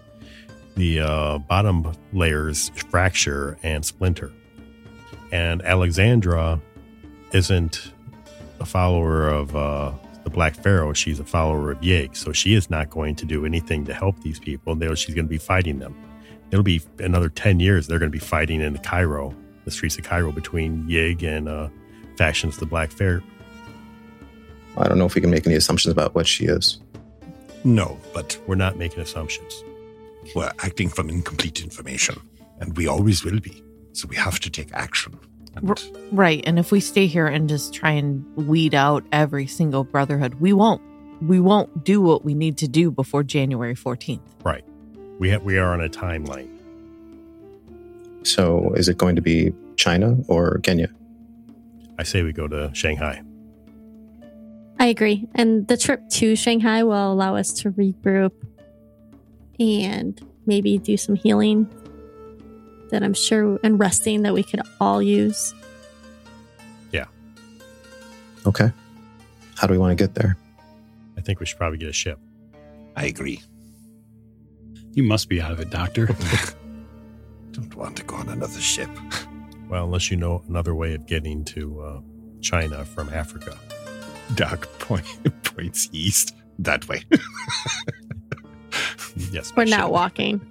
the 0.75 0.99
uh, 0.99 1.37
bottom 1.37 1.91
layers 2.11 2.69
fracture 2.89 3.57
and 3.63 3.85
splinter. 3.85 4.31
And 5.31 5.61
Alexandra 5.63 6.59
isn't 7.31 7.91
a 8.59 8.65
follower 8.65 9.27
of 9.27 9.55
uh, 9.55 9.91
the 10.23 10.29
Black 10.29 10.55
Pharaoh. 10.55 10.93
She's 10.93 11.19
a 11.19 11.23
follower 11.23 11.71
of 11.71 11.81
Yig. 11.81 12.15
So 12.15 12.31
she 12.33 12.53
is 12.53 12.69
not 12.69 12.89
going 12.89 13.15
to 13.15 13.25
do 13.25 13.45
anything 13.45 13.85
to 13.85 13.93
help 13.93 14.19
these 14.21 14.39
people. 14.39 14.77
She's 14.95 15.15
going 15.15 15.25
to 15.25 15.29
be 15.29 15.37
fighting 15.37 15.79
them. 15.79 15.95
It'll 16.51 16.63
be 16.63 16.81
another 16.99 17.29
10 17.29 17.59
years. 17.59 17.87
They're 17.87 17.99
going 17.99 18.11
to 18.11 18.15
be 18.17 18.23
fighting 18.23 18.61
in 18.61 18.73
the 18.73 18.79
Cairo, 18.79 19.35
the 19.65 19.71
streets 19.71 19.97
of 19.97 20.03
Cairo 20.03 20.31
between 20.31 20.83
Yig 20.87 21.23
and 21.23 21.49
uh, 21.49 21.69
factions 22.17 22.55
of 22.55 22.59
the 22.59 22.65
Black 22.67 22.91
Pharaoh. 22.91 23.23
I 24.77 24.87
don't 24.87 24.97
know 24.97 25.05
if 25.05 25.15
we 25.15 25.21
can 25.21 25.29
make 25.29 25.45
any 25.45 25.55
assumptions 25.55 25.91
about 25.91 26.15
what 26.15 26.27
she 26.27 26.45
is. 26.45 26.79
No, 27.63 27.97
but 28.13 28.37
We're 28.47 28.55
not 28.55 28.77
making 28.77 28.99
assumptions. 29.01 29.63
we're 30.35 30.51
acting 30.59 30.89
from 30.89 31.09
incomplete 31.09 31.61
information, 31.61 32.19
and 32.59 32.75
we 32.77 32.87
always 32.87 33.23
will 33.23 33.39
be. 33.39 33.63
So 33.93 34.07
we 34.07 34.15
have 34.15 34.39
to 34.41 34.49
take 34.49 34.69
action. 34.73 35.17
And 35.55 35.69
R- 35.69 35.75
Right. 36.11 36.41
And 36.47 36.57
if 36.59 36.71
we 36.71 36.79
stay 36.79 37.05
here 37.07 37.27
and 37.27 37.47
just 37.47 37.73
try 37.73 37.91
and 37.91 38.25
weed 38.35 38.73
out 38.73 39.03
every 39.11 39.45
single 39.47 39.83
brotherhood, 39.83 40.35
we 40.41 40.51
won't. 40.53 40.81
We 41.21 41.39
won't 41.39 41.83
do 41.85 42.01
what 42.01 42.25
we 42.25 42.33
need 42.33 42.57
to 42.57 42.67
do 42.67 42.89
before 42.91 43.23
January 43.23 43.75
14th. 43.75 44.19
Right. 44.43 44.65
We 45.19 45.29
have 45.29 45.43
we 45.43 45.57
are 45.57 45.71
on 45.73 45.81
a 45.81 45.89
timeline. 45.89 46.49
So 48.23 48.73
is 48.75 48.87
it 48.89 48.97
going 48.97 49.15
to 49.15 49.21
be 49.21 49.53
China 49.75 50.17
or 50.27 50.59
Kenya? 50.63 50.89
I 51.99 52.03
say 52.03 52.23
we 52.23 52.33
go 52.33 52.47
to 52.47 52.71
Shanghai. 52.73 53.21
I 54.83 54.87
agree. 54.87 55.25
And 55.33 55.65
the 55.69 55.77
trip 55.77 56.09
to 56.09 56.35
Shanghai 56.35 56.83
will 56.83 57.13
allow 57.13 57.37
us 57.37 57.53
to 57.61 57.71
regroup 57.71 58.33
and 59.57 60.19
maybe 60.45 60.77
do 60.77 60.97
some 60.97 61.15
healing 61.15 61.73
that 62.89 63.01
I'm 63.01 63.13
sure 63.13 63.61
and 63.63 63.79
resting 63.79 64.23
that 64.23 64.33
we 64.33 64.43
could 64.43 64.59
all 64.81 65.01
use. 65.01 65.55
Yeah. 66.91 67.05
Okay. 68.45 68.73
How 69.55 69.67
do 69.67 69.71
we 69.71 69.77
want 69.77 69.97
to 69.97 70.03
get 70.03 70.15
there? 70.15 70.35
I 71.17 71.21
think 71.21 71.39
we 71.39 71.45
should 71.45 71.57
probably 71.57 71.77
get 71.77 71.87
a 71.87 71.93
ship. 71.93 72.19
I 72.97 73.05
agree. 73.05 73.41
You 74.91 75.03
must 75.03 75.29
be 75.29 75.39
out 75.39 75.53
of 75.53 75.61
it, 75.61 75.69
Doctor. 75.69 76.07
Don't 77.53 77.73
want 77.73 77.95
to 77.95 78.03
go 78.03 78.17
on 78.17 78.27
another 78.27 78.59
ship. 78.59 78.89
Well, 79.69 79.85
unless 79.85 80.11
you 80.11 80.17
know 80.17 80.43
another 80.49 80.75
way 80.75 80.93
of 80.93 81.05
getting 81.05 81.45
to 81.45 81.79
uh, 81.79 82.01
China 82.41 82.83
from 82.83 83.07
Africa. 83.13 83.57
Doc 84.35 84.67
point, 84.79 85.05
points 85.43 85.89
east. 85.91 86.35
That 86.59 86.87
way. 86.87 87.03
Yes, 89.31 89.51
We're 89.55 89.65
by 89.65 89.69
not 89.69 89.91
walking. 89.91 90.41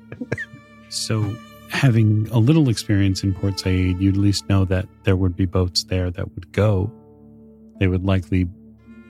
So, 0.88 1.36
having 1.68 2.28
a 2.30 2.38
little 2.38 2.68
experience 2.68 3.22
in 3.22 3.34
Port 3.34 3.58
Said, 3.60 4.00
you'd 4.00 4.14
at 4.14 4.20
least 4.20 4.48
know 4.48 4.64
that 4.66 4.86
there 5.04 5.16
would 5.16 5.34
be 5.36 5.46
boats 5.46 5.84
there 5.84 6.10
that 6.10 6.32
would 6.34 6.52
go. 6.52 6.92
They 7.80 7.88
would 7.88 8.04
likely, 8.04 8.46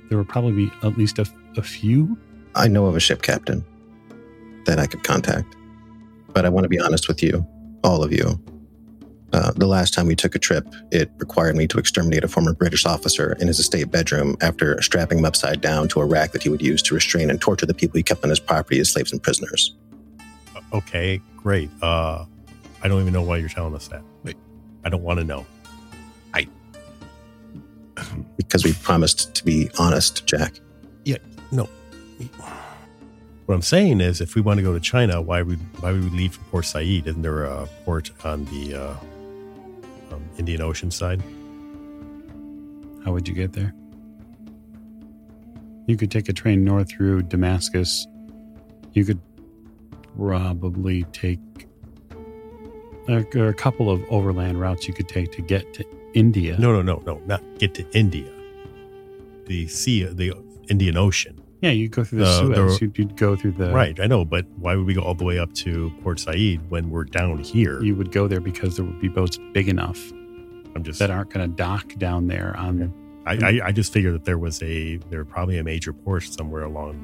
there 0.09 0.19
would 0.19 0.29
probably 0.29 0.53
be 0.53 0.73
at 0.83 0.97
least 0.97 1.19
a, 1.19 1.27
a 1.57 1.63
few. 1.63 2.17
I 2.55 2.69
know 2.69 2.87
of 2.87 2.97
a 2.97 3.01
ship 3.01 3.23
captain 3.23 3.65
that 4.65 4.79
I 4.79 4.87
could 4.87 5.05
contact, 5.05 5.57
but 6.33 6.47
I 6.47 6.49
want 6.49 6.65
to 6.65 6.69
be 6.69 6.79
honest 6.79 7.09
with 7.09 7.23
you, 7.23 7.47
all 7.85 8.03
of 8.03 8.13
you. 8.13 8.41
Uh, 9.33 9.51
the 9.53 9.67
last 9.67 9.95
time 9.95 10.07
we 10.07 10.15
took 10.15 10.35
a 10.35 10.39
trip, 10.39 10.67
it 10.91 11.11
required 11.17 11.57
me 11.57 11.67
to 11.67 11.79
exterminate 11.79 12.23
a 12.23 12.29
former 12.29 12.53
British 12.53 12.85
officer 12.85 13.33
in 13.41 13.47
his 13.49 13.59
estate 13.59 13.91
bedroom 13.91 14.37
after 14.43 14.81
strapping 14.83 15.19
him 15.19 15.25
upside 15.25 15.61
down 15.61 15.89
to 15.89 16.01
a 16.01 16.05
rack 16.07 16.33
that 16.33 16.43
he 16.43 16.49
would 16.51 16.61
use 16.61 16.83
to 16.83 16.95
restrain 16.95 17.31
and 17.31 17.41
torture 17.41 17.65
the 17.65 17.75
people 17.75 17.97
he 17.97 18.03
kept 18.03 18.23
on 18.25 18.31
his 18.31 18.41
property 18.41 18.79
as 18.79 18.91
slaves 18.91 19.11
and 19.11 19.23
prisoners. 19.23 19.75
Okay, 20.75 21.21
great. 21.37 21.71
Uh, 21.81 22.25
I 22.83 22.89
don't 22.89 23.01
even 23.01 23.13
know 23.13 23.23
why 23.23 23.39
you're 23.39 23.49
telling 23.49 23.75
us 23.75 23.89
that. 23.89 24.03
Wait. 24.23 24.37
I 24.85 24.89
don't 24.89 25.03
want 25.03 25.19
to 25.21 25.25
know. 25.25 25.47
I. 26.35 26.47
Because 28.37 28.65
we 28.65 28.75
promised 28.75 29.35
to 29.37 29.45
be 29.45 29.71
honest, 29.79 30.27
Jack. 30.27 30.55
Yeah, 31.05 31.17
no. 31.53 31.69
What 33.47 33.55
I'm 33.55 33.63
saying 33.63 34.01
is, 34.01 34.21
if 34.21 34.35
we 34.35 34.43
want 34.43 34.59
to 34.59 34.63
go 34.63 34.73
to 34.73 34.81
China, 34.81 35.23
why 35.23 35.43
would 35.43 35.59
why 35.81 35.93
would 35.93 36.05
we 36.05 36.11
leave 36.11 36.35
from 36.35 36.45
Port 36.45 36.67
Said? 36.67 37.07
Isn't 37.07 37.23
there 37.23 37.45
a 37.45 37.67
port 37.85 38.11
on 38.25 38.45
the 38.47 38.75
uh, 38.75 38.95
um, 40.13 40.29
Indian 40.39 40.61
Ocean 40.61 40.91
side? 40.91 41.23
How 43.05 43.13
would 43.13 43.27
you 43.27 43.35
get 43.35 43.53
there? 43.53 43.75
You 45.87 45.97
could 45.97 46.11
take 46.11 46.29
a 46.29 46.33
train 46.33 46.65
north 46.65 46.91
through 46.91 47.23
Damascus. 47.23 48.07
You 48.93 49.05
could 49.05 49.21
probably 50.17 51.03
take 51.13 51.41
a, 53.09 53.25
a 53.49 53.55
couple 53.55 53.91
of 53.91 54.05
overland 54.09 54.61
routes 54.61 54.87
you 54.87 54.95
could 54.95 55.09
take 55.09 55.33
to 55.33 55.43
get 55.43 55.75
to 55.75 55.85
India. 56.15 56.57
No, 56.59 56.73
no, 56.73 56.83
no, 56.83 57.03
no, 57.05 57.21
not 57.27 57.43
get 57.59 57.75
to 57.75 57.91
India. 57.97 58.31
The 59.47 59.67
sea, 59.67 60.05
the 60.05 60.35
Indian 60.69 60.97
Ocean. 60.97 61.42
Yeah, 61.63 61.71
you 61.71 61.89
go 61.89 62.03
through 62.05 62.19
the 62.19 62.25
The- 62.25 62.39
Suez. 62.55 62.79
the- 62.79 62.85
you'd, 62.87 62.99
you'd 62.99 63.17
go 63.17 63.37
through 63.37 63.53
the 63.53 63.71
right, 63.73 63.99
I 64.01 64.07
know, 64.07 64.25
but 64.25 64.47
why 64.59 64.75
would 64.77 64.85
we 64.87 64.95
go 64.95 65.01
all 65.03 65.15
the 65.15 65.25
way 65.25 65.39
up 65.39 65.53
to 65.55 65.91
Port 66.03 66.19
Said 66.21 66.59
when 66.71 66.91
we're 66.91 67.05
down 67.05 67.39
here? 67.39 67.81
You 67.83 67.95
would 67.97 68.11
go 68.13 68.27
there 68.29 68.41
because 68.41 68.77
there 68.77 68.85
would 68.85 69.01
be 69.01 69.09
boats 69.09 69.39
big 69.53 69.69
enough 69.69 69.99
I'm 70.75 70.83
just 70.83 70.99
that 70.99 71.11
aren't 71.11 71.31
going 71.31 71.49
to 71.49 71.57
dock 71.57 71.95
down 71.99 72.27
there 72.27 72.57
on. 72.57 72.93
I, 73.27 73.35
I, 73.35 73.61
I 73.67 73.73
just 73.73 73.93
figured 73.93 74.15
that 74.15 74.25
there 74.25 74.39
was 74.39 74.61
a 74.63 74.97
there 75.11 75.25
probably 75.25 75.59
a 75.59 75.63
major 75.65 75.93
port 75.93 76.25
somewhere 76.25 76.65
along 76.65 77.03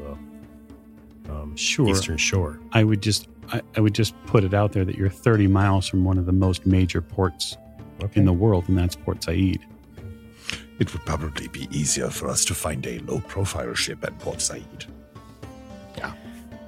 the 1.27 1.33
um, 1.33 1.55
Sure. 1.57 1.89
eastern 1.91 2.17
shore. 2.17 2.59
I 2.73 2.83
would 2.83 3.03
just 3.03 3.29
I, 3.53 3.61
I 3.77 3.81
would 3.81 3.95
just 3.95 4.15
put 4.27 4.43
it 4.43 4.55
out 4.55 4.73
there 4.73 4.85
that 4.85 4.97
you're 4.97 5.09
30 5.11 5.47
miles 5.47 5.87
from 5.87 6.05
one 6.05 6.19
of 6.19 6.27
the 6.27 6.33
most 6.33 6.67
major 6.67 7.01
ports 7.01 7.57
Okay. 8.03 8.21
in 8.21 8.25
the 8.27 8.33
world, 8.33 8.65
and 8.69 8.77
that's 8.79 8.97
Port 8.97 9.23
Said. 9.23 9.59
It 10.79 10.93
would 10.93 11.05
probably 11.05 11.49
be 11.49 11.69
easier 11.77 12.09
for 12.11 12.29
us 12.29 12.45
to 12.47 12.55
find 12.55 12.87
a 12.87 12.99
low 13.01 13.21
profile 13.21 13.75
ship 13.75 14.05
at 14.05 14.17
Port 14.21 14.41
Said. 14.41 14.87
Yeah. 15.97 16.13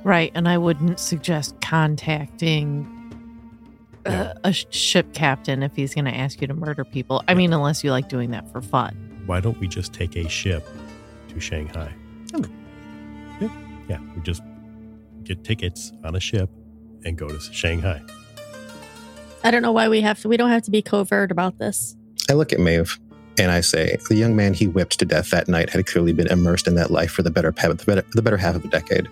Right. 0.02 0.32
And 0.34 0.48
I 0.48 0.58
wouldn't 0.58 0.98
suggest 0.98 1.60
contacting 1.60 2.86
uh, 4.06 4.10
Yeah. 4.10 4.32
a 4.44 4.52
sh- 4.52 4.66
ship 4.70 5.12
captain 5.12 5.62
if 5.62 5.76
he's 5.76 5.94
going 5.94 6.06
to 6.06 6.14
ask 6.14 6.40
you 6.40 6.46
to 6.48 6.54
murder 6.54 6.84
people. 6.84 7.22
I 7.28 7.34
mean, 7.34 7.52
unless 7.52 7.84
you 7.84 7.90
like 7.92 8.08
doing 8.08 8.30
that 8.30 8.50
for 8.50 8.60
fun. 8.60 9.22
Why 9.26 9.40
don't 9.40 9.58
we 9.60 9.68
just 9.68 9.92
take 9.92 10.16
a 10.16 10.28
ship 10.28 10.66
to 11.28 11.38
Shanghai? 11.38 11.92
Oh. 12.34 12.42
Yeah, 13.40 13.48
yeah. 13.88 14.00
We 14.16 14.22
just 14.22 14.42
get 15.22 15.44
tickets 15.44 15.92
on 16.02 16.16
a 16.16 16.20
ship 16.20 16.50
and 17.04 17.16
go 17.16 17.28
to 17.28 17.38
Shanghai. 17.38 18.02
I 19.44 19.50
don't 19.50 19.62
know 19.62 19.72
why 19.72 19.88
we 19.88 20.00
have 20.00 20.18
to. 20.22 20.28
We 20.28 20.36
don't 20.36 20.50
have 20.50 20.62
to 20.62 20.70
be 20.70 20.82
covert 20.82 21.30
about 21.30 21.58
this. 21.58 21.94
I 22.28 22.32
look 22.34 22.52
at 22.52 22.58
Maeve 22.58 22.98
and 23.40 23.50
I 23.50 23.62
say, 23.62 23.96
the 24.10 24.16
young 24.16 24.36
man 24.36 24.52
he 24.52 24.66
whipped 24.66 24.98
to 24.98 25.06
death 25.06 25.30
that 25.30 25.48
night 25.48 25.70
had 25.70 25.86
clearly 25.86 26.12
been 26.12 26.26
immersed 26.26 26.66
in 26.66 26.74
that 26.74 26.90
life 26.90 27.10
for 27.10 27.22
the 27.22 27.30
better, 27.30 27.50
the 27.50 27.84
better, 27.86 28.04
the 28.12 28.20
better 28.20 28.36
half 28.36 28.54
of 28.54 28.66
a 28.66 28.68
decade. 28.68 29.08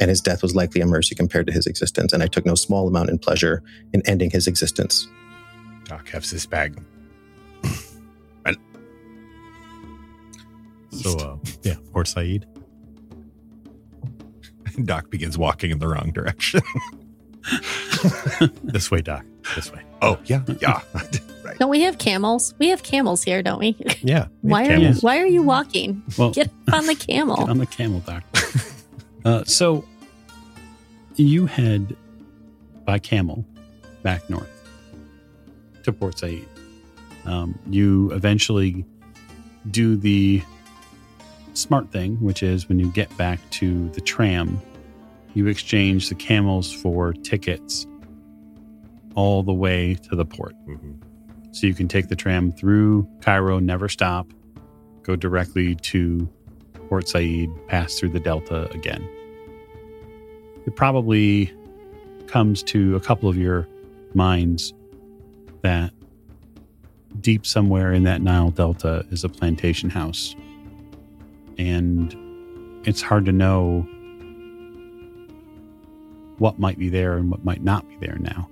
And 0.00 0.08
his 0.08 0.22
death 0.22 0.42
was 0.42 0.54
likely 0.54 0.80
a 0.80 0.86
mercy 0.86 1.14
compared 1.14 1.46
to 1.46 1.52
his 1.52 1.66
existence. 1.66 2.14
And 2.14 2.22
I 2.22 2.26
took 2.26 2.46
no 2.46 2.54
small 2.54 2.88
amount 2.88 3.10
in 3.10 3.18
pleasure 3.18 3.62
in 3.92 4.00
ending 4.06 4.30
his 4.30 4.46
existence. 4.46 5.06
Doc 5.84 6.08
has 6.08 6.30
his 6.30 6.46
bag. 6.46 6.82
and 8.46 8.56
So, 10.90 11.16
uh, 11.18 11.36
yeah, 11.62 11.76
Port 11.92 12.08
Said. 12.08 12.46
Doc 14.84 15.10
begins 15.10 15.36
walking 15.36 15.70
in 15.70 15.80
the 15.80 15.88
wrong 15.88 16.12
direction. 16.12 16.60
This 18.64 18.90
way, 18.90 19.02
Doc. 19.02 19.24
This 19.54 19.72
way. 19.72 19.82
oh, 20.02 20.18
yeah, 20.24 20.42
yeah. 20.60 20.80
right. 21.44 21.58
Don't 21.58 21.70
we 21.70 21.82
have 21.82 21.98
camels? 21.98 22.54
We 22.58 22.68
have 22.68 22.82
camels 22.82 23.22
here, 23.22 23.42
don't 23.42 23.58
we? 23.58 23.76
Yeah. 24.02 24.26
we 24.42 24.50
Why 24.50 24.66
are 24.68 24.76
you, 24.76 24.92
why 25.00 25.18
are 25.20 25.26
you 25.26 25.42
walking? 25.42 26.02
Well, 26.18 26.30
Get 26.32 26.50
on 26.72 26.86
the 26.86 26.94
camel. 27.08 27.36
Get 27.36 27.48
on 27.48 27.58
the 27.58 27.66
camel, 27.66 28.00
doctor. 28.00 28.42
uh, 29.24 29.44
so 29.44 29.84
you 31.14 31.46
head 31.46 31.96
by 32.84 32.98
camel 32.98 33.44
back 34.02 34.28
north 34.28 34.50
to 35.84 35.92
Port 35.92 36.18
Said. 36.18 36.44
Um, 37.24 37.58
you 37.70 38.12
eventually 38.12 38.84
do 39.70 39.96
the 39.96 40.42
smart 41.54 41.90
thing, 41.90 42.16
which 42.20 42.42
is 42.42 42.68
when 42.68 42.78
you 42.78 42.90
get 42.92 43.14
back 43.16 43.40
to 43.50 43.88
the 43.90 44.00
tram, 44.00 44.60
you 45.34 45.46
exchange 45.48 46.08
the 46.08 46.14
camels 46.14 46.72
for 46.72 47.12
tickets 47.12 47.86
all 49.16 49.42
the 49.42 49.52
way 49.52 49.94
to 49.94 50.14
the 50.14 50.24
port. 50.24 50.54
Mhm. 50.68 50.98
So 51.50 51.66
you 51.66 51.74
can 51.74 51.88
take 51.88 52.08
the 52.08 52.16
tram 52.16 52.52
through 52.52 53.08
Cairo, 53.22 53.58
never 53.58 53.88
stop, 53.88 54.32
go 55.02 55.16
directly 55.16 55.74
to 55.74 56.28
Port 56.88 57.08
Said, 57.08 57.48
pass 57.66 57.98
through 57.98 58.10
the 58.10 58.20
Delta 58.20 58.70
again. 58.72 59.02
It 60.66 60.76
probably 60.76 61.50
comes 62.26 62.62
to 62.64 62.94
a 62.96 63.00
couple 63.00 63.28
of 63.28 63.36
your 63.36 63.66
minds 64.14 64.74
that 65.62 65.92
deep 67.20 67.46
somewhere 67.46 67.92
in 67.92 68.02
that 68.02 68.20
Nile 68.20 68.50
Delta 68.50 69.06
is 69.10 69.24
a 69.24 69.28
plantation 69.28 69.90
house. 69.90 70.36
And 71.58 72.14
it's 72.84 73.00
hard 73.00 73.24
to 73.26 73.32
know 73.32 73.86
what 76.38 76.58
might 76.58 76.78
be 76.78 76.88
there 76.88 77.16
and 77.16 77.30
what 77.30 77.44
might 77.44 77.62
not 77.62 77.88
be 77.88 77.96
there 78.00 78.18
now. 78.20 78.48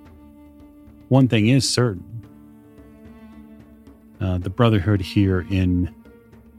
One 1.09 1.27
thing 1.27 1.47
is 1.47 1.69
certain 1.69 2.15
uh, 4.19 4.37
the 4.39 4.49
Brotherhood 4.49 5.01
here 5.01 5.45
in 5.51 5.93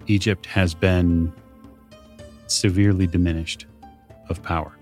Egypt 0.06 0.46
has 0.46 0.72
been 0.72 1.32
severely 2.46 3.06
diminished 3.06 3.66
of 4.28 4.42
power. 4.42 4.72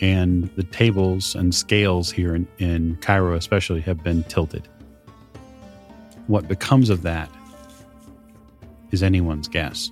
And 0.00 0.50
the 0.56 0.62
tables 0.62 1.34
and 1.34 1.54
scales 1.54 2.10
here 2.10 2.34
in, 2.34 2.46
in 2.58 2.98
Cairo, 3.00 3.34
especially, 3.34 3.80
have 3.82 4.02
been 4.02 4.24
tilted. 4.24 4.68
What 6.26 6.48
becomes 6.48 6.90
of 6.90 7.02
that 7.02 7.30
is 8.90 9.02
anyone's 9.02 9.48
guess. 9.48 9.90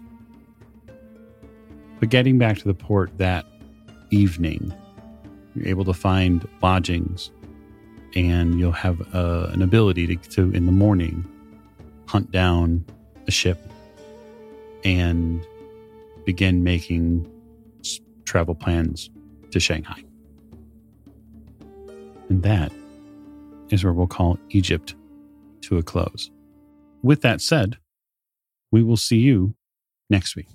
But 2.01 2.11
getting 2.11 2.39
back 2.39 2.59
to 2.59 2.65
the 2.65 2.75
port 2.75 3.17
that 3.19 3.47
evening, 4.11 4.75
you're 5.55 5.69
able 5.69 5.85
to 5.85 5.95
find 5.95 6.47
lodgings 6.63 7.31
and 8.19 8.59
you'll 8.59 8.73
have 8.73 9.15
uh, 9.15 9.49
an 9.53 9.63
ability 9.63 10.17
to, 10.17 10.29
to, 10.31 10.51
in 10.51 10.67
the 10.67 10.73
morning, 10.73 11.25
hunt 12.09 12.33
down 12.33 12.85
a 13.29 13.31
ship 13.31 13.59
and 14.85 15.47
begin 16.25 16.65
making 16.65 17.31
travel 18.25 18.57
plans 18.57 19.09
to 19.53 19.61
Shanghai. 19.61 20.03
And 22.29 22.43
that 22.43 22.73
is 23.71 23.85
where 23.85 23.93
we'll 23.93 24.09
call 24.09 24.37
Egypt 24.51 24.97
to 25.63 25.79
a 25.79 25.83
close. 25.83 26.31
With 27.03 27.23
that 27.23 27.41
said, 27.41 27.79
we 28.73 28.83
will 28.83 28.97
see 28.97 29.19
you 29.19 29.55
next 30.11 30.35
week. 30.35 30.49